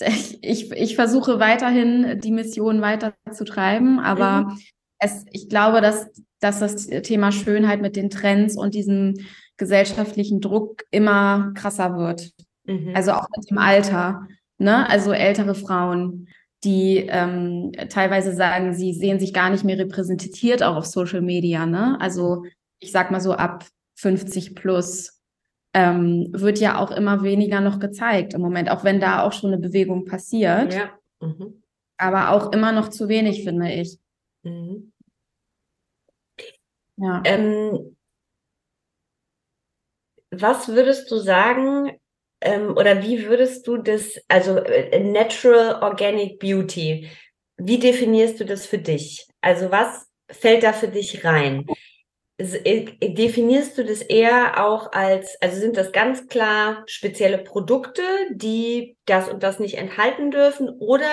ich, 0.00 0.42
ich, 0.42 0.72
ich 0.72 0.94
versuche 0.94 1.40
weiterhin 1.40 2.20
die 2.20 2.30
Mission 2.30 2.80
weiter 2.80 3.14
zu 3.32 3.44
treiben, 3.44 3.98
aber 3.98 4.42
mhm. 4.42 4.58
es, 4.98 5.24
ich 5.30 5.48
glaube, 5.48 5.80
dass 5.80 6.10
dass 6.40 6.60
das 6.60 6.86
Thema 6.86 7.32
Schönheit 7.32 7.80
mit 7.80 7.96
den 7.96 8.10
Trends 8.10 8.56
und 8.56 8.74
diesem 8.74 9.14
gesellschaftlichen 9.56 10.40
Druck 10.40 10.84
immer 10.90 11.52
krasser 11.54 11.96
wird. 11.96 12.32
Mhm. 12.64 12.92
Also 12.94 13.12
auch 13.12 13.26
mit 13.36 13.50
dem 13.50 13.58
Alter. 13.58 14.26
Ne? 14.58 14.88
Also 14.88 15.12
ältere 15.12 15.54
Frauen, 15.54 16.28
die 16.64 17.06
ähm, 17.08 17.72
teilweise 17.88 18.34
sagen, 18.34 18.74
sie 18.74 18.92
sehen 18.92 19.20
sich 19.20 19.32
gar 19.32 19.50
nicht 19.50 19.64
mehr 19.64 19.78
repräsentiert, 19.78 20.62
auch 20.62 20.76
auf 20.76 20.86
Social 20.86 21.22
Media. 21.22 21.66
Ne? 21.66 21.98
Also 22.00 22.44
ich 22.78 22.92
sag 22.92 23.10
mal 23.10 23.20
so 23.20 23.32
ab 23.32 23.64
50 23.94 24.54
plus 24.54 25.22
ähm, 25.72 26.28
wird 26.32 26.58
ja 26.58 26.78
auch 26.78 26.90
immer 26.90 27.22
weniger 27.22 27.60
noch 27.60 27.78
gezeigt 27.78 28.34
im 28.34 28.40
Moment, 28.40 28.70
auch 28.70 28.84
wenn 28.84 29.00
da 29.00 29.22
auch 29.22 29.32
schon 29.32 29.52
eine 29.52 29.60
Bewegung 29.60 30.04
passiert. 30.04 30.74
Ja. 30.74 30.90
Mhm. 31.20 31.62
Aber 31.98 32.30
auch 32.30 32.52
immer 32.52 32.72
noch 32.72 32.88
zu 32.88 33.08
wenig, 33.08 33.44
finde 33.44 33.72
ich. 33.72 33.98
Mhm. 34.42 34.92
Ja. 36.96 37.22
Ähm, 37.24 37.96
was 40.30 40.68
würdest 40.68 41.10
du 41.10 41.18
sagen, 41.18 41.92
ähm, 42.40 42.76
oder 42.76 43.02
wie 43.02 43.26
würdest 43.26 43.66
du 43.66 43.76
das, 43.78 44.18
also 44.28 44.58
äh, 44.58 45.00
Natural 45.00 45.82
Organic 45.82 46.38
Beauty, 46.38 47.08
wie 47.58 47.78
definierst 47.78 48.40
du 48.40 48.44
das 48.44 48.66
für 48.66 48.78
dich? 48.78 49.26
Also 49.40 49.70
was 49.70 50.06
fällt 50.30 50.62
da 50.62 50.72
für 50.72 50.88
dich 50.88 51.24
rein? 51.24 51.66
Äh, 52.38 52.86
definierst 53.14 53.78
du 53.78 53.84
das 53.84 54.02
eher 54.02 54.64
auch 54.64 54.92
als, 54.92 55.36
also 55.42 55.58
sind 55.60 55.76
das 55.76 55.92
ganz 55.92 56.28
klar 56.28 56.84
spezielle 56.86 57.38
Produkte, 57.38 58.02
die 58.32 58.96
das 59.06 59.28
und 59.28 59.42
das 59.42 59.60
nicht 59.60 59.76
enthalten 59.78 60.30
dürfen? 60.30 60.68
Oder, 60.80 61.12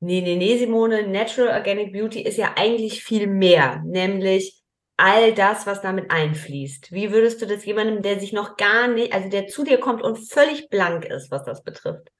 nee, 0.00 0.20
nee, 0.22 0.36
nee, 0.36 0.58
Simone, 0.58 1.06
Natural 1.08 1.56
Organic 1.56 1.92
Beauty 1.92 2.22
ist 2.22 2.38
ja 2.38 2.54
eigentlich 2.56 3.04
viel 3.04 3.26
mehr, 3.28 3.82
nämlich 3.86 4.61
all 5.02 5.34
das, 5.34 5.66
was 5.66 5.82
damit 5.82 6.12
einfließt. 6.12 6.92
Wie 6.92 7.10
würdest 7.10 7.42
du 7.42 7.46
das 7.46 7.64
jemandem, 7.64 8.02
der 8.02 8.20
sich 8.20 8.32
noch 8.32 8.56
gar 8.56 8.86
nicht, 8.86 9.12
also 9.12 9.28
der 9.28 9.48
zu 9.48 9.64
dir 9.64 9.78
kommt 9.78 10.00
und 10.00 10.16
völlig 10.16 10.68
blank 10.68 11.04
ist, 11.04 11.32
was 11.32 11.44
das 11.44 11.64
betrifft, 11.64 12.12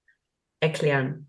erklären? 0.58 1.28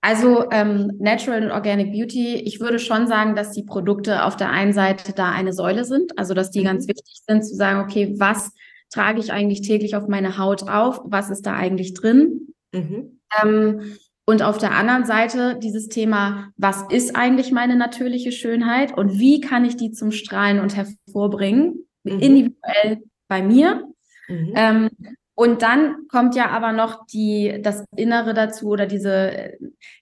Also 0.00 0.50
ähm, 0.50 0.92
Natural 0.98 1.44
und 1.44 1.50
Organic 1.50 1.92
Beauty, 1.92 2.36
ich 2.36 2.58
würde 2.58 2.78
schon 2.78 3.06
sagen, 3.06 3.36
dass 3.36 3.52
die 3.52 3.64
Produkte 3.64 4.24
auf 4.24 4.36
der 4.36 4.50
einen 4.50 4.72
Seite 4.72 5.12
da 5.12 5.30
eine 5.30 5.52
Säule 5.52 5.84
sind, 5.84 6.18
also 6.18 6.32
dass 6.32 6.50
die 6.50 6.60
mhm. 6.60 6.64
ganz 6.64 6.88
wichtig 6.88 7.20
sind 7.26 7.42
zu 7.42 7.54
sagen, 7.54 7.80
okay, 7.80 8.14
was 8.16 8.52
trage 8.88 9.20
ich 9.20 9.32
eigentlich 9.32 9.60
täglich 9.60 9.94
auf 9.94 10.08
meine 10.08 10.38
Haut 10.38 10.68
auf, 10.70 11.00
was 11.04 11.28
ist 11.28 11.44
da 11.44 11.54
eigentlich 11.54 11.92
drin? 11.92 12.54
Mhm. 12.72 13.20
Ähm, 13.42 13.96
und 14.26 14.42
auf 14.42 14.58
der 14.58 14.72
anderen 14.72 15.04
Seite 15.04 15.56
dieses 15.62 15.88
Thema, 15.88 16.50
was 16.56 16.82
ist 16.90 17.14
eigentlich 17.14 17.52
meine 17.52 17.76
natürliche 17.76 18.32
Schönheit 18.32 18.96
und 18.96 19.20
wie 19.20 19.40
kann 19.40 19.64
ich 19.64 19.76
die 19.76 19.92
zum 19.92 20.10
Strahlen 20.10 20.58
und 20.58 20.76
hervorbringen, 20.76 21.86
mhm. 22.02 22.18
individuell 22.18 23.04
bei 23.28 23.40
mir. 23.40 23.86
Mhm. 24.26 24.52
Ähm, 24.56 24.90
und 25.36 25.62
dann 25.62 26.08
kommt 26.08 26.34
ja 26.34 26.50
aber 26.50 26.72
noch 26.72 27.06
die, 27.06 27.60
das 27.62 27.84
Innere 27.94 28.34
dazu 28.34 28.68
oder 28.68 28.86
diese, 28.86 29.52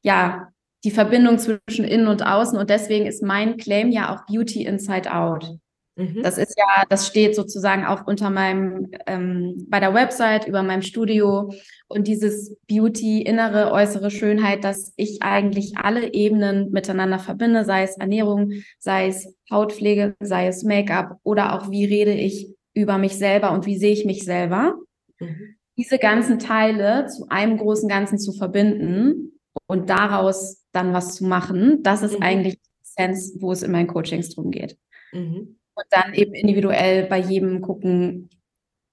ja, 0.03 0.49
die 0.85 0.91
Verbindung 0.91 1.39
zwischen 1.39 1.85
innen 1.85 2.07
und 2.07 2.25
außen. 2.25 2.59
Und 2.59 2.71
deswegen 2.71 3.07
ist 3.07 3.23
mein 3.23 3.59
Claim 3.59 3.91
ja 3.91 4.15
auch 4.15 4.25
Beauty 4.27 4.65
Inside 4.65 5.13
Out. 5.15 5.59
Mhm. 5.97 6.23
Das 6.23 6.39
ist 6.39 6.59
ja, 6.59 6.85
das 6.89 7.07
steht 7.07 7.37
sozusagen 7.37 7.85
auch 7.85 8.07
unter 8.07 8.31
meinem, 8.31 8.91
ähm, 9.07 9.67
bei 9.69 9.79
der 9.79 9.95
Website, 9.95 10.49
über 10.49 10.63
meinem 10.63 10.83
Studio 10.83 11.53
und 11.87 12.09
dieses 12.09 12.57
Beauty, 12.69 13.23
innere, 13.23 13.71
äußere 13.71 14.11
Schönheit, 14.11 14.65
dass 14.65 14.93
ich 14.97 15.23
eigentlich 15.23 15.77
alle 15.77 16.13
Ebenen 16.13 16.73
miteinander 16.73 17.21
verbinde, 17.21 17.65
sei 17.65 17.85
es 17.85 17.97
Ernährung, 17.97 18.53
sei 18.79 19.07
es 19.07 19.37
Hautpflege, 19.51 20.17
sei 20.21 20.49
es 20.49 20.65
Make-up 20.65 21.19
oder 21.23 21.55
auch 21.55 21.71
wie 21.71 21.85
rede 21.85 22.13
ich 22.13 22.49
über 22.73 22.99
mich 22.99 23.17
selber 23.17 23.53
und 23.53 23.67
wie 23.67 23.79
sehe 23.79 23.93
ich 23.93 24.05
mich 24.05 24.25
selber. 24.25 24.75
Mhm. 25.21 25.57
Diese 25.77 25.99
ganzen 25.99 26.41
Teile 26.41 27.07
zu 27.07 27.27
einem 27.29 27.57
großen 27.57 27.89
Ganzen 27.89 28.19
zu 28.19 28.33
verbinden 28.33 29.41
und 29.67 29.91
daraus 29.91 30.65
dann 30.73 30.93
was 30.93 31.15
zu 31.15 31.25
machen, 31.25 31.85
das 31.85 32.03
ist 32.03 32.19
mhm. 32.19 32.23
eigentlich 32.25 32.59
Sense, 32.83 33.41
wo 33.41 33.53
es 33.53 33.63
in 33.63 33.71
meinen 33.71 33.87
Coachings 33.87 34.35
drum 34.35 34.51
geht. 34.51 34.77
Mhm. 35.13 35.57
Und 35.77 35.87
dann 35.91 36.15
eben 36.15 36.35
individuell 36.35 37.07
bei 37.07 37.19
jedem 37.19 37.61
gucken, 37.61 38.31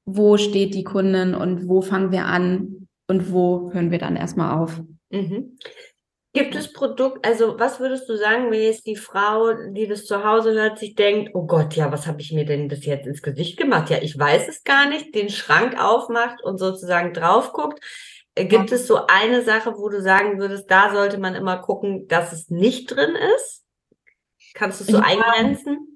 wo 0.06 0.38
steht 0.38 0.74
die 0.74 0.84
Kundin 0.84 1.36
und 1.36 1.67
wo 1.67 1.82
fangen 1.82 2.12
wir 2.12 2.26
an 2.26 2.88
und 3.08 3.32
wo 3.32 3.72
hören 3.72 3.91
wir 3.91 4.00
dann 4.00 4.15
erstmal 4.15 4.58
auf. 4.58 4.82
Mhm. 5.10 5.58
Gibt 6.34 6.56
es 6.56 6.72
Produkt, 6.72 7.26
also 7.28 7.60
was 7.60 7.82
würdest 7.82 8.08
du 8.08 8.15
sagen, 8.15 8.52
wenn 8.52 8.62
jetzt 8.62 8.88
die 8.88 8.96
Frau, 8.96 9.52
die 9.72 9.86
das 9.86 10.06
zu 10.06 10.24
Hause 10.24 10.54
hört, 10.54 10.80
sich 10.80 10.96
denkt, 10.96 11.32
oh 11.34 11.45
Gott, 11.45 11.76
ja, 11.76 11.91
was 11.91 12.08
habe 12.08 12.22
ich 12.22 12.32
mir 12.32 12.45
denn 12.45 12.70
bis 12.70 12.86
jetzt 12.86 13.06
ins 13.06 13.22
Gesicht 13.22 13.58
gemacht? 13.58 13.89
Ja, 13.89 13.97
ich 14.01 14.18
weiß 14.18 14.47
es 14.47 14.64
gar 14.64 14.88
nicht, 14.88 15.14
den 15.14 15.30
Schrank 15.30 15.78
aufmacht 15.78 16.41
und 16.41 16.58
sozusagen 16.58 17.14
drauf 17.14 17.51
guckt. 17.51 17.84
Äh, 18.36 18.45
gibt 18.45 18.70
ja. 18.70 18.78
es 18.78 18.88
so 18.88 19.08
eine 19.08 19.41
Sache, 19.41 19.74
wo 19.78 19.89
du 19.89 20.01
sagen 20.01 20.39
würdest, 20.39 20.72
da 20.72 20.93
sollte 20.93 21.18
man 21.18 21.36
immer 21.36 21.58
gucken, 21.58 22.08
dass 22.08 22.32
es 22.32 22.49
nicht 22.49 22.95
drin 22.95 23.16
ist? 23.36 23.66
Kannst 24.53 24.80
du 24.80 24.86
es 24.86 24.89
so 24.89 24.99
ja. 24.99 25.03
eingrenzen? 25.03 25.91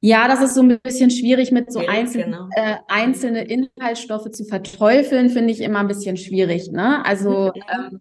Ja, 0.00 0.28
das 0.28 0.40
ist 0.42 0.54
so 0.54 0.62
ein 0.62 0.80
bisschen 0.82 1.10
schwierig 1.10 1.52
mit 1.52 1.70
so 1.70 1.80
einzelnen, 1.86 2.32
genau. 2.32 2.48
äh, 2.54 2.76
einzelne 2.88 3.44
Inhaltsstoffe 3.44 4.30
zu 4.30 4.44
verteufeln, 4.44 5.28
finde 5.28 5.52
ich 5.52 5.60
immer 5.60 5.80
ein 5.80 5.88
bisschen 5.88 6.16
schwierig. 6.16 6.70
Ne? 6.72 7.04
Also 7.04 7.52
mhm. 7.54 7.62
ähm, 7.70 8.00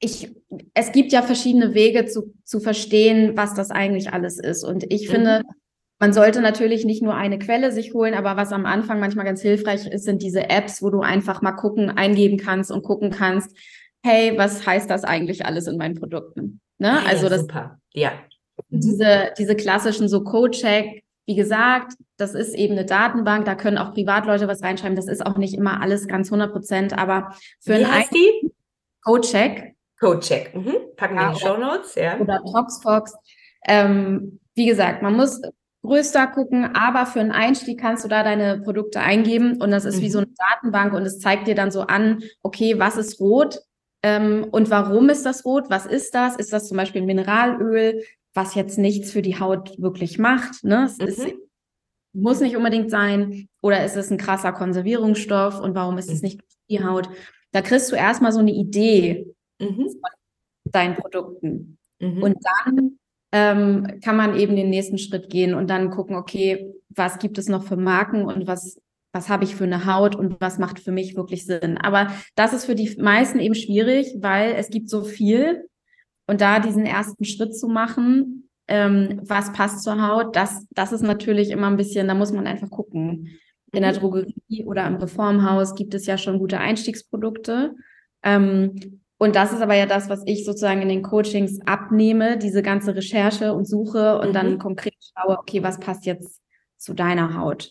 ich, 0.00 0.34
es 0.72 0.92
gibt 0.92 1.12
ja 1.12 1.22
verschiedene 1.22 1.74
Wege 1.74 2.06
zu, 2.06 2.34
zu 2.44 2.60
verstehen, 2.60 3.36
was 3.36 3.54
das 3.54 3.70
eigentlich 3.70 4.12
alles 4.12 4.38
ist. 4.38 4.64
Und 4.64 4.90
ich 4.90 5.08
mhm. 5.08 5.12
finde, 5.12 5.42
man 5.98 6.12
sollte 6.12 6.40
natürlich 6.40 6.84
nicht 6.84 7.02
nur 7.02 7.14
eine 7.14 7.38
Quelle 7.38 7.70
sich 7.70 7.92
holen, 7.92 8.14
aber 8.14 8.36
was 8.36 8.52
am 8.52 8.66
Anfang 8.66 9.00
manchmal 9.00 9.24
ganz 9.24 9.42
hilfreich 9.42 9.86
ist, 9.86 10.04
sind 10.04 10.22
diese 10.22 10.48
Apps, 10.50 10.82
wo 10.82 10.90
du 10.90 11.00
einfach 11.00 11.42
mal 11.42 11.52
gucken, 11.52 11.90
eingeben 11.90 12.38
kannst 12.38 12.70
und 12.70 12.82
gucken 12.82 13.10
kannst, 13.10 13.56
hey, 14.02 14.36
was 14.36 14.66
heißt 14.66 14.90
das 14.90 15.04
eigentlich 15.04 15.46
alles 15.46 15.66
in 15.66 15.76
meinen 15.76 15.94
Produkten? 15.94 16.60
Ne? 16.78 16.90
Ah, 16.90 17.08
also 17.08 17.24
ja, 17.24 17.30
das, 17.30 17.40
super. 17.42 17.78
Ja. 17.92 18.12
Mhm. 18.70 18.80
diese, 18.80 19.32
diese 19.38 19.54
klassischen 19.56 20.08
so 20.08 20.22
Code-Check, 20.24 21.02
wie 21.26 21.34
gesagt, 21.34 21.94
das 22.18 22.34
ist 22.34 22.54
eben 22.54 22.72
eine 22.74 22.84
Datenbank, 22.84 23.44
da 23.46 23.54
können 23.54 23.78
auch 23.78 23.94
Privatleute 23.94 24.46
was 24.46 24.62
reinschreiben. 24.62 24.94
Das 24.96 25.08
ist 25.08 25.24
auch 25.24 25.38
nicht 25.38 25.54
immer 25.54 25.80
alles 25.80 26.06
ganz 26.06 26.28
100 26.28 26.52
Prozent, 26.52 26.98
aber 26.98 27.34
für 27.60 27.72
Wie 27.78 27.84
einen 27.84 27.92
heißt 27.92 28.14
die? 28.14 28.52
Code-Check 29.02 29.74
Codecheck. 30.00 30.54
Mhm. 30.54 30.74
Packen 30.96 31.14
wir 31.16 31.28
in 31.28 31.34
die 31.34 31.40
Show 31.40 31.56
Notes, 31.56 31.94
ja. 31.94 32.18
oder 32.18 32.42
ToxFox, 32.44 33.14
ähm, 33.66 34.40
wie 34.54 34.66
gesagt, 34.66 35.02
man 35.02 35.14
muss 35.14 35.40
größer 35.82 36.26
gucken, 36.28 36.74
aber 36.74 37.06
für 37.06 37.20
einen 37.20 37.32
Einstieg 37.32 37.80
kannst 37.80 38.04
du 38.04 38.08
da 38.08 38.22
deine 38.22 38.60
Produkte 38.60 39.00
eingeben 39.00 39.60
und 39.62 39.70
das 39.70 39.84
ist 39.84 40.00
wie 40.00 40.06
Mhm. 40.06 40.10
so 40.10 40.18
eine 40.18 40.28
Datenbank 40.36 40.94
und 40.94 41.02
es 41.02 41.20
zeigt 41.20 41.46
dir 41.46 41.54
dann 41.54 41.70
so 41.70 41.82
an, 41.82 42.22
okay, 42.42 42.78
was 42.78 42.96
ist 42.96 43.20
rot 43.20 43.60
ähm, 44.02 44.46
und 44.50 44.70
warum 44.70 45.08
ist 45.10 45.24
das 45.24 45.44
rot? 45.44 45.70
Was 45.70 45.86
ist 45.86 46.14
das? 46.14 46.36
Ist 46.36 46.52
das 46.52 46.68
zum 46.68 46.76
Beispiel 46.76 47.02
ein 47.02 47.06
Mineralöl, 47.06 48.02
was 48.34 48.54
jetzt 48.54 48.78
nichts 48.78 49.10
für 49.12 49.22
die 49.22 49.38
Haut 49.38 49.80
wirklich 49.80 50.18
macht? 50.18 50.64
Ne? 50.64 50.84
Es 50.84 50.98
ist, 50.98 51.24
Mhm. 51.26 51.32
muss 52.12 52.40
nicht 52.40 52.56
unbedingt 52.56 52.90
sein. 52.90 53.48
Oder 53.62 53.84
ist 53.84 53.96
es 53.96 54.10
ein 54.10 54.18
krasser 54.18 54.52
Konservierungsstoff 54.52 55.60
und 55.60 55.74
warum 55.74 55.98
ist 55.98 56.10
es 56.10 56.20
Mhm. 56.22 56.26
nicht 56.26 56.40
für 56.42 56.56
die 56.70 56.84
Haut? 56.84 57.08
Da 57.52 57.62
kriegst 57.62 57.90
du 57.92 57.96
erstmal 57.96 58.32
so 58.32 58.40
eine 58.40 58.52
Idee 58.52 59.26
Mhm. 59.60 59.88
deinen 60.64 60.94
Produkten. 60.96 61.78
Mhm. 62.00 62.22
Und 62.22 62.36
dann 62.66 62.98
ähm, 63.36 63.98
kann 64.00 64.16
man 64.16 64.36
eben 64.36 64.54
den 64.54 64.70
nächsten 64.70 64.96
Schritt 64.96 65.28
gehen 65.28 65.54
und 65.54 65.68
dann 65.68 65.90
gucken, 65.90 66.14
okay, 66.14 66.72
was 66.88 67.18
gibt 67.18 67.36
es 67.36 67.48
noch 67.48 67.64
für 67.64 67.76
Marken 67.76 68.24
und 68.24 68.46
was, 68.46 68.80
was 69.12 69.28
habe 69.28 69.42
ich 69.42 69.56
für 69.56 69.64
eine 69.64 69.86
Haut 69.86 70.14
und 70.14 70.40
was 70.40 70.58
macht 70.60 70.78
für 70.78 70.92
mich 70.92 71.16
wirklich 71.16 71.44
Sinn. 71.44 71.76
Aber 71.78 72.12
das 72.36 72.52
ist 72.52 72.64
für 72.66 72.76
die 72.76 72.94
meisten 73.00 73.40
eben 73.40 73.56
schwierig, 73.56 74.14
weil 74.20 74.52
es 74.52 74.70
gibt 74.70 74.88
so 74.88 75.02
viel 75.02 75.68
und 76.26 76.40
da 76.40 76.58
diesen 76.60 76.86
ersten 76.86 77.24
Schritt 77.24 77.56
zu 77.56 77.68
machen, 77.68 78.48
ähm, 78.68 79.20
was 79.24 79.52
passt 79.52 79.82
zur 79.82 80.00
Haut, 80.06 80.36
das, 80.36 80.66
das 80.70 80.92
ist 80.92 81.02
natürlich 81.02 81.50
immer 81.50 81.66
ein 81.68 81.76
bisschen, 81.76 82.08
da 82.08 82.14
muss 82.14 82.32
man 82.32 82.46
einfach 82.46 82.70
gucken. 82.70 83.38
In 83.72 83.82
der 83.82 83.92
Mhm. 83.92 83.96
Drogerie 83.98 84.64
oder 84.64 84.86
im 84.86 84.96
Reformhaus 84.96 85.74
gibt 85.74 85.94
es 85.94 86.06
ja 86.06 86.16
schon 86.16 86.38
gute 86.38 86.58
Einstiegsprodukte. 86.58 87.74
Ähm, 88.22 89.00
und 89.18 89.36
das 89.36 89.52
ist 89.52 89.60
aber 89.60 89.74
ja 89.74 89.86
das, 89.86 90.08
was 90.08 90.22
ich 90.26 90.44
sozusagen 90.44 90.80
in 90.82 90.88
den 90.88 91.02
Coachings 91.02 91.60
abnehme, 91.66 92.38
diese 92.38 92.62
ganze 92.62 92.94
Recherche 92.94 93.52
und 93.52 93.66
Suche 93.66 94.18
und 94.18 94.28
Mhm. 94.28 94.32
dann 94.32 94.58
konkret 94.58 94.94
schaue, 95.00 95.38
okay, 95.38 95.62
was 95.62 95.78
passt 95.80 96.06
jetzt 96.06 96.40
zu 96.78 96.94
deiner 96.94 97.36
Haut? 97.38 97.70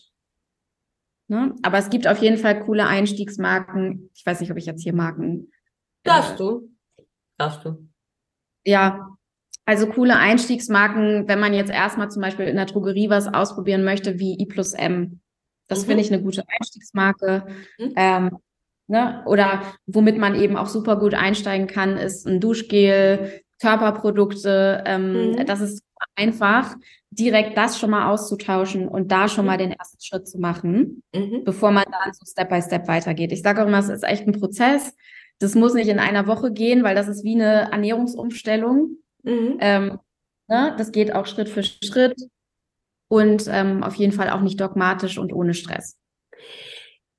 Ne? 1.28 1.54
Aber 1.62 1.78
es 1.78 1.90
gibt 1.90 2.06
auf 2.06 2.18
jeden 2.18 2.36
Fall 2.36 2.60
coole 2.60 2.86
Einstiegsmarken. 2.86 4.10
Ich 4.14 4.24
weiß 4.26 4.40
nicht, 4.40 4.50
ob 4.50 4.58
ich 4.58 4.66
jetzt 4.66 4.82
hier 4.82 4.94
Marken. 4.94 5.50
äh, 6.04 6.10
Darfst 6.10 6.38
du? 6.38 6.70
Darfst 7.38 7.64
du? 7.64 7.88
Ja, 8.66 9.08
also 9.66 9.86
coole 9.86 10.16
Einstiegsmarken, 10.16 11.28
wenn 11.28 11.40
man 11.40 11.54
jetzt 11.54 11.70
erstmal 11.70 12.10
zum 12.10 12.22
Beispiel 12.22 12.46
in 12.46 12.56
der 12.56 12.66
Drogerie 12.66 13.10
was 13.10 13.32
ausprobieren 13.32 13.84
möchte, 13.84 14.18
wie 14.18 14.38
I 14.40 14.46
plus 14.46 14.72
M. 14.74 15.20
Das 15.68 15.82
Mhm. 15.82 15.86
finde 15.86 16.02
ich 16.02 16.12
eine 16.12 16.22
gute 16.22 16.44
Einstiegsmarke. 16.58 17.46
Mhm. 17.78 17.92
Ähm, 17.96 18.38
ne? 18.88 19.22
Oder 19.26 19.62
womit 19.86 20.18
man 20.18 20.34
eben 20.34 20.56
auch 20.56 20.66
super 20.66 20.98
gut 20.98 21.14
einsteigen 21.14 21.66
kann, 21.66 21.96
ist 21.96 22.26
ein 22.26 22.40
Duschgel, 22.40 23.40
Körperprodukte. 23.60 24.82
Ähm, 24.86 25.30
Mhm. 25.32 25.46
Das 25.46 25.60
ist 25.60 25.82
einfach, 26.16 26.74
direkt 27.10 27.56
das 27.56 27.78
schon 27.78 27.90
mal 27.90 28.10
auszutauschen 28.10 28.88
und 28.88 29.10
da 29.12 29.28
schon 29.28 29.44
Mhm. 29.44 29.50
mal 29.50 29.56
den 29.58 29.72
ersten 29.72 30.00
Schritt 30.02 30.28
zu 30.28 30.38
machen 30.38 31.02
Mhm. 31.14 31.44
bevor 31.44 31.70
man 31.70 31.84
dann 31.84 32.12
so 32.12 32.26
Step 32.26 32.48
by 32.50 32.60
Step 32.60 32.88
weitergeht. 32.88 33.32
Ich 33.32 33.40
sage 33.42 33.62
auch 33.62 33.68
immer, 33.68 33.78
es 33.78 33.88
ist 33.88 34.02
echt 34.04 34.26
ein 34.26 34.32
Prozess. 34.38 34.94
Das 35.40 35.54
muss 35.54 35.74
nicht 35.74 35.88
in 35.88 35.98
einer 35.98 36.26
Woche 36.26 36.52
gehen, 36.52 36.84
weil 36.84 36.94
das 36.94 37.08
ist 37.08 37.24
wie 37.24 37.34
eine 37.34 37.70
Ernährungsumstellung. 37.72 38.98
Mhm. 39.22 39.56
Ähm, 39.60 39.98
ne? 40.48 40.74
Das 40.78 40.92
geht 40.92 41.12
auch 41.14 41.26
Schritt 41.26 41.48
für 41.48 41.62
Schritt 41.62 42.16
und 43.08 43.46
ähm, 43.48 43.82
auf 43.82 43.94
jeden 43.96 44.12
Fall 44.12 44.30
auch 44.30 44.40
nicht 44.40 44.60
dogmatisch 44.60 45.18
und 45.18 45.32
ohne 45.32 45.54
Stress. 45.54 45.98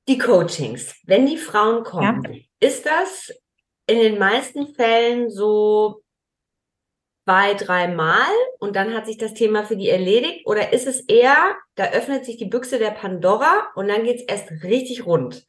Die 0.07 0.18
Coachings, 0.18 0.95
wenn 1.05 1.26
die 1.26 1.38
Frauen 1.38 1.84
kommen, 1.84 2.45
ist 2.59 2.86
das 2.86 3.32
in 3.88 3.99
den 3.99 4.20
meisten 4.20 4.74
Fällen 4.74 5.30
so 5.30 6.03
zwei, 7.26 7.55
dreimal 7.55 8.32
und 8.59 8.76
dann 8.76 8.93
hat 8.93 9.07
sich 9.07 9.18
das 9.18 9.34
Thema 9.34 9.63
für 9.63 9.76
die 9.76 9.89
erledigt? 9.89 10.45
Oder 10.45 10.74
ist 10.74 10.88
es 10.88 11.01
eher, 11.01 11.55
da 11.76 11.91
öffnet 11.91 12.26
sich 12.26 12.38
die 12.38 12.45
Büchse 12.45 12.78
der 12.78 12.91
Pandora 12.91 13.70
und 13.76 13.88
dann 13.88 14.03
geht's 14.03 14.24
erst 14.24 14.63
richtig 14.63 15.05
rund? 15.05 15.45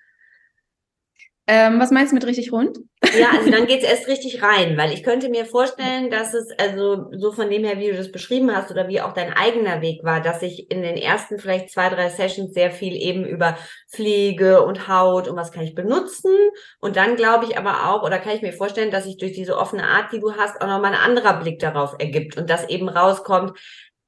Ähm, 1.49 1.79
was 1.79 1.93
meinst 1.93 2.11
du 2.11 2.17
mit 2.17 2.27
richtig 2.27 2.51
rund? 2.51 2.79
Ja, 3.17 3.29
also 3.33 3.51
dann 3.51 3.67
geht's 3.67 3.85
erst 3.85 4.09
richtig 4.09 4.43
rein, 4.43 4.77
weil 4.77 4.93
ich 4.93 5.05
könnte 5.05 5.29
mir 5.29 5.45
vorstellen, 5.45 6.11
dass 6.11 6.35
es 6.35 6.49
also 6.59 7.07
so 7.13 7.31
von 7.31 7.49
dem 7.49 7.63
her, 7.63 7.79
wie 7.79 7.89
du 7.89 7.97
das 7.97 8.11
beschrieben 8.11 8.55
hast 8.55 8.73
oder 8.73 8.89
wie 8.89 9.01
auch 9.01 9.13
dein 9.13 9.33
eigener 9.33 9.81
Weg 9.81 10.03
war, 10.03 10.21
dass 10.21 10.41
sich 10.41 10.69
in 10.73 10.83
den 10.83 10.97
ersten 10.97 11.39
vielleicht 11.39 11.71
zwei, 11.71 11.89
drei 11.89 12.09
Sessions 12.09 12.53
sehr 12.53 12.73
viel 12.73 12.97
eben 12.97 13.25
über 13.25 13.57
Pflege 13.93 14.63
und 14.65 14.89
Haut 14.89 15.29
und 15.29 15.37
was 15.37 15.53
kann 15.53 15.63
ich 15.63 15.77
benutzen 15.77 16.35
und 16.81 16.97
dann 16.97 17.15
glaube 17.15 17.45
ich 17.45 17.57
aber 17.57 17.89
auch 17.89 18.03
oder 18.03 18.19
kann 18.19 18.35
ich 18.35 18.43
mir 18.43 18.53
vorstellen, 18.53 18.91
dass 18.91 19.05
sich 19.05 19.17
durch 19.17 19.33
diese 19.33 19.57
offene 19.57 19.85
Art, 19.85 20.13
die 20.13 20.21
du 20.21 20.33
hast, 20.35 20.61
auch 20.61 20.67
nochmal 20.67 20.95
ein 20.95 21.01
anderer 21.01 21.39
Blick 21.39 21.61
darauf 21.61 21.95
ergibt 22.01 22.37
und 22.37 22.51
dass 22.51 22.69
eben 22.69 22.89
rauskommt, 22.89 23.57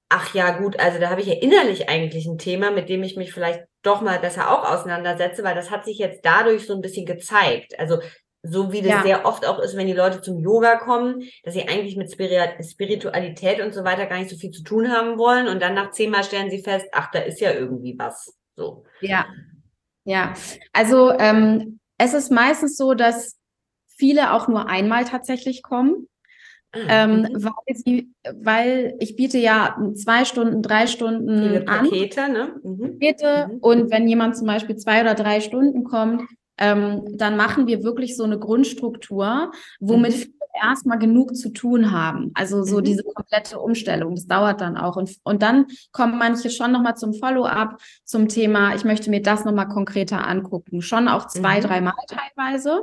ach 0.09 0.35
ja 0.35 0.59
gut, 0.59 0.79
also 0.81 0.99
da 0.99 1.11
habe 1.11 1.21
ich 1.21 1.27
ja 1.27 1.35
innerlich 1.35 1.89
eigentlich 1.89 2.27
ein 2.27 2.39
Thema, 2.39 2.71
mit 2.71 2.89
dem 2.89 3.03
ich 3.03 3.17
mich 3.17 3.33
vielleicht 3.33 3.65
doch 3.83 4.01
mal 4.01 4.19
besser 4.19 4.51
auch 4.51 4.71
auseinandersetze, 4.71 5.45
weil 5.45 5.55
das 5.55 5.71
hat 5.71 5.85
sich 5.85 5.99
jetzt 5.99 6.25
dadurch 6.25 6.67
so 6.67 6.75
ein 6.75 6.81
bisschen 6.81 7.07
gezeigt. 7.07 7.79
Also 7.79 8.01
so 8.43 8.73
wie 8.73 8.81
das 8.81 8.91
Ja. 8.91 9.03
sehr 9.03 9.27
oft 9.27 9.47
auch 9.47 9.59
ist, 9.59 9.77
wenn 9.77 9.87
die 9.87 9.93
Leute 9.93 10.23
zum 10.23 10.39
Yoga 10.39 10.77
kommen, 10.77 11.23
dass 11.43 11.55
sie 11.55 11.69
eigentlich 11.69 11.97
mit 11.97 12.09
Spiri- 12.09 12.63
Spiritualität 12.63 13.61
und 13.61 13.75
so 13.75 13.85
weiter 13.85 14.07
gar 14.07 14.19
nicht 14.19 14.31
so 14.31 14.37
viel 14.37 14.51
zu 14.51 14.63
tun 14.63 14.91
haben 14.91 15.19
wollen 15.19 15.49
und 15.49 15.61
dann 15.61 15.75
nach 15.75 15.91
zehnmal 15.91 16.25
stellen 16.25 16.51
sie 16.51 16.63
fest, 16.63 16.87
ach, 16.93 17.11
da 17.11 17.19
ist 17.19 17.41
ja 17.41 17.53
irgendwie 17.53 17.97
was. 17.99 18.35
So. 18.57 18.85
Ja, 19.01 19.27
ja. 20.05 20.35
Also 20.73 21.13
ähm, 21.13 21.81
es 21.99 22.15
ist 22.15 22.31
meistens 22.31 22.77
so, 22.77 22.95
dass 22.95 23.37
viele 23.89 24.33
auch 24.33 24.49
nur 24.49 24.69
einmal 24.69 25.05
tatsächlich 25.05 25.63
kommen. 25.63 26.09
Ah, 26.73 26.79
Ähm, 26.89 27.23
mhm. 27.23 27.29
weil 27.45 27.77
sie, 27.77 28.13
weil 28.43 28.95
ich 29.01 29.17
biete 29.17 29.39
ja 29.39 29.77
zwei 29.95 30.25
Stunden, 30.27 30.61
drei 30.63 30.81
Viele 30.87 30.89
Stunden 30.89 31.69
an. 31.69 31.85
Pakete, 31.89 32.29
ne? 32.31 32.61
Mhm. 32.63 32.79
Pakete. 32.99 33.49
Mhm. 33.53 33.59
Und 33.61 33.91
wenn 33.91 34.07
jemand 34.07 34.37
zum 34.37 34.47
Beispiel 34.47 34.77
zwei 34.77 35.01
oder 35.01 35.15
drei 35.15 35.41
Stunden 35.41 35.85
kommt, 35.85 36.23
ähm, 36.59 37.03
dann 37.17 37.37
machen 37.37 37.67
wir 37.67 37.85
wirklich 37.85 38.17
so 38.17 38.25
eine 38.25 38.39
Grundstruktur, 38.39 39.51
womit 39.81 40.11
Mhm. 40.13 40.17
viele 40.17 40.33
erstmal 40.63 40.99
genug 40.99 41.37
zu 41.37 41.51
tun 41.51 41.93
haben. 41.93 42.33
Also 42.35 42.65
so 42.65 42.79
Mhm. 42.79 42.85
diese 42.85 43.03
komplette 43.05 43.61
Umstellung, 43.61 44.15
das 44.17 44.27
dauert 44.27 44.61
dann 44.61 44.77
auch. 44.77 44.97
Und, 44.97 45.17
und 45.23 45.41
dann 45.41 45.67
kommen 45.93 46.19
manche 46.19 46.51
schon 46.51 46.73
nochmal 46.73 46.97
zum 46.97 47.15
Follow-up 47.15 47.79
zum 48.05 48.29
Thema, 48.29 48.75
ich 48.75 48.85
möchte 48.85 49.09
mir 49.09 49.23
das 49.23 49.45
nochmal 49.45 49.69
konkreter 49.69 50.27
angucken. 50.27 50.83
Schon 50.83 51.07
auch 51.09 51.29
zwei, 51.29 51.59
Mhm. 51.59 51.63
dreimal 51.65 51.95
teilweise. 52.09 52.83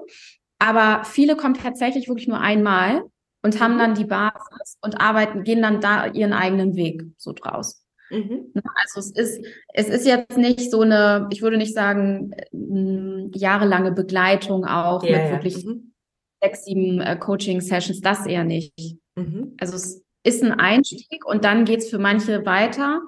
Aber 0.58 1.04
viele 1.04 1.36
kommen 1.36 1.54
tatsächlich 1.56 2.08
wirklich 2.08 2.30
nur 2.30 2.40
einmal 2.40 3.04
und 3.46 3.60
haben 3.62 3.76
Mhm. 3.76 3.80
dann 3.80 3.96
die 3.96 4.06
Basis 4.06 4.78
und 4.82 5.00
arbeiten, 5.00 5.44
gehen 5.44 5.62
dann 5.62 5.80
da 5.80 6.08
ihren 6.08 6.34
eigenen 6.34 6.76
Weg 6.76 7.04
so 7.18 7.32
draus. 7.32 7.86
Mhm. 8.10 8.52
Ne? 8.56 8.64
Also 8.82 9.00
es 9.00 9.12
ist, 9.12 9.46
es 9.74 9.88
ist 9.88 10.06
jetzt 10.08 10.36
nicht 10.38 10.72
so 10.72 10.82
eine, 10.82 11.28
ich 11.32 11.42
würde 11.44 11.58
nicht 11.58 11.76
sagen, 11.76 12.32
ähm, 12.52 13.32
jahrelange 13.36 13.92
Begleitung 13.92 14.66
auch 14.66 15.04
Ja, 15.04 15.12
mit 15.18 15.26
ja. 15.28 15.32
wirklich 15.32 15.64
Mhm. 15.64 15.94
sechs, 16.42 16.66
sieben 16.66 17.02
äh, 17.02 17.16
Coaching-Sessions, 17.18 18.02
das 18.02 18.26
eher 18.26 18.44
nicht. 18.44 18.74
Mhm. 19.16 19.56
Also 19.60 19.76
es 19.76 20.04
ist 20.24 20.44
ein 20.44 20.52
Einstieg 20.54 21.24
und 21.26 21.46
dann 21.46 21.66
geht's 21.66 21.90
für 21.90 22.00
manche 22.00 22.46
weiter 22.48 23.02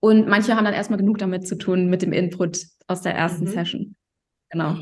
und 0.00 0.28
manche 0.28 0.54
haben 0.54 0.66
dann 0.66 0.74
erstmal 0.74 0.98
genug 0.98 1.16
damit 1.18 1.48
zu 1.48 1.56
tun 1.56 1.88
mit 1.88 2.02
dem 2.02 2.12
Input 2.12 2.58
aus 2.88 3.00
der 3.00 3.14
ersten 3.14 3.44
Mhm. 3.44 3.48
Session. 3.48 3.96
Genau. 4.50 4.76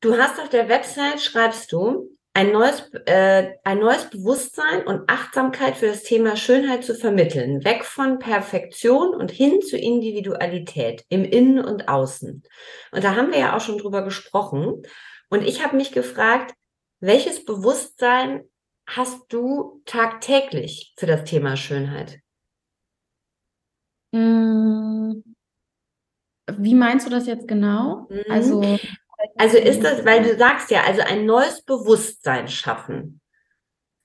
Du 0.00 0.16
hast 0.16 0.40
auf 0.40 0.48
der 0.48 0.68
Website, 0.70 1.20
schreibst 1.20 1.70
du, 1.72 2.10
ein 2.36 2.50
neues, 2.50 2.90
äh, 3.06 3.52
ein 3.62 3.78
neues 3.78 4.10
Bewusstsein 4.10 4.84
und 4.86 5.08
Achtsamkeit 5.08 5.76
für 5.76 5.86
das 5.86 6.02
Thema 6.02 6.36
Schönheit 6.36 6.84
zu 6.84 6.96
vermitteln, 6.96 7.64
weg 7.64 7.84
von 7.84 8.18
Perfektion 8.18 9.14
und 9.14 9.30
hin 9.30 9.62
zu 9.62 9.78
Individualität 9.78 11.04
im 11.08 11.24
Innen 11.24 11.64
und 11.64 11.88
Außen. 11.88 12.42
Und 12.90 13.04
da 13.04 13.14
haben 13.14 13.30
wir 13.30 13.38
ja 13.38 13.56
auch 13.56 13.60
schon 13.60 13.78
drüber 13.78 14.02
gesprochen. 14.02 14.82
Und 15.30 15.44
ich 15.44 15.64
habe 15.64 15.76
mich 15.76 15.92
gefragt, 15.92 16.54
welches 16.98 17.44
Bewusstsein 17.44 18.42
hast 18.86 19.32
du 19.32 19.82
tagtäglich 19.84 20.92
für 20.98 21.06
das 21.06 21.24
Thema 21.24 21.56
Schönheit? 21.56 22.18
Mm, 24.10 25.22
Wie 26.58 26.74
meinst 26.74 27.06
du 27.06 27.10
das 27.10 27.26
jetzt 27.26 27.46
genau? 27.46 28.08
Mhm. 28.10 28.24
Also, 28.28 28.78
Also 29.36 29.58
ist 29.58 29.82
das, 29.82 30.04
weil 30.04 30.22
du 30.22 30.36
sagst 30.36 30.70
ja, 30.70 30.82
also 30.86 31.02
ein 31.02 31.26
neues 31.26 31.62
Bewusstsein 31.62 32.48
schaffen 32.48 33.20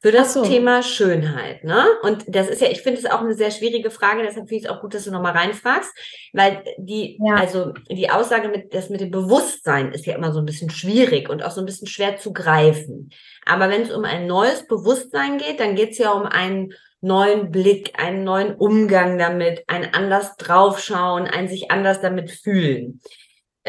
für 0.02 0.12
das 0.12 0.34
so. 0.34 0.44
Thema 0.44 0.82
Schönheit, 0.82 1.66
ne? 1.66 1.86
Und 2.04 2.24
das 2.28 2.48
ist 2.48 2.62
ja, 2.62 2.70
ich 2.70 2.82
finde 2.82 3.00
es 3.00 3.06
auch 3.06 3.20
eine 3.20 3.34
sehr 3.34 3.52
schwierige 3.52 3.92
Frage, 3.92 4.22
deshalb 4.22 4.48
finde 4.48 4.56
ich 4.56 4.64
es 4.64 4.70
auch 4.70 4.80
gut, 4.80 4.94
dass 4.94 5.04
du 5.04 5.12
nochmal 5.12 5.34
reinfragst, 5.34 5.92
weil 6.32 6.64
die, 6.78 7.20
ja. 7.22 7.36
also 7.36 7.74
die 7.92 8.10
Aussage 8.10 8.48
mit, 8.48 8.74
das 8.74 8.90
mit 8.90 9.02
dem 9.02 9.12
Bewusstsein 9.12 9.92
ist 9.92 10.06
ja 10.06 10.16
immer 10.16 10.32
so 10.32 10.40
ein 10.40 10.46
bisschen 10.46 10.70
schwierig 10.70 11.30
und 11.30 11.44
auch 11.44 11.52
so 11.52 11.60
ein 11.60 11.66
bisschen 11.66 11.88
schwer 11.88 12.18
zu 12.18 12.32
greifen. 12.32 13.10
Aber 13.46 13.70
wenn 13.70 13.82
es 13.82 13.92
um 13.92 14.06
ein 14.06 14.26
neues 14.26 14.66
Bewusstsein 14.68 15.38
geht, 15.38 15.60
dann 15.60 15.76
geht 15.76 15.92
es 15.92 15.98
ja 15.98 16.12
um 16.12 16.26
einen 16.26 16.74
neuen 17.02 17.52
Blick, 17.52 18.00
einen 18.00 18.24
neuen 18.24 18.56
Umgang 18.56 19.18
damit, 19.18 19.64
ein 19.68 19.94
anders 19.94 20.38
draufschauen, 20.38 21.28
ein 21.28 21.50
sich 21.50 21.72
anders 21.72 22.00
damit 22.00 22.32
fühlen. 22.32 23.02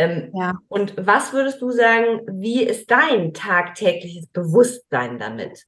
Ähm, 0.01 0.31
ja. 0.35 0.59
Und 0.69 0.95
was 0.97 1.35
würdest 1.35 1.61
du 1.61 1.71
sagen, 1.71 2.21
wie 2.41 2.63
ist 2.63 2.91
dein 2.91 3.35
tagtägliches 3.35 4.29
Bewusstsein 4.29 5.19
damit? 5.19 5.67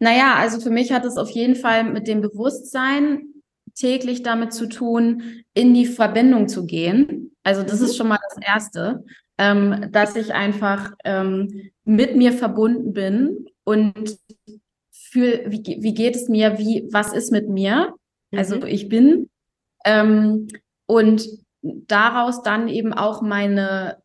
Naja, 0.00 0.34
also 0.34 0.60
für 0.60 0.70
mich 0.70 0.92
hat 0.92 1.04
es 1.04 1.16
auf 1.16 1.30
jeden 1.30 1.54
Fall 1.54 1.84
mit 1.84 2.08
dem 2.08 2.20
Bewusstsein 2.20 3.34
täglich 3.76 4.24
damit 4.24 4.52
zu 4.52 4.68
tun, 4.68 5.44
in 5.54 5.74
die 5.74 5.86
Verbindung 5.86 6.48
zu 6.48 6.66
gehen. 6.66 7.36
Also 7.44 7.62
das 7.62 7.78
mhm. 7.78 7.86
ist 7.86 7.96
schon 7.96 8.08
mal 8.08 8.18
das 8.34 8.44
Erste, 8.44 9.04
ähm, 9.38 9.88
dass 9.92 10.16
ich 10.16 10.34
einfach 10.34 10.92
ähm, 11.04 11.70
mit 11.84 12.16
mir 12.16 12.32
verbunden 12.32 12.92
bin 12.92 13.46
und 13.62 14.18
fühle, 14.90 15.44
wie, 15.46 15.62
wie 15.80 15.94
geht 15.94 16.16
es 16.16 16.28
mir, 16.28 16.58
wie, 16.58 16.88
was 16.90 17.12
ist 17.12 17.30
mit 17.30 17.48
mir? 17.48 17.94
Also 18.32 18.56
mhm. 18.56 18.66
ich 18.66 18.88
bin 18.88 19.30
ähm, 19.84 20.48
und 20.86 21.24
daraus 21.62 22.42
dann 22.42 22.68
eben 22.68 22.92
auch 22.92 23.22
meine, 23.22 23.98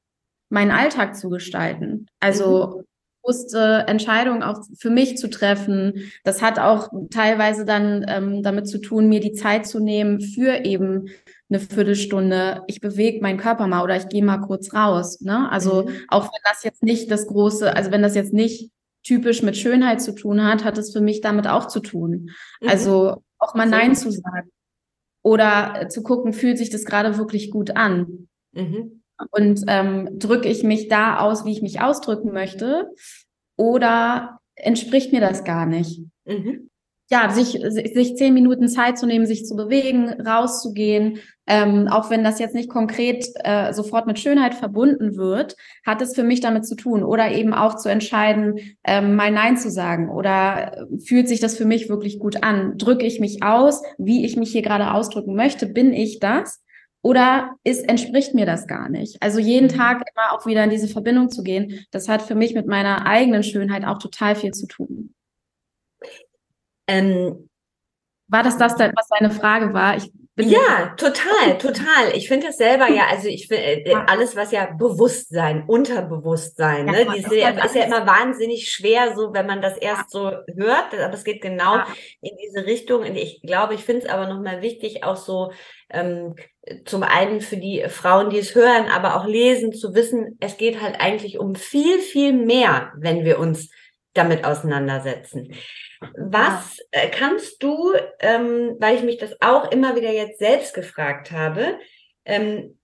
meinen 0.49 0.71
Alltag 0.71 1.15
zu 1.15 1.29
gestalten. 1.29 2.07
Also 2.19 2.77
mhm 2.77 2.87
bewusste 3.27 3.83
Entscheidungen 3.87 4.41
auch 4.41 4.61
für 4.79 4.89
mich 4.89 5.17
zu 5.17 5.29
treffen. 5.29 6.11
Das 6.23 6.41
hat 6.41 6.59
auch 6.59 6.89
teilweise 7.11 7.65
dann 7.65 8.05
ähm, 8.07 8.43
damit 8.43 8.67
zu 8.67 8.79
tun, 8.79 9.09
mir 9.09 9.19
die 9.19 9.33
Zeit 9.33 9.67
zu 9.67 9.79
nehmen 9.79 10.21
für 10.21 10.65
eben 10.65 11.09
eine 11.49 11.59
Viertelstunde. 11.59 12.63
Ich 12.67 12.79
bewege 12.79 13.21
meinen 13.21 13.37
Körper 13.37 13.67
mal 13.67 13.83
oder 13.83 13.97
ich 13.97 14.07
gehe 14.07 14.23
mal 14.23 14.39
kurz 14.39 14.73
raus. 14.73 15.21
Ne? 15.21 15.49
Also 15.51 15.83
mhm. 15.83 15.91
auch 16.07 16.25
wenn 16.25 16.41
das 16.43 16.63
jetzt 16.63 16.83
nicht 16.83 17.11
das 17.11 17.27
große, 17.27 17.75
also 17.75 17.91
wenn 17.91 18.01
das 18.01 18.15
jetzt 18.15 18.33
nicht 18.33 18.71
typisch 19.03 19.41
mit 19.41 19.57
Schönheit 19.57 20.01
zu 20.01 20.13
tun 20.13 20.43
hat, 20.43 20.63
hat 20.63 20.77
es 20.77 20.91
für 20.91 21.01
mich 21.01 21.21
damit 21.21 21.47
auch 21.47 21.67
zu 21.67 21.79
tun. 21.79 22.31
Mhm. 22.61 22.69
Also 22.69 23.23
auch 23.39 23.53
mal 23.55 23.67
Nein 23.67 23.95
zu 23.95 24.11
sagen 24.11 24.49
oder 25.27 25.89
zu 25.89 26.03
gucken, 26.03 26.33
fühlt 26.33 26.57
sich 26.57 26.69
das 26.69 26.85
gerade 26.85 27.17
wirklich 27.17 27.51
gut 27.51 27.75
an. 27.75 28.27
Mhm 28.53 29.01
und 29.31 29.63
ähm, 29.67 30.19
drücke 30.19 30.47
ich 30.47 30.63
mich 30.63 30.87
da 30.89 31.19
aus, 31.19 31.45
wie 31.45 31.51
ich 31.51 31.61
mich 31.61 31.81
ausdrücken 31.81 32.31
möchte, 32.33 32.91
oder 33.55 34.39
entspricht 34.55 35.11
mir 35.11 35.21
das 35.21 35.43
gar 35.43 35.65
nicht? 35.65 36.01
Mhm. 36.25 36.66
Ja, 37.09 37.29
sich, 37.29 37.57
sich 37.61 38.17
zehn 38.17 38.33
Minuten 38.33 38.67
Zeit 38.67 38.97
zu 38.97 39.05
nehmen, 39.05 39.25
sich 39.25 39.45
zu 39.45 39.55
bewegen, 39.55 40.09
rauszugehen, 40.09 41.19
ähm, 41.47 41.87
auch 41.87 42.09
wenn 42.09 42.25
das 42.25 42.39
jetzt 42.39 42.53
nicht 42.53 42.69
konkret 42.69 43.25
äh, 43.45 43.71
sofort 43.71 44.05
mit 44.05 44.19
Schönheit 44.19 44.53
verbunden 44.53 45.15
wird, 45.15 45.55
hat 45.85 46.01
es 46.01 46.13
für 46.13 46.23
mich 46.23 46.41
damit 46.41 46.65
zu 46.65 46.75
tun. 46.75 47.03
Oder 47.03 47.31
eben 47.31 47.53
auch 47.53 47.77
zu 47.77 47.87
entscheiden, 47.87 48.59
ähm, 48.83 49.15
mal 49.15 49.31
Nein 49.31 49.55
zu 49.55 49.71
sagen. 49.71 50.09
Oder 50.09 50.77
äh, 50.77 50.99
fühlt 50.99 51.29
sich 51.29 51.39
das 51.39 51.55
für 51.55 51.65
mich 51.65 51.87
wirklich 51.87 52.19
gut 52.19 52.43
an? 52.43 52.77
Drücke 52.77 53.05
ich 53.05 53.21
mich 53.21 53.41
aus, 53.41 53.81
wie 53.97 54.25
ich 54.25 54.35
mich 54.35 54.51
hier 54.51 54.61
gerade 54.61 54.91
ausdrücken 54.91 55.35
möchte? 55.35 55.67
Bin 55.67 55.93
ich 55.93 56.19
das? 56.19 56.61
Oder 57.01 57.55
ist, 57.63 57.87
entspricht 57.87 58.33
mir 58.33 58.45
das 58.45 58.67
gar 58.67 58.89
nicht? 58.89 59.15
Also 59.21 59.39
jeden 59.39 59.67
mhm. 59.67 59.77
Tag 59.77 60.01
immer 60.13 60.33
auch 60.33 60.45
wieder 60.45 60.65
in 60.65 60.69
diese 60.69 60.89
Verbindung 60.89 61.29
zu 61.29 61.43
gehen, 61.43 61.85
das 61.91 62.09
hat 62.09 62.21
für 62.21 62.35
mich 62.35 62.53
mit 62.53 62.67
meiner 62.67 63.05
eigenen 63.05 63.43
Schönheit 63.43 63.85
auch 63.85 63.99
total 63.99 64.35
viel 64.35 64.51
zu 64.51 64.67
tun. 64.67 65.13
Ähm, 66.87 67.49
war 68.29 68.43
das 68.43 68.57
das, 68.57 68.73
was 68.73 69.07
deine 69.09 69.31
Frage 69.31 69.73
war? 69.73 69.97
Ich 69.97 70.11
ja, 70.39 70.93
total, 70.97 71.57
total. 71.59 72.15
Ich 72.15 72.27
finde 72.27 72.47
das 72.47 72.57
selber 72.57 72.89
ja, 72.89 73.07
also 73.09 73.27
ich 73.27 73.47
finde 73.47 73.63
äh, 73.63 73.95
alles, 74.07 74.35
was 74.35 74.51
ja 74.51 74.67
Bewusstsein, 74.67 75.63
Unterbewusstsein, 75.65 76.85
ne, 76.85 77.05
ja, 77.05 77.13
diese, 77.13 77.35
ist 77.35 77.75
ja 77.75 77.85
immer 77.85 78.05
wahnsinnig 78.05 78.69
schwer, 78.69 79.15
so 79.15 79.33
wenn 79.33 79.47
man 79.47 79.61
das 79.61 79.77
erst 79.77 80.11
so 80.11 80.31
hört, 80.55 80.93
aber 80.93 81.13
es 81.13 81.23
geht 81.23 81.41
genau 81.41 81.77
ja. 81.77 81.87
in 82.21 82.37
diese 82.37 82.65
Richtung. 82.65 83.01
Und 83.01 83.15
ich 83.15 83.41
glaube, 83.41 83.73
ich 83.73 83.83
finde 83.83 84.05
es 84.05 84.09
aber 84.09 84.27
nochmal 84.27 84.61
wichtig, 84.61 85.03
auch 85.03 85.15
so 85.15 85.51
ähm, 85.89 86.35
zum 86.85 87.01
einen 87.01 87.41
für 87.41 87.57
die 87.57 87.85
Frauen, 87.87 88.29
die 88.29 88.39
es 88.39 88.53
hören, 88.53 88.87
aber 88.93 89.15
auch 89.15 89.25
lesen, 89.25 89.73
zu 89.73 89.95
wissen, 89.95 90.37
es 90.39 90.57
geht 90.57 90.81
halt 90.81 90.99
eigentlich 90.99 91.39
um 91.39 91.55
viel, 91.55 91.99
viel 91.99 92.33
mehr, 92.33 92.91
wenn 92.97 93.25
wir 93.25 93.39
uns 93.39 93.69
damit 94.17 94.45
auseinandersetzen. 94.45 95.53
Was 96.17 96.77
äh, 96.91 97.09
kannst 97.09 97.61
du, 97.63 97.93
ähm, 98.19 98.75
weil 98.79 98.95
ich 98.95 99.03
mich 99.03 99.17
das 99.17 99.35
auch 99.41 99.71
immer 99.71 99.95
wieder 99.95 100.11
jetzt 100.11 100.39
selbst 100.39 100.73
gefragt 100.73 101.31
habe, 101.31 101.79
ähm, 102.25 102.77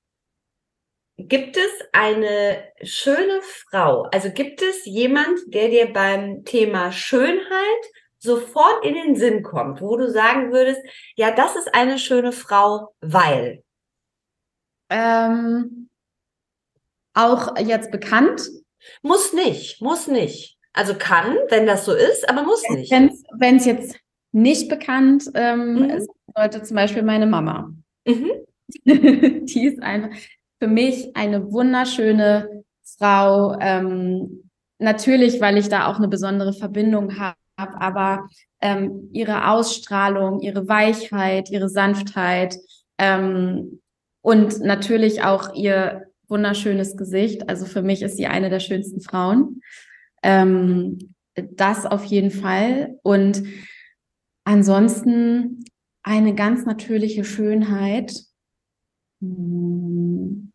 gibt 1.17 1.57
es 1.57 1.71
eine 1.91 2.63
schöne 2.81 3.41
Frau? 3.41 4.03
Also 4.11 4.31
gibt 4.31 4.61
es 4.61 4.86
jemand, 4.86 5.39
der 5.47 5.69
dir 5.69 5.93
beim 5.93 6.43
Thema 6.43 6.91
Schönheit 6.91 7.84
sofort 8.17 8.86
in 8.86 8.95
den 8.95 9.15
Sinn 9.15 9.43
kommt, 9.43 9.81
wo 9.81 9.97
du 9.97 10.09
sagen 10.09 10.51
würdest, 10.51 10.81
ja, 11.15 11.31
das 11.31 11.55
ist 11.55 11.73
eine 11.73 11.99
schöne 11.99 12.31
Frau, 12.31 12.95
weil? 13.01 13.63
Ähm, 14.89 15.89
auch 17.13 17.57
jetzt 17.57 17.91
bekannt? 17.91 18.49
Muss 19.01 19.34
nicht, 19.34 19.81
muss 19.81 20.07
nicht. 20.07 20.57
Also 20.74 20.95
kann, 20.95 21.36
wenn 21.49 21.67
das 21.67 21.86
so 21.86 21.93
ist, 21.93 22.28
aber 22.28 22.43
muss 22.43 22.63
nicht. 22.69 22.91
Wenn 22.91 23.57
es 23.57 23.65
jetzt 23.65 23.95
nicht 24.32 24.69
bekannt 24.69 25.30
ähm, 25.36 25.76
mhm. 25.76 26.07
sollte, 26.36 26.63
zum 26.63 26.76
Beispiel 26.76 27.03
meine 27.03 27.28
Mama. 27.28 27.71
Mhm. 28.05 28.32
Die 28.86 29.65
ist 29.65 29.82
einfach 29.82 30.09
für 30.59 30.67
mich 30.67 31.15
eine 31.15 31.51
wunderschöne 31.51 32.63
Frau. 32.84 33.57
Ähm, 33.59 34.49
natürlich, 34.80 35.39
weil 35.41 35.57
ich 35.57 35.69
da 35.69 35.88
auch 35.88 35.97
eine 35.97 36.07
besondere 36.07 36.53
Verbindung 36.53 37.19
habe, 37.19 37.38
aber 37.57 38.28
ähm, 38.61 39.09
ihre 39.11 39.49
Ausstrahlung, 39.49 40.41
ihre 40.41 40.67
Weichheit, 40.67 41.49
ihre 41.51 41.69
Sanftheit 41.69 42.57
ähm, 42.97 43.82
und 44.21 44.61
natürlich 44.61 45.24
auch 45.24 45.53
ihr 45.53 46.07
wunderschönes 46.28 46.97
Gesicht. 46.97 47.49
Also 47.49 47.65
für 47.65 47.82
mich 47.82 48.01
ist 48.01 48.17
sie 48.17 48.26
eine 48.26 48.49
der 48.49 48.59
schönsten 48.59 49.01
Frauen. 49.01 49.61
Ähm, 50.24 51.13
das 51.36 51.86
auf 51.86 52.05
jeden 52.05 52.32
Fall. 52.32 52.97
Und 53.03 53.43
ansonsten 54.43 55.65
eine 56.03 56.36
ganz 56.36 56.65
natürliche 56.65 57.24
Schönheit. 57.24 58.13
Hm. 59.21 60.51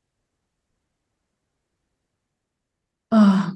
Oh, 3.11 3.53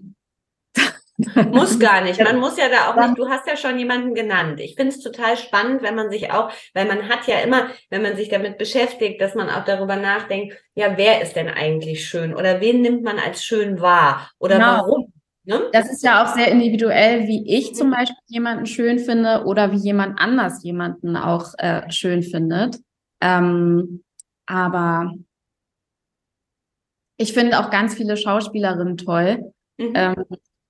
muss 1.51 1.79
gar 1.79 2.03
nicht. 2.03 2.21
Man 2.21 2.39
muss 2.39 2.57
ja 2.57 2.69
da 2.69 2.91
auch 2.91 2.97
nicht, 2.97 3.19
du 3.19 3.29
hast 3.29 3.47
ja 3.47 3.57
schon 3.57 3.79
jemanden 3.79 4.15
genannt. 4.15 4.61
Ich 4.61 4.75
finde 4.75 4.95
es 4.95 5.03
total 5.03 5.37
spannend, 5.37 5.83
wenn 5.83 5.95
man 5.95 6.11
sich 6.11 6.33
auch, 6.33 6.51
weil 6.75 6.87
man 6.87 7.09
hat 7.09 7.27
ja 7.27 7.41
immer, 7.41 7.71
wenn 7.91 8.03
man 8.03 8.17
sich 8.17 8.29
damit 8.29 8.59
beschäftigt, 8.59 9.21
dass 9.21 9.35
man 9.35 9.51
auch 9.51 9.65
darüber 9.65 9.97
nachdenkt, 9.97 10.57
ja, 10.75 10.97
wer 10.97 11.21
ist 11.21 11.37
denn 11.37 11.49
eigentlich 11.49 12.07
schön 12.07 12.35
oder 12.35 12.61
wen 12.61 12.81
nimmt 12.81 13.03
man 13.03 13.19
als 13.19 13.45
schön 13.45 13.81
wahr 13.81 14.31
oder 14.39 14.57
genau. 14.57 14.67
warum? 14.67 15.13
Ne? 15.45 15.61
Das 15.73 15.91
ist 15.91 16.03
ja 16.03 16.23
auch 16.23 16.35
sehr 16.35 16.51
individuell, 16.51 17.27
wie 17.27 17.45
ich 17.53 17.75
zum 17.75 17.91
Beispiel 17.91 18.17
jemanden 18.27 18.67
schön 18.67 18.99
finde 18.99 19.45
oder 19.45 19.73
wie 19.73 19.77
jemand 19.77 20.19
anders 20.21 20.63
jemanden 20.63 21.17
auch 21.17 21.55
äh, 21.59 21.91
schön 21.91 22.23
findet. 22.23 22.79
Ähm, 23.21 24.05
aber 24.47 25.15
ich 27.17 27.33
finde 27.33 27.59
auch 27.59 27.71
ganz 27.71 27.95
viele 27.95 28.17
Schauspielerinnen 28.17 28.97
toll. 28.97 29.53
Mhm. 29.79 29.93
Ähm, 29.95 30.25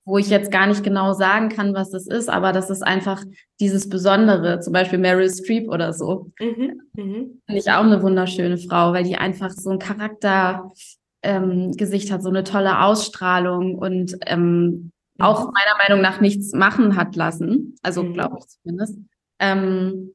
wo 0.05 0.17
ich 0.17 0.29
jetzt 0.29 0.51
gar 0.51 0.67
nicht 0.67 0.83
genau 0.83 1.13
sagen 1.13 1.49
kann, 1.49 1.73
was 1.73 1.91
das 1.91 2.07
ist, 2.07 2.29
aber 2.29 2.51
das 2.51 2.69
ist 2.69 2.81
einfach 2.81 3.23
dieses 3.59 3.87
Besondere, 3.87 4.59
zum 4.59 4.73
Beispiel 4.73 4.99
Meryl 4.99 5.29
Streep 5.29 5.69
oder 5.69 5.93
so. 5.93 6.31
Mhm, 6.39 6.81
mhm. 6.93 7.41
Finde 7.45 7.59
ich 7.59 7.71
auch 7.71 7.83
eine 7.83 8.01
wunderschöne 8.01 8.57
Frau, 8.57 8.91
weil 8.91 9.05
die 9.05 9.15
einfach 9.15 9.51
so 9.51 9.69
ein 9.69 9.79
Charaktergesicht 9.79 10.92
ähm, 11.23 11.71
hat, 11.79 12.23
so 12.23 12.29
eine 12.29 12.43
tolle 12.43 12.81
Ausstrahlung 12.81 13.75
und 13.75 14.15
ähm, 14.25 14.91
auch 15.19 15.51
meiner 15.51 15.77
Meinung 15.87 16.01
nach 16.01 16.21
nichts 16.21 16.53
machen 16.53 16.95
hat 16.95 17.15
lassen. 17.15 17.75
Also 17.81 18.03
mhm. 18.03 18.13
glaube 18.13 18.37
ich 18.39 18.47
zumindest. 18.47 18.97
Ähm, 19.39 20.13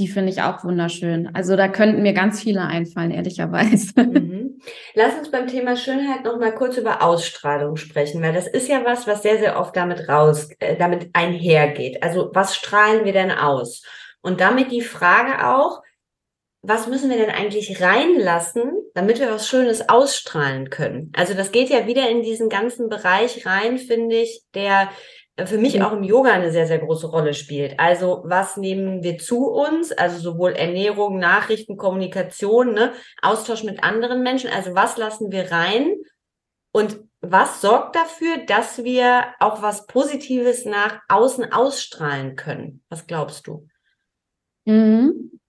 die 0.00 0.08
finde 0.08 0.32
ich 0.32 0.40
auch 0.40 0.64
wunderschön. 0.64 1.28
Also 1.34 1.56
da 1.56 1.68
könnten 1.68 2.02
mir 2.02 2.14
ganz 2.14 2.42
viele 2.42 2.62
einfallen, 2.62 3.10
ehrlicherweise. 3.10 3.92
Mhm. 3.96 4.58
Lass 4.94 5.18
uns 5.18 5.30
beim 5.30 5.46
Thema 5.46 5.76
Schönheit 5.76 6.24
noch 6.24 6.38
mal 6.38 6.54
kurz 6.54 6.78
über 6.78 7.02
Ausstrahlung 7.02 7.76
sprechen, 7.76 8.22
weil 8.22 8.32
das 8.32 8.46
ist 8.46 8.68
ja 8.68 8.84
was, 8.84 9.06
was 9.06 9.22
sehr, 9.22 9.38
sehr 9.38 9.58
oft 9.58 9.76
damit 9.76 10.08
raus, 10.08 10.48
äh, 10.58 10.76
damit 10.76 11.10
einhergeht. 11.12 12.02
Also 12.02 12.30
was 12.32 12.56
strahlen 12.56 13.04
wir 13.04 13.12
denn 13.12 13.30
aus? 13.30 13.82
Und 14.22 14.40
damit 14.40 14.70
die 14.70 14.82
Frage 14.82 15.46
auch, 15.46 15.82
was 16.62 16.86
müssen 16.86 17.08
wir 17.08 17.16
denn 17.16 17.30
eigentlich 17.30 17.80
reinlassen, 17.80 18.72
damit 18.94 19.18
wir 19.18 19.30
was 19.30 19.48
Schönes 19.48 19.88
ausstrahlen 19.88 20.68
können? 20.68 21.10
Also 21.16 21.34
das 21.34 21.52
geht 21.52 21.70
ja 21.70 21.86
wieder 21.86 22.08
in 22.10 22.22
diesen 22.22 22.48
ganzen 22.48 22.88
Bereich 22.88 23.46
rein, 23.46 23.78
finde 23.78 24.16
ich, 24.16 24.42
der 24.54 24.90
für 25.46 25.56
mich 25.56 25.82
auch 25.82 25.92
im 25.92 26.02
Yoga 26.02 26.32
eine 26.32 26.50
sehr, 26.50 26.66
sehr 26.66 26.80
große 26.80 27.06
Rolle 27.06 27.32
spielt. 27.32 27.80
Also 27.80 28.22
was 28.26 28.58
nehmen 28.58 29.02
wir 29.02 29.16
zu 29.16 29.46
uns? 29.46 29.90
Also 29.90 30.18
sowohl 30.18 30.52
Ernährung, 30.52 31.18
Nachrichten, 31.18 31.78
Kommunikation, 31.78 32.74
ne? 32.74 32.92
Austausch 33.22 33.64
mit 33.64 33.82
anderen 33.82 34.22
Menschen. 34.22 34.50
Also 34.50 34.74
was 34.74 34.98
lassen 34.98 35.32
wir 35.32 35.50
rein? 35.50 35.94
Und 36.72 37.00
was 37.22 37.60
sorgt 37.60 37.96
dafür, 37.96 38.38
dass 38.46 38.84
wir 38.84 39.24
auch 39.40 39.62
was 39.62 39.86
Positives 39.86 40.66
nach 40.66 41.00
außen 41.08 41.52
ausstrahlen 41.52 42.36
können? 42.36 42.82
Was 42.88 43.06
glaubst 43.06 43.46
du? 43.46 43.66
Mhm. 44.66 45.39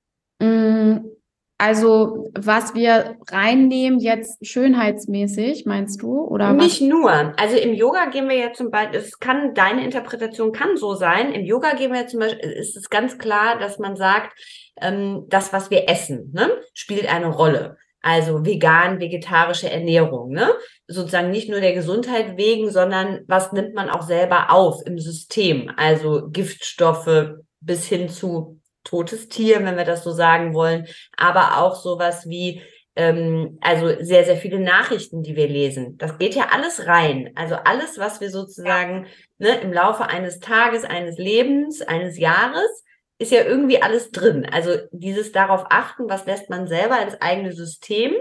Mhm. 0.41 1.11
Also, 1.57 2.31
was 2.33 2.73
wir 2.73 3.17
reinnehmen 3.29 3.99
jetzt 3.99 4.43
schönheitsmäßig, 4.43 5.67
meinst 5.67 6.01
du? 6.01 6.19
Oder 6.21 6.53
Nicht 6.53 6.81
was? 6.81 6.87
nur. 6.87 7.11
Also 7.39 7.55
im 7.55 7.75
Yoga 7.75 8.05
gehen 8.05 8.27
wir 8.27 8.35
ja 8.35 8.51
zum 8.51 8.71
Beispiel, 8.71 8.99
es 8.99 9.19
kann, 9.19 9.53
deine 9.53 9.85
Interpretation 9.85 10.53
kann 10.53 10.75
so 10.75 10.95
sein. 10.95 11.31
Im 11.33 11.45
Yoga 11.45 11.75
gehen 11.75 11.93
wir 11.93 12.07
zum 12.07 12.21
Beispiel, 12.21 12.49
ist 12.49 12.75
es 12.75 12.89
ganz 12.89 13.19
klar, 13.19 13.59
dass 13.59 13.77
man 13.77 13.95
sagt, 13.95 14.33
ähm, 14.81 15.25
das, 15.29 15.53
was 15.53 15.69
wir 15.69 15.87
essen, 15.87 16.31
ne, 16.33 16.49
spielt 16.73 17.07
eine 17.13 17.27
Rolle. 17.27 17.77
Also 18.01 18.43
vegan, 18.43 18.99
vegetarische 18.99 19.69
Ernährung, 19.69 20.31
ne? 20.31 20.49
Sozusagen 20.87 21.29
nicht 21.29 21.47
nur 21.47 21.59
der 21.59 21.73
Gesundheit 21.73 22.37
wegen, 22.37 22.71
sondern 22.71 23.19
was 23.27 23.51
nimmt 23.51 23.75
man 23.75 23.91
auch 23.91 24.01
selber 24.01 24.49
auf 24.49 24.81
im 24.87 24.97
System? 24.97 25.71
Also 25.77 26.27
Giftstoffe 26.31 27.35
bis 27.59 27.85
hin 27.85 28.09
zu 28.09 28.60
totes 28.83 29.27
Tier, 29.27 29.63
wenn 29.63 29.77
wir 29.77 29.85
das 29.85 30.03
so 30.03 30.11
sagen 30.11 30.53
wollen, 30.53 30.87
aber 31.17 31.57
auch 31.61 31.75
sowas 31.75 32.27
wie 32.27 32.61
ähm, 32.95 33.57
also 33.61 34.03
sehr, 34.03 34.25
sehr 34.25 34.37
viele 34.37 34.59
Nachrichten, 34.59 35.23
die 35.23 35.35
wir 35.35 35.47
lesen. 35.47 35.97
Das 35.97 36.17
geht 36.17 36.35
ja 36.35 36.49
alles 36.51 36.87
rein. 36.87 37.31
Also 37.35 37.55
alles, 37.55 37.97
was 37.97 38.19
wir 38.19 38.29
sozusagen 38.29 39.07
ne, 39.37 39.59
im 39.61 39.71
Laufe 39.71 40.07
eines 40.07 40.39
Tages, 40.39 40.83
eines 40.83 41.17
Lebens, 41.17 41.81
eines 41.81 42.17
Jahres, 42.17 42.83
ist 43.17 43.31
ja 43.31 43.43
irgendwie 43.43 43.81
alles 43.81 44.11
drin. 44.11 44.45
Also 44.51 44.77
dieses 44.91 45.31
darauf 45.31 45.65
achten, 45.69 46.09
was 46.09 46.25
lässt 46.25 46.49
man 46.49 46.67
selber 46.67 47.01
ins 47.01 47.21
eigene 47.21 47.53
System 47.53 48.13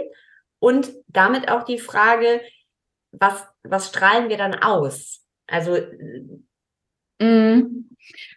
und 0.58 0.92
damit 1.08 1.50
auch 1.50 1.64
die 1.64 1.78
Frage, 1.78 2.40
was, 3.10 3.44
was 3.64 3.88
strahlen 3.88 4.28
wir 4.28 4.36
dann 4.36 4.54
aus? 4.54 5.24
Also 5.46 5.78
mm. 7.20 7.86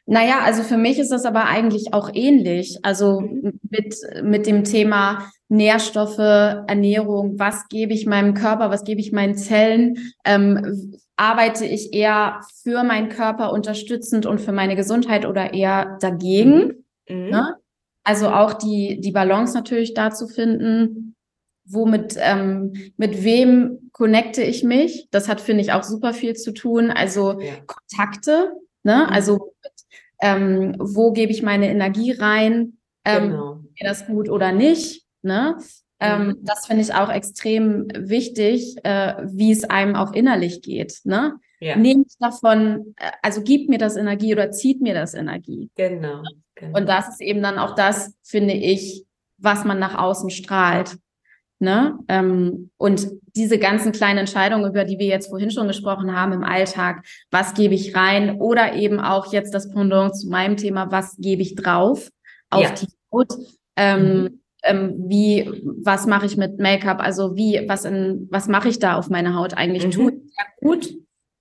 Naja, 0.05 0.39
also 0.43 0.63
für 0.63 0.77
mich 0.77 0.99
ist 0.99 1.11
das 1.11 1.23
aber 1.23 1.45
eigentlich 1.45 1.93
auch 1.93 2.09
ähnlich. 2.13 2.77
Also 2.83 3.21
mit, 3.69 3.95
mit 4.21 4.45
dem 4.45 4.65
Thema 4.65 5.29
Nährstoffe, 5.47 6.17
Ernährung, 6.17 7.39
was 7.39 7.67
gebe 7.69 7.93
ich 7.93 8.05
meinem 8.05 8.33
Körper, 8.33 8.69
was 8.69 8.83
gebe 8.83 8.99
ich 8.99 9.13
meinen 9.13 9.35
Zellen, 9.35 10.13
ähm, 10.25 10.97
arbeite 11.15 11.65
ich 11.65 11.93
eher 11.93 12.41
für 12.63 12.83
meinen 12.83 13.09
Körper 13.09 13.53
unterstützend 13.53 14.25
und 14.25 14.41
für 14.41 14.51
meine 14.51 14.75
Gesundheit 14.75 15.25
oder 15.25 15.53
eher 15.53 15.97
dagegen? 16.01 16.83
Mhm. 17.07 17.29
Ne? 17.29 17.55
Also 18.03 18.29
auch 18.29 18.53
die, 18.53 18.99
die 18.99 19.11
Balance 19.11 19.53
natürlich 19.53 19.93
da 19.93 20.11
zu 20.11 20.27
finden, 20.27 21.15
womit, 21.65 22.17
ähm, 22.19 22.73
mit 22.97 23.23
wem 23.23 23.89
connecte 23.93 24.43
ich 24.43 24.63
mich? 24.63 25.07
Das 25.11 25.29
hat, 25.29 25.39
finde 25.39 25.61
ich, 25.61 25.71
auch 25.71 25.83
super 25.83 26.13
viel 26.13 26.33
zu 26.33 26.51
tun. 26.51 26.91
Also 26.91 27.39
ja. 27.39 27.53
Kontakte, 27.65 28.51
ne? 28.83 29.05
Mhm. 29.07 29.13
Also 29.13 29.53
ähm, 30.21 30.75
wo 30.79 31.11
gebe 31.11 31.31
ich 31.31 31.43
meine 31.43 31.69
Energie 31.69 32.11
rein? 32.11 32.77
Ähm, 33.05 33.29
genau. 33.29 33.55
Mir 33.55 33.87
das 33.87 34.05
gut 34.05 34.29
oder 34.29 34.51
nicht? 34.51 35.03
Ne? 35.21 35.57
Ähm, 35.99 36.27
mhm. 36.27 36.37
das 36.41 36.65
finde 36.65 36.83
ich 36.83 36.93
auch 36.93 37.09
extrem 37.09 37.87
wichtig, 37.95 38.75
äh, 38.83 39.15
wie 39.25 39.51
es 39.51 39.63
einem 39.63 39.95
auch 39.95 40.13
innerlich 40.13 40.61
geht. 40.61 40.99
Ne? 41.03 41.35
Ja. 41.59 41.77
Nehmt 41.77 42.11
davon, 42.19 42.93
äh, 42.97 43.11
also 43.21 43.41
gibt 43.41 43.69
mir 43.69 43.77
das 43.77 43.95
Energie 43.95 44.33
oder 44.33 44.51
zieht 44.51 44.81
mir 44.81 44.93
das 44.93 45.13
Energie. 45.13 45.69
Genau, 45.75 46.21
genau. 46.55 46.77
Und 46.77 46.89
das 46.89 47.09
ist 47.09 47.21
eben 47.21 47.41
dann 47.41 47.57
auch 47.57 47.75
das, 47.75 48.13
finde 48.21 48.53
ich, 48.53 49.05
was 49.37 49.63
man 49.63 49.79
nach 49.79 49.97
außen 49.97 50.29
strahlt. 50.29 50.97
Ne? 51.63 51.97
Ähm, 52.09 52.71
und 52.75 53.07
diese 53.37 53.57
ganzen 53.57 53.93
kleinen 53.93 54.19
Entscheidungen, 54.19 54.69
über 54.69 54.83
die 54.83 54.99
wir 54.99 55.07
jetzt 55.07 55.29
vorhin 55.29 55.49
schon 55.49 55.69
gesprochen 55.69 56.13
haben 56.13 56.33
im 56.33 56.43
Alltag, 56.43 57.05
was 57.31 57.53
gebe 57.53 57.73
ich 57.73 57.95
rein 57.95 58.41
oder 58.41 58.73
eben 58.73 58.99
auch 58.99 59.31
jetzt 59.31 59.53
das 59.53 59.69
Pendant 59.69 60.13
zu 60.13 60.27
meinem 60.27 60.57
Thema, 60.57 60.91
was 60.91 61.15
gebe 61.17 61.41
ich 61.41 61.55
drauf 61.55 62.09
auf 62.49 62.63
ja. 62.63 62.71
die 62.71 62.87
Haut, 63.13 63.33
ähm, 63.77 64.01
mhm. 64.03 64.41
ähm, 64.63 64.95
wie, 65.07 65.63
was 65.81 66.05
mache 66.05 66.25
ich 66.25 66.35
mit 66.35 66.59
Make-up, 66.59 66.99
also 66.99 67.37
wie, 67.37 67.63
was 67.65 67.85
in, 67.85 68.27
was 68.29 68.49
mache 68.49 68.67
ich 68.67 68.79
da 68.79 68.97
auf 68.97 69.09
meine 69.09 69.33
Haut 69.33 69.53
eigentlich? 69.53 69.85
Mhm. 69.85 69.91
Tut 69.91 70.13
es 70.15 70.61
gut 70.61 70.93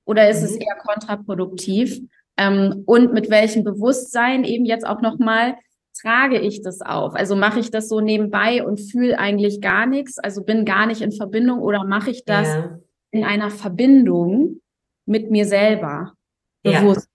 oder 0.05 0.31
ist 0.31 0.43
mhm. 0.43 0.47
es 0.47 0.55
eher 0.55 0.77
kontraproduktiv? 0.85 2.01
Ähm, 2.37 2.85
und 2.87 3.13
mit 3.13 3.29
welchem 3.29 3.65
Bewusstsein 3.65 4.45
eben 4.45 4.67
jetzt 4.67 4.87
auch 4.87 5.03
nochmal, 5.03 5.57
trage 5.93 6.39
ich 6.39 6.63
das 6.63 6.81
auf? 6.81 7.15
Also 7.15 7.37
mache 7.37 7.61
ich 7.61 7.71
das 7.71 7.89
so 7.89 8.01
nebenbei 8.01 8.65
und 8.65 8.79
fühle 8.79 9.19
eigentlich 9.19 9.61
gar 9.61 9.87
nichts, 9.87 10.19
also 10.19 10.43
bin 10.43 10.65
gar 10.65 10.87
nicht 10.87 11.01
in 11.01 11.13
Verbindung 11.13 11.61
oder 11.61 11.85
mache 11.85 12.11
ich 12.11 12.25
das 12.25 12.49
ja. 12.49 12.79
in 13.11 13.25
einer 13.25 13.51
Verbindung 13.51 14.61
mit 15.07 15.31
mir 15.31 15.47
selber 15.47 16.15
bewusst? 16.63 17.09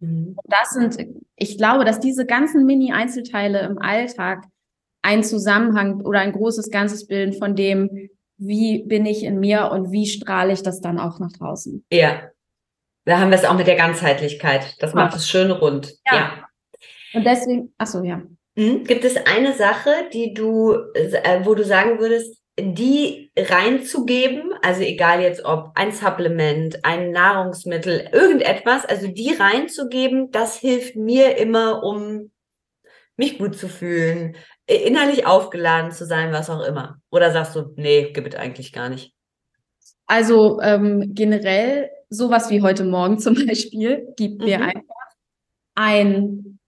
Ja. 0.00 0.08
Mhm. 0.08 0.36
Das 0.44 0.70
sind, 0.70 0.96
ich 1.36 1.58
glaube, 1.58 1.84
dass 1.84 2.00
diese 2.00 2.26
ganzen 2.26 2.66
Mini-Einzelteile 2.66 3.60
im 3.60 3.78
Alltag 3.78 4.44
einen 5.02 5.22
Zusammenhang 5.22 6.00
oder 6.00 6.20
ein 6.20 6.32
großes 6.32 6.70
Ganzes 6.70 7.06
bilden 7.06 7.34
von 7.34 7.54
dem, 7.54 8.08
wie 8.36 8.82
bin 8.84 9.06
ich 9.06 9.22
in 9.22 9.38
mir 9.38 9.70
und 9.70 9.92
wie 9.92 10.06
strahle 10.06 10.52
ich 10.52 10.62
das 10.62 10.80
dann 10.80 10.98
auch 10.98 11.18
nach 11.20 11.32
draußen. 11.32 11.84
Ja. 11.90 12.22
Da 13.04 13.20
haben 13.20 13.30
wir 13.30 13.36
es 13.36 13.44
auch 13.44 13.56
mit 13.56 13.66
der 13.66 13.76
Ganzheitlichkeit. 13.76 14.76
Das 14.80 14.94
macht 14.94 15.14
es 15.14 15.28
schön 15.28 15.50
rund. 15.50 15.94
Ja. 16.06 16.16
ja. 16.16 16.44
Und 17.14 17.24
deswegen, 17.24 17.72
ach 17.78 17.86
so, 17.86 18.02
ja. 18.02 18.22
Mhm. 18.56 18.84
Gibt 18.84 19.04
es 19.04 19.16
eine 19.16 19.52
Sache, 19.54 19.90
die 20.12 20.34
du, 20.34 20.74
äh, 20.94 21.44
wo 21.44 21.54
du 21.54 21.64
sagen 21.64 21.98
würdest, 21.98 22.40
die 22.58 23.32
reinzugeben, 23.36 24.54
also 24.62 24.82
egal 24.82 25.20
jetzt 25.20 25.44
ob 25.44 25.72
ein 25.74 25.90
Supplement, 25.90 26.84
ein 26.84 27.10
Nahrungsmittel, 27.10 28.08
irgendetwas, 28.12 28.84
also 28.84 29.08
die 29.08 29.32
reinzugeben, 29.32 30.30
das 30.30 30.58
hilft 30.58 30.94
mir 30.94 31.36
immer, 31.36 31.82
um 31.82 32.30
mich 33.16 33.38
gut 33.38 33.56
zu 33.56 33.68
fühlen, 33.68 34.36
innerlich 34.66 35.26
aufgeladen 35.26 35.90
zu 35.90 36.06
sein, 36.06 36.32
was 36.32 36.48
auch 36.48 36.64
immer. 36.64 37.00
Oder 37.10 37.32
sagst 37.32 37.56
du, 37.56 37.72
nee, 37.76 38.12
gibt 38.12 38.34
es 38.34 38.40
eigentlich 38.40 38.72
gar 38.72 38.88
nicht? 38.88 39.14
Also 40.06 40.60
ähm, 40.60 41.12
generell 41.14 41.90
sowas 42.08 42.50
wie 42.50 42.62
heute 42.62 42.84
Morgen 42.84 43.18
zum 43.18 43.34
Beispiel 43.46 44.06
gibt 44.16 44.40
mhm. 44.40 44.44
mir 44.44 44.60
einfach 44.62 44.94
ein 45.74 46.58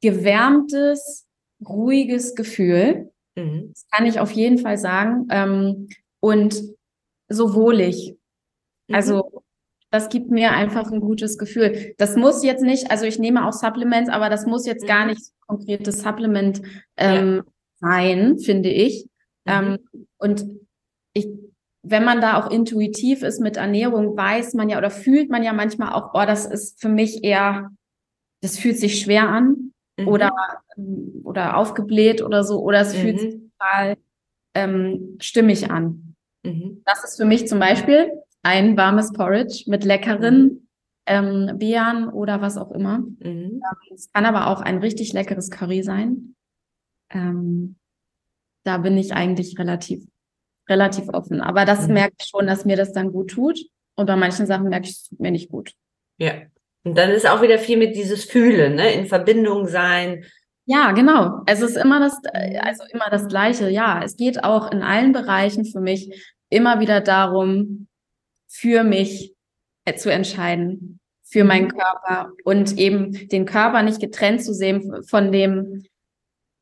gewärmtes, 0.00 1.26
ruhiges 1.66 2.34
Gefühl. 2.34 3.10
Mhm. 3.36 3.70
Das 3.72 3.86
kann 3.90 4.06
ich 4.06 4.20
auf 4.20 4.30
jeden 4.32 4.58
Fall 4.58 4.78
sagen. 4.78 5.26
Ähm, 5.30 5.88
und 6.20 6.62
so 7.28 7.54
wohlig. 7.54 8.16
Mhm. 8.88 8.94
Also 8.94 9.42
das 9.90 10.08
gibt 10.08 10.30
mir 10.30 10.52
einfach 10.52 10.90
ein 10.92 11.00
gutes 11.00 11.36
Gefühl. 11.36 11.94
Das 11.98 12.16
muss 12.16 12.44
jetzt 12.44 12.62
nicht, 12.62 12.90
also 12.90 13.04
ich 13.04 13.18
nehme 13.18 13.46
auch 13.46 13.52
Supplements, 13.52 14.10
aber 14.10 14.28
das 14.28 14.46
muss 14.46 14.66
jetzt 14.66 14.84
mhm. 14.84 14.88
gar 14.88 15.06
nicht 15.06 15.24
so 15.24 15.32
konkretes 15.46 16.00
Supplement 16.00 16.62
ähm, 16.96 17.36
ja. 17.36 17.44
sein, 17.80 18.38
finde 18.38 18.70
ich. 18.70 19.06
Mhm. 19.46 19.52
Ähm, 19.52 19.78
und 20.18 20.46
ich, 21.12 21.28
wenn 21.82 22.04
man 22.04 22.20
da 22.20 22.38
auch 22.38 22.50
intuitiv 22.50 23.22
ist 23.22 23.40
mit 23.40 23.56
Ernährung, 23.56 24.16
weiß 24.16 24.54
man 24.54 24.68
ja 24.68 24.78
oder 24.78 24.90
fühlt 24.90 25.28
man 25.30 25.42
ja 25.42 25.52
manchmal 25.52 25.92
auch, 25.92 26.10
oh, 26.14 26.24
das 26.24 26.46
ist 26.46 26.80
für 26.80 26.88
mich 26.88 27.24
eher, 27.24 27.70
das 28.42 28.58
fühlt 28.58 28.78
sich 28.78 29.00
schwer 29.00 29.28
an 29.28 29.59
mhm. 30.02 30.08
oder, 30.08 30.32
ähm, 30.76 31.20
oder 31.24 31.56
aufgebläht 31.56 32.22
oder 32.22 32.44
so, 32.44 32.60
oder 32.60 32.80
es 32.80 32.94
mhm. 32.94 32.98
fühlt 32.98 33.20
sich 33.20 33.34
total 33.58 33.96
ähm, 34.54 35.16
stimmig 35.20 35.70
an. 35.70 36.16
Mhm. 36.42 36.82
Das 36.84 37.04
ist 37.04 37.16
für 37.16 37.24
mich 37.24 37.46
zum 37.46 37.58
Beispiel 37.58 38.10
ein 38.42 38.76
warmes 38.76 39.12
Porridge 39.12 39.64
mit 39.66 39.84
leckeren 39.84 40.42
mhm. 40.42 40.68
ähm, 41.06 41.58
Beeren 41.58 42.08
oder 42.08 42.40
was 42.40 42.56
auch 42.56 42.70
immer. 42.72 42.98
Mhm. 42.98 43.18
Ähm, 43.20 43.62
es 43.94 44.10
kann 44.12 44.26
aber 44.26 44.48
auch 44.48 44.60
ein 44.60 44.78
richtig 44.78 45.12
leckeres 45.12 45.50
Curry 45.50 45.82
sein. 45.82 46.34
Ähm, 47.10 47.76
da 48.64 48.78
bin 48.78 48.96
ich 48.96 49.12
eigentlich 49.14 49.58
relativ, 49.58 50.06
relativ 50.68 51.08
offen. 51.08 51.40
Aber 51.40 51.64
das 51.64 51.88
mhm. 51.88 51.94
merke 51.94 52.14
ich 52.20 52.26
schon, 52.26 52.46
dass 52.46 52.64
mir 52.64 52.76
das 52.76 52.92
dann 52.92 53.12
gut 53.12 53.30
tut. 53.30 53.60
Und 53.96 54.06
bei 54.06 54.16
manchen 54.16 54.46
Sachen 54.46 54.68
merke 54.68 54.86
ich, 54.86 54.92
es 54.92 55.02
tut 55.04 55.20
mir 55.20 55.30
nicht 55.30 55.50
gut. 55.50 55.74
Ja, 56.18 56.32
und 56.84 56.96
dann 56.96 57.10
ist 57.10 57.28
auch 57.28 57.42
wieder 57.42 57.58
viel 57.58 57.76
mit 57.76 57.94
dieses 57.94 58.24
Fühlen, 58.24 58.76
ne? 58.76 58.92
in 58.92 59.06
Verbindung 59.06 59.66
sein. 59.66 60.24
Ja, 60.64 60.92
genau. 60.92 61.42
Es 61.46 61.60
ist 61.60 61.76
immer 61.76 62.00
das, 62.00 62.16
also 62.60 62.84
immer 62.92 63.10
das 63.10 63.28
Gleiche. 63.28 63.68
Ja, 63.68 64.02
es 64.04 64.16
geht 64.16 64.44
auch 64.44 64.70
in 64.70 64.82
allen 64.82 65.12
Bereichen 65.12 65.64
für 65.64 65.80
mich 65.80 66.32
immer 66.48 66.80
wieder 66.80 67.00
darum, 67.00 67.88
für 68.48 68.82
mich 68.84 69.34
äh, 69.84 69.94
zu 69.94 70.10
entscheiden, 70.12 71.00
für 71.24 71.44
meinen 71.44 71.66
mhm. 71.66 71.78
Körper 71.78 72.32
und 72.44 72.78
eben 72.78 73.28
den 73.28 73.44
Körper 73.44 73.82
nicht 73.82 74.00
getrennt 74.00 74.42
zu 74.42 74.54
sehen 74.54 75.02
von 75.08 75.32
dem, 75.32 75.84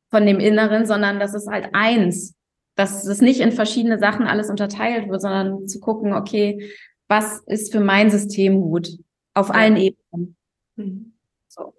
von 0.09 0.25
dem 0.25 0.39
Inneren, 0.39 0.85
sondern 0.85 1.19
das 1.19 1.33
ist 1.33 1.47
halt 1.47 1.69
eins. 1.73 2.35
Dass 2.75 3.05
es 3.05 3.21
nicht 3.21 3.41
in 3.41 3.51
verschiedene 3.51 3.99
Sachen 3.99 4.25
alles 4.25 4.49
unterteilt 4.49 5.09
wird, 5.09 5.21
sondern 5.21 5.67
zu 5.67 5.79
gucken, 5.79 6.13
okay, 6.13 6.71
was 7.07 7.41
ist 7.47 7.71
für 7.71 7.81
mein 7.81 8.09
System 8.09 8.61
gut? 8.61 8.89
Auf 9.33 9.49
ja. 9.49 9.53
allen 9.55 9.77
Ebenen. 9.77 10.35
Mhm. 10.75 11.13
So. 11.47 11.73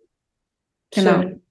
Genau. 0.92 1.22
Schön. 1.22 1.42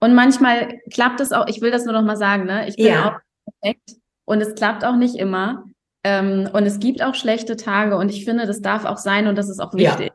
Und 0.00 0.14
manchmal 0.14 0.80
klappt 0.92 1.20
es 1.20 1.32
auch, 1.32 1.46
ich 1.46 1.62
will 1.62 1.70
das 1.70 1.84
nur 1.84 1.94
noch 1.94 2.02
mal 2.02 2.16
sagen, 2.16 2.44
ne? 2.44 2.68
Ich 2.68 2.76
bin 2.76 2.86
ja. 2.86 3.08
auch 3.08 3.52
perfekt 3.60 3.96
und 4.26 4.40
es 4.40 4.54
klappt 4.54 4.84
auch 4.84 4.96
nicht 4.96 5.16
immer. 5.16 5.64
Ähm, 6.02 6.50
und 6.52 6.66
es 6.66 6.78
gibt 6.78 7.02
auch 7.02 7.14
schlechte 7.14 7.56
Tage 7.56 7.96
und 7.96 8.10
ich 8.10 8.26
finde, 8.26 8.46
das 8.46 8.60
darf 8.60 8.84
auch 8.84 8.98
sein 8.98 9.26
und 9.26 9.36
das 9.36 9.48
ist 9.48 9.60
auch 9.60 9.72
wichtig. 9.72 10.12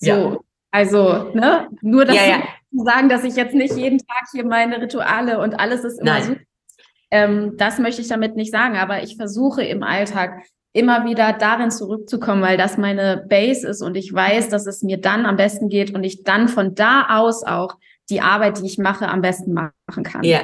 Ja. 0.00 0.16
So, 0.16 0.30
ja. 0.32 0.38
also, 0.72 1.30
ne? 1.34 1.68
Nur 1.80 2.04
das 2.04 2.16
ja, 2.16 2.42
zu 2.72 2.84
sagen, 2.84 3.08
dass 3.08 3.22
ich 3.22 3.36
jetzt 3.36 3.54
nicht 3.54 3.76
jeden 3.76 3.98
Tag 3.98 4.24
hier 4.32 4.44
meine 4.44 4.80
Rituale 4.80 5.38
und 5.38 5.60
alles 5.60 5.84
ist 5.84 6.00
immer 6.00 6.12
Nein. 6.12 6.22
super. 6.24 6.40
Ähm, 7.10 7.56
das 7.56 7.78
möchte 7.78 8.02
ich 8.02 8.08
damit 8.08 8.36
nicht 8.36 8.50
sagen, 8.50 8.76
aber 8.76 9.02
ich 9.02 9.16
versuche 9.16 9.62
im 9.62 9.82
Alltag 9.82 10.42
immer 10.78 11.04
wieder 11.04 11.32
darin 11.32 11.70
zurückzukommen, 11.70 12.42
weil 12.42 12.56
das 12.56 12.78
meine 12.78 13.24
Base 13.28 13.66
ist 13.66 13.82
und 13.82 13.96
ich 13.96 14.12
weiß, 14.12 14.48
dass 14.48 14.66
es 14.66 14.82
mir 14.82 15.00
dann 15.00 15.26
am 15.26 15.36
besten 15.36 15.68
geht 15.68 15.94
und 15.94 16.04
ich 16.04 16.22
dann 16.22 16.48
von 16.48 16.74
da 16.74 17.06
aus 17.10 17.42
auch 17.42 17.76
die 18.10 18.20
Arbeit, 18.20 18.58
die 18.58 18.66
ich 18.66 18.78
mache, 18.78 19.08
am 19.08 19.20
besten 19.20 19.52
machen 19.52 20.02
kann. 20.04 20.22
Ja. 20.22 20.40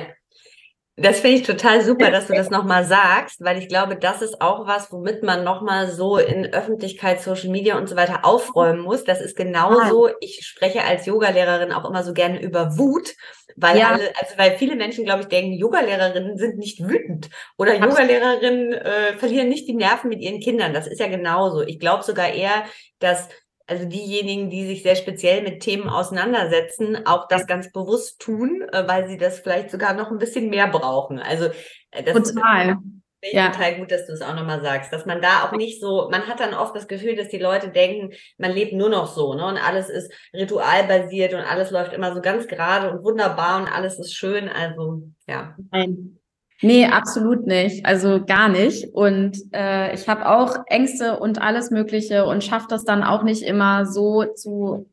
Das 0.96 1.18
finde 1.18 1.38
ich 1.38 1.42
total 1.42 1.82
super, 1.82 2.12
dass 2.12 2.28
du 2.28 2.34
das 2.34 2.50
nochmal 2.50 2.84
sagst, 2.84 3.42
weil 3.42 3.58
ich 3.58 3.68
glaube, 3.68 3.96
das 3.96 4.22
ist 4.22 4.40
auch 4.40 4.66
was, 4.66 4.92
womit 4.92 5.24
man 5.24 5.42
nochmal 5.42 5.90
so 5.90 6.18
in 6.18 6.52
Öffentlichkeit, 6.52 7.20
Social 7.20 7.50
Media 7.50 7.76
und 7.76 7.88
so 7.88 7.96
weiter 7.96 8.24
aufräumen 8.24 8.80
muss. 8.80 9.02
Das 9.02 9.20
ist 9.20 9.36
genauso, 9.36 10.10
ich 10.20 10.46
spreche 10.46 10.84
als 10.84 11.06
Yogalehrerin 11.06 11.72
auch 11.72 11.88
immer 11.88 12.04
so 12.04 12.12
gerne 12.12 12.40
über 12.40 12.78
Wut, 12.78 13.14
weil 13.56 13.78
ja. 13.78 13.90
alle, 13.90 14.12
also 14.20 14.38
weil 14.38 14.56
viele 14.56 14.76
Menschen, 14.76 15.04
glaube 15.04 15.22
ich, 15.22 15.28
denken, 15.28 15.54
Yogalehrerinnen 15.54 16.38
sind 16.38 16.58
nicht 16.58 16.80
wütend 16.86 17.28
oder 17.58 17.74
Yogalehrerinnen 17.74 18.72
äh, 18.72 19.18
verlieren 19.18 19.48
nicht 19.48 19.66
die 19.66 19.74
Nerven 19.74 20.08
mit 20.08 20.20
ihren 20.20 20.38
Kindern. 20.38 20.74
Das 20.74 20.86
ist 20.86 21.00
ja 21.00 21.08
genauso. 21.08 21.62
Ich 21.62 21.80
glaube 21.80 22.04
sogar 22.04 22.32
eher, 22.32 22.64
dass 23.00 23.28
also 23.66 23.86
diejenigen, 23.86 24.50
die 24.50 24.66
sich 24.66 24.82
sehr 24.82 24.96
speziell 24.96 25.42
mit 25.42 25.60
Themen 25.60 25.88
auseinandersetzen, 25.88 27.06
auch 27.06 27.28
das 27.28 27.46
ganz 27.46 27.72
bewusst 27.72 28.20
tun, 28.20 28.62
äh, 28.72 28.86
weil 28.86 29.08
sie 29.08 29.16
das 29.16 29.40
vielleicht 29.40 29.70
sogar 29.70 29.94
noch 29.94 30.10
ein 30.10 30.18
bisschen 30.18 30.50
mehr 30.50 30.68
brauchen. 30.68 31.18
Also 31.18 31.46
äh, 31.90 32.02
das 32.02 32.32
total. 32.32 32.78
Ist 33.20 33.32
ja. 33.32 33.48
total 33.48 33.76
gut, 33.76 33.90
dass 33.90 34.06
du 34.06 34.12
es 34.12 34.20
auch 34.20 34.34
nochmal 34.34 34.60
sagst, 34.60 34.92
dass 34.92 35.06
man 35.06 35.22
da 35.22 35.44
auch 35.44 35.52
nicht 35.52 35.80
so, 35.80 36.10
man 36.10 36.26
hat 36.26 36.40
dann 36.40 36.52
oft 36.52 36.76
das 36.76 36.88
Gefühl, 36.88 37.16
dass 37.16 37.28
die 37.28 37.38
Leute 37.38 37.70
denken, 37.70 38.12
man 38.36 38.52
lebt 38.52 38.74
nur 38.74 38.90
noch 38.90 39.06
so, 39.06 39.32
ne? 39.32 39.46
Und 39.46 39.56
alles 39.56 39.88
ist 39.88 40.12
ritualbasiert 40.34 41.32
und 41.32 41.40
alles 41.40 41.70
läuft 41.70 41.94
immer 41.94 42.14
so 42.14 42.20
ganz 42.20 42.46
gerade 42.46 42.90
und 42.90 43.02
wunderbar 43.02 43.62
und 43.62 43.68
alles 43.68 43.98
ist 43.98 44.14
schön. 44.14 44.50
Also 44.50 45.04
ja. 45.26 45.56
Nein, 45.70 46.18
Nee, 46.64 46.86
absolut 46.86 47.46
nicht. 47.46 47.84
Also 47.84 48.24
gar 48.24 48.48
nicht. 48.48 48.94
Und 48.94 49.36
äh, 49.52 49.94
ich 49.94 50.08
habe 50.08 50.26
auch 50.26 50.64
Ängste 50.66 51.18
und 51.20 51.38
alles 51.38 51.70
Mögliche 51.70 52.24
und 52.24 52.42
schaffe 52.42 52.68
das 52.70 52.84
dann 52.84 53.02
auch 53.02 53.22
nicht 53.22 53.42
immer 53.42 53.84
so 53.84 54.24
zu 54.34 54.90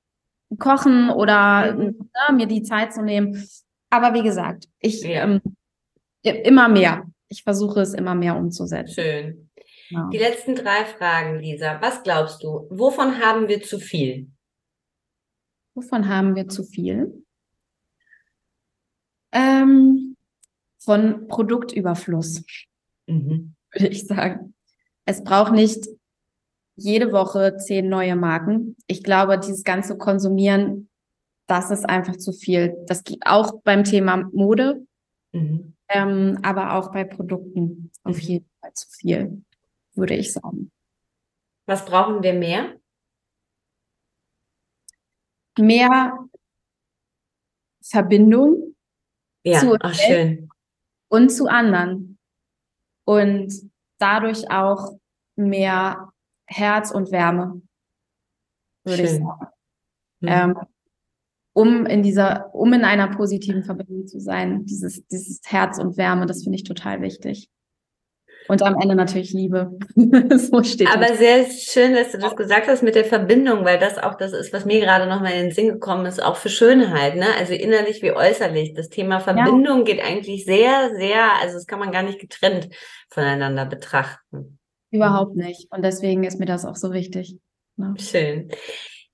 kochen 0.59 1.09
oder 1.09 1.74
mhm. 1.74 2.09
na, 2.13 2.34
mir 2.34 2.45
die 2.45 2.63
Zeit 2.63 2.93
zu 2.93 3.01
nehmen. 3.01 3.47
Aber 3.89 4.13
wie 4.13 4.22
gesagt, 4.22 4.67
ich 4.80 5.01
ja. 5.01 5.24
ähm, 5.24 5.41
immer 6.24 6.67
mehr. 6.67 7.05
Ich 7.30 7.43
versuche 7.43 7.80
es 7.80 7.93
immer 7.93 8.15
mehr 8.15 8.36
umzusetzen. 8.36 8.93
Schön. 8.93 9.49
Ja. 9.91 10.09
Die 10.11 10.17
letzten 10.17 10.55
drei 10.55 10.84
Fragen, 10.84 11.39
Lisa. 11.39 11.82
Was 11.82 12.03
glaubst 12.03 12.43
du? 12.43 12.67
Wovon 12.69 13.22
haben 13.22 13.47
wir 13.47 13.61
zu 13.61 13.80
viel? 13.80 14.30
Wovon 15.74 16.09
haben 16.09 16.36
wir 16.36 16.49
zu 16.49 16.63
viel? 16.63 17.24
Ähm, 19.32 20.11
von 20.84 21.27
Produktüberfluss, 21.27 22.43
mhm. 23.07 23.55
würde 23.71 23.88
ich 23.88 24.07
sagen. 24.07 24.55
Es 25.05 25.23
braucht 25.23 25.53
nicht 25.53 25.88
jede 26.75 27.11
Woche 27.11 27.57
zehn 27.57 27.89
neue 27.89 28.15
Marken. 28.15 28.75
Ich 28.88 29.03
glaube, 29.03 29.39
dieses 29.39 29.63
ganze 29.63 29.97
Konsumieren, 29.97 30.89
das 31.47 31.69
ist 31.69 31.88
einfach 31.88 32.17
zu 32.17 32.34
viel. 32.34 32.75
Das 32.88 33.03
geht 33.03 33.25
auch 33.25 33.61
beim 33.63 33.84
Thema 33.84 34.29
Mode, 34.32 34.86
mhm. 35.34 35.75
ähm, 35.89 36.39
aber 36.43 36.73
auch 36.73 36.91
bei 36.91 37.03
Produkten 37.03 37.91
auf 38.03 38.17
mhm. 38.17 38.21
jeden 38.21 38.49
Fall 38.59 38.73
zu 38.73 38.89
viel, 38.89 39.43
würde 39.93 40.15
ich 40.15 40.34
sagen. 40.34 40.71
Was 41.67 41.86
brauchen 41.86 42.23
wir 42.23 42.34
mehr? 42.34 42.75
Mehr 45.59 46.17
Verbindung. 47.84 48.75
Ja, 49.43 49.61
ach, 49.82 49.93
schön 49.93 50.51
und 51.12 51.30
zu 51.30 51.47
anderen. 51.47 52.18
Und 53.05 53.53
dadurch 53.99 54.49
auch 54.49 54.97
mehr 55.36 56.09
Herz 56.47 56.91
und 56.91 57.12
Wärme, 57.12 57.62
würde 58.84 59.05
Schön. 59.05 59.05
ich 59.05 59.22
sagen. 59.22 59.47
Mhm. 60.22 60.28
Ähm, 60.30 60.59
um 61.53 61.86
in 61.86 62.01
dieser, 62.01 62.53
um 62.55 62.72
in 62.72 62.86
einer 62.86 63.09
positiven 63.09 63.64
Verbindung 63.64 64.07
zu 64.07 64.20
sein, 64.20 64.66
dieses, 64.66 65.05
dieses 65.07 65.41
Herz 65.45 65.80
und 65.80 65.97
Wärme, 65.97 66.26
das 66.26 66.43
finde 66.43 66.55
ich 66.55 66.64
total 66.64 67.01
wichtig. 67.01 67.49
Und 68.52 68.64
am 68.64 68.76
Ende 68.82 68.95
natürlich 68.95 69.32
Liebe. 69.32 69.72
so 69.95 70.62
steht 70.62 70.93
Aber 70.93 71.06
das. 71.06 71.20
sehr 71.20 71.45
schön, 71.49 71.93
dass 71.93 72.12
du 72.12 72.18
das 72.18 72.36
gesagt 72.36 72.68
hast 72.68 72.84
mit 72.84 72.95
der 72.95 73.06
Verbindung, 73.06 73.64
weil 73.64 73.80
das 73.80 73.97
auch 73.97 74.16
das 74.16 74.34
ist, 74.34 74.52
was 74.52 74.66
mir 74.66 74.82
gerade 74.82 75.08
nochmal 75.08 75.32
in 75.32 75.43
den 75.43 75.52
Sinn 75.52 75.70
gekommen 75.70 76.06
ist, 76.06 76.22
auch 76.22 76.36
für 76.36 76.49
Schönheit, 76.49 77.16
ne? 77.16 77.28
Also 77.39 77.54
innerlich 77.54 78.02
wie 78.02 78.12
äußerlich. 78.12 78.74
Das 78.74 78.89
Thema 78.89 79.22
Verbindung 79.22 79.78
ja. 79.78 79.84
geht 79.86 80.04
eigentlich 80.04 80.43
sehr, 80.43 80.93
sehr, 80.97 81.32
also 81.41 81.54
das 81.54 81.66
kann 81.66 81.80
man 81.80 81.93
gar 81.93 82.04
nicht 82.04 82.20
getrennt 82.20 82.68
voneinander 83.10 83.66
betrachten. 83.66 84.60
Überhaupt 84.89 85.38
nicht. 85.38 85.72
Und 85.72 85.86
deswegen 85.86 86.26
ist 86.26 86.38
mir 86.38 86.45
das 86.45 86.66
auch 86.66 86.76
so 86.76 86.91
wichtig. 86.91 87.38
Ne? 87.78 87.93
Schön. 87.99 88.52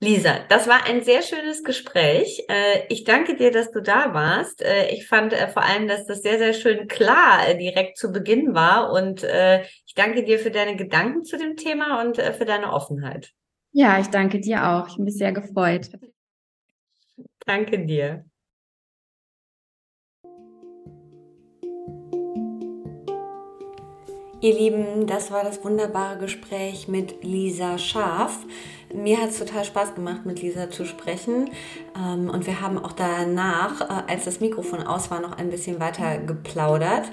Lisa, 0.00 0.38
das 0.48 0.68
war 0.68 0.84
ein 0.86 1.02
sehr 1.02 1.22
schönes 1.22 1.64
Gespräch. 1.64 2.44
Äh, 2.48 2.86
ich 2.88 3.02
danke 3.02 3.34
dir, 3.34 3.50
dass 3.50 3.72
du 3.72 3.80
da 3.80 4.14
warst. 4.14 4.62
Äh, 4.62 4.90
ich 4.90 5.08
fand 5.08 5.32
äh, 5.32 5.48
vor 5.48 5.64
allem, 5.64 5.88
dass 5.88 6.06
das 6.06 6.22
sehr, 6.22 6.38
sehr 6.38 6.52
schön 6.52 6.86
klar 6.86 7.52
direkt 7.54 7.98
zu 7.98 8.12
Beginn 8.12 8.54
war. 8.54 8.92
Und 8.92 9.24
ich 9.24 9.94
danke 9.94 10.22
dir 10.22 10.38
für 10.38 10.52
deine 10.52 10.76
Gedanken 10.76 11.24
zu 11.24 11.36
dem 11.36 11.56
Thema 11.56 12.00
und 12.00 12.16
für 12.16 12.44
deine 12.44 12.72
Offenheit. 12.72 13.32
Ja, 13.72 13.98
ich 13.98 14.08
danke 14.08 14.40
dir 14.40 14.68
auch. 14.68 14.88
Ich 14.88 14.96
bin 14.96 15.10
sehr 15.10 15.32
gefreut. 15.32 15.90
Danke 17.44 17.84
dir. 17.84 18.24
Ihr 24.40 24.54
Lieben, 24.54 25.08
das 25.08 25.32
war 25.32 25.42
das 25.42 25.64
wunderbare 25.64 26.16
Gespräch 26.16 26.86
mit 26.86 27.24
Lisa 27.24 27.76
Scharf. 27.76 28.46
Mir 28.92 29.20
hat 29.20 29.30
es 29.30 29.38
total 29.38 29.64
Spaß 29.64 29.94
gemacht, 29.94 30.24
mit 30.24 30.40
Lisa 30.40 30.70
zu 30.70 30.86
sprechen. 30.86 31.50
Ähm, 31.96 32.30
und 32.30 32.46
wir 32.46 32.60
haben 32.60 32.78
auch 32.82 32.92
danach, 32.92 33.82
äh, 33.82 34.12
als 34.12 34.24
das 34.24 34.40
Mikrofon 34.40 34.82
aus 34.82 35.10
war, 35.10 35.20
noch 35.20 35.36
ein 35.36 35.50
bisschen 35.50 35.78
weiter 35.78 36.18
geplaudert. 36.18 37.10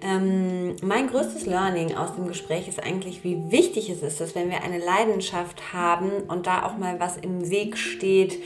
Ähm, 0.00 0.76
mein 0.82 1.08
größtes 1.08 1.44
Learning 1.44 1.96
aus 1.96 2.14
dem 2.14 2.28
Gespräch 2.28 2.66
ist 2.68 2.82
eigentlich, 2.82 3.24
wie 3.24 3.50
wichtig 3.50 3.90
es 3.90 4.02
ist, 4.02 4.20
dass 4.20 4.34
wenn 4.34 4.48
wir 4.48 4.62
eine 4.62 4.78
Leidenschaft 4.78 5.74
haben 5.74 6.10
und 6.28 6.46
da 6.46 6.64
auch 6.64 6.78
mal 6.78 6.98
was 6.98 7.18
im 7.18 7.50
Weg 7.50 7.76
steht, 7.76 8.38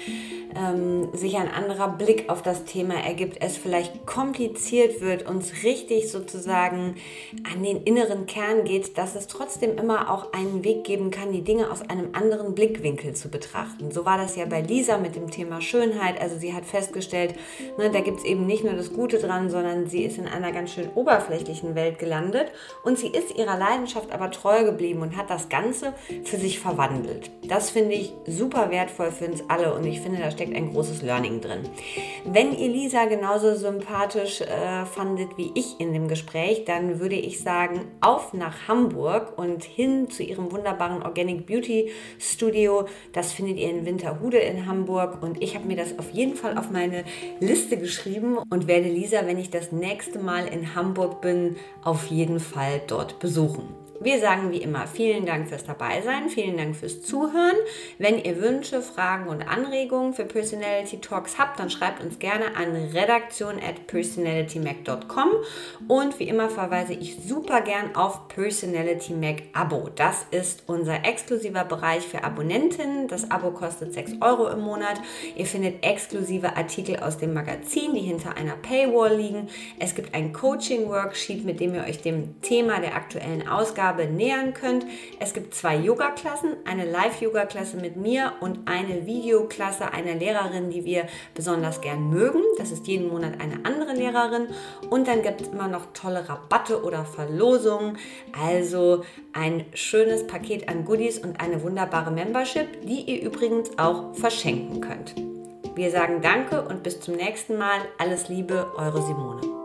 ähm, 0.57 1.09
sich 1.14 1.37
ein 1.37 1.49
anderer 1.49 1.89
Blick 1.89 2.28
auf 2.28 2.43
das 2.43 2.64
Thema 2.64 2.95
ergibt, 2.95 3.39
es 3.41 3.57
vielleicht 3.57 4.07
kompliziert 4.07 5.01
wird, 5.01 5.28
uns 5.28 5.62
richtig 5.62 6.11
sozusagen 6.11 6.97
an 7.53 7.62
den 7.62 7.83
inneren 7.85 8.26
Kern 8.26 8.64
geht, 8.64 8.99
dass 8.99 9.14
es 9.14 9.26
trotzdem 9.26 9.78
immer 9.78 10.11
auch 10.11 10.33
einen 10.33 10.64
Weg 10.64 10.85
geben 10.85 11.11
kann, 11.11 11.33
die 11.33 11.43
Dinge 11.43 11.70
aus 11.70 11.83
einem 11.83 12.11
anderen 12.12 12.55
Blickwinkel 12.73 13.14
zu 13.14 13.29
betrachten. 13.29 13.91
So 13.91 14.05
war 14.05 14.18
das 14.18 14.37
ja 14.37 14.47
bei 14.47 14.61
Lisa 14.61 14.99
mit 14.99 15.16
dem 15.16 15.31
Thema 15.31 15.61
Schönheit. 15.61 16.20
Also 16.20 16.39
sie 16.39 16.55
hat 16.55 16.64
festgestellt, 16.64 17.35
ne, 17.79 17.91
da 17.91 18.01
gibt 18.01 18.18
es 18.18 18.25
eben 18.25 18.47
nicht 18.47 18.64
nur 18.64 18.75
das 18.75 18.93
Gute 18.93 19.18
dran, 19.18 19.51
sondern 19.51 19.89
sie 19.89 20.05
ist 20.05 20.18
in 20.18 20.27
einer 20.27 20.53
ganz 20.53 20.73
schön 20.73 20.89
oberflächlichen 20.95 21.75
Welt 21.75 21.99
gelandet 21.99 22.53
und 22.85 22.99
sie 22.99 23.09
ist 23.09 23.37
ihrer 23.37 23.59
Leidenschaft 23.59 24.12
aber 24.12 24.31
treu 24.31 24.64
geblieben 24.64 25.03
und 25.03 25.16
hat 25.16 25.31
das 25.31 25.49
Ganze 25.49 25.93
für 26.25 26.37
sich 26.37 26.59
verwandelt. 26.59 27.31
Das 27.49 27.70
finde 27.70 27.95
ich 27.95 28.12
super 28.27 28.70
wertvoll 28.70 29.11
für 29.11 29.27
uns 29.27 29.43
alle 29.49 29.75
und 29.75 29.85
ich 29.85 30.01
finde, 30.01 30.20
da 30.20 30.31
steckt 30.31 30.55
ein 30.55 30.73
großes 30.73 31.03
Learning 31.03 31.41
drin. 31.41 31.61
Wenn 32.25 32.57
ihr 32.57 32.68
Lisa 32.68 33.05
genauso 33.05 33.55
sympathisch 33.55 34.41
äh, 34.41 34.87
fandet 34.87 35.37
wie 35.37 35.53
ich 35.55 35.79
in 35.81 35.93
dem 35.93 36.09
Gespräch, 36.09 36.64
dann 36.64 37.01
würde 37.01 37.16
ich 37.16 37.41
sagen, 37.41 37.81
auf 38.01 38.33
nach 38.33 38.68
Hamburg 38.68 39.37
und 39.37 39.64
hin 39.64 40.11
zu 40.11 40.23
ihrem 40.23 40.51
wunderbaren 40.53 41.03
Organic 41.03 41.47
Beauty 41.47 41.91
Studio. 42.18 42.61
Das 43.12 43.32
findet 43.32 43.58
ihr 43.58 43.70
in 43.70 43.86
Winterhude 43.86 44.38
in 44.38 44.66
Hamburg 44.66 45.22
und 45.22 45.42
ich 45.42 45.54
habe 45.54 45.66
mir 45.66 45.76
das 45.76 45.98
auf 45.98 46.10
jeden 46.10 46.36
Fall 46.36 46.56
auf 46.58 46.70
meine 46.70 47.04
Liste 47.40 47.76
geschrieben 47.76 48.38
und 48.50 48.66
werde 48.66 48.88
Lisa, 48.88 49.26
wenn 49.26 49.38
ich 49.38 49.50
das 49.50 49.72
nächste 49.72 50.18
Mal 50.18 50.46
in 50.46 50.74
Hamburg 50.74 51.20
bin, 51.20 51.56
auf 51.82 52.06
jeden 52.06 52.40
Fall 52.40 52.80
dort 52.86 53.18
besuchen. 53.18 53.68
Wir 54.03 54.18
sagen 54.18 54.50
wie 54.50 54.59
immer 54.59 54.88
vielen 54.88 55.26
Dank 55.26 55.48
fürs 55.48 55.64
Dabeisein, 55.64 56.28
vielen 56.28 56.57
Dank 56.57 56.74
fürs 56.74 57.03
Zuhören. 57.03 57.55
Wenn 57.98 58.18
ihr 58.18 58.40
Wünsche, 58.40 58.82
Fragen 58.82 59.28
und 59.28 59.42
Anregungen 59.42 60.12
für 60.12 60.24
Personality 60.24 61.00
Talks 61.00 61.38
habt, 61.38 61.61
dann 61.61 61.70
schreibt 61.70 62.03
uns 62.03 62.18
gerne 62.18 62.57
an 62.57 62.74
redaktion 62.92 63.61
at 63.61 63.86
personalitymac.com 63.86 65.28
und 65.86 66.18
wie 66.18 66.28
immer 66.28 66.50
verweise 66.50 66.94
ich 66.94 67.18
super 67.24 67.61
gern 67.61 67.94
auf 67.94 68.26
Personality 68.26 69.12
Mac 69.12 69.42
Abo. 69.53 69.88
Das 69.94 70.26
ist 70.32 70.64
unser 70.66 71.05
exklusiver 71.05 71.64
Bereich 71.64 72.03
für 72.03 72.24
Abonnentinnen. 72.24 73.07
Das 73.07 73.30
Abo 73.30 73.53
kostet 73.53 73.94
6 73.94 74.14
Euro 74.20 74.48
im 74.48 74.62
Monat. 74.62 75.00
Ihr 75.36 75.46
findet 75.46 75.84
exklusive 75.86 76.57
Artikel 76.57 76.96
aus 76.96 77.18
dem 77.18 77.34
Magazin, 77.34 77.94
die 77.94 78.00
hinter 78.00 78.36
einer 78.36 78.57
Paywall 78.57 79.14
liegen. 79.14 79.48
Es 79.78 79.94
gibt 79.94 80.12
ein 80.12 80.32
Coaching-Worksheet, 80.32 81.44
mit 81.44 81.61
dem 81.61 81.76
ihr 81.76 81.84
euch 81.84 82.03
dem 82.03 82.40
Thema 82.40 82.80
der 82.80 82.96
aktuellen 82.96 83.46
Ausgabe 83.46 83.91
nähern 84.01 84.55
könnt. 84.55 84.86
Es 85.20 85.34
gibt 85.34 85.55
zwei 85.55 85.76
Yoga-Klassen, 85.76 86.57
eine 86.64 86.90
Live-Yoga-Klasse 86.90 87.76
mit 87.76 87.97
mir 87.97 88.32
und 88.40 88.61
eine 88.66 89.07
Videoklasse 89.07 89.93
einer 89.93 90.14
Lehrerin, 90.14 90.70
die 90.70 90.84
wir 90.84 91.07
besonders 91.34 91.80
gern 91.80 92.11
mögen. 92.11 92.40
Das 92.59 92.72
ist 92.72 92.86
jeden 92.86 93.09
Monat 93.09 93.40
eine 93.40 93.64
andere 93.64 93.93
Lehrerin. 93.95 94.49
Und 94.90 95.09
dann 95.09 95.22
gibt 95.22 95.43
es 95.43 95.49
immer 95.49 95.68
noch 95.68 95.93
tolle 95.93 96.28
Rabatte 96.28 96.82
oder 96.82 97.05
Verlosungen. 97.05 97.99
Also 98.38 99.05
ein 99.32 99.64
schönes 99.74 100.26
Paket 100.26 100.68
an 100.68 100.84
Goodies 100.84 101.18
und 101.18 101.40
eine 101.40 101.62
wunderbare 101.62 102.11
Membership, 102.11 102.82
die 102.82 103.03
ihr 103.03 103.22
übrigens 103.22 103.78
auch 103.78 104.14
verschenken 104.14 104.80
könnt. 104.80 105.14
Wir 105.74 105.90
sagen 105.90 106.20
Danke 106.20 106.62
und 106.62 106.82
bis 106.82 107.01
zum 107.01 107.14
nächsten 107.14 107.57
Mal. 107.57 107.80
Alles 107.99 108.28
Liebe, 108.28 108.72
eure 108.76 109.03
Simone. 109.03 109.61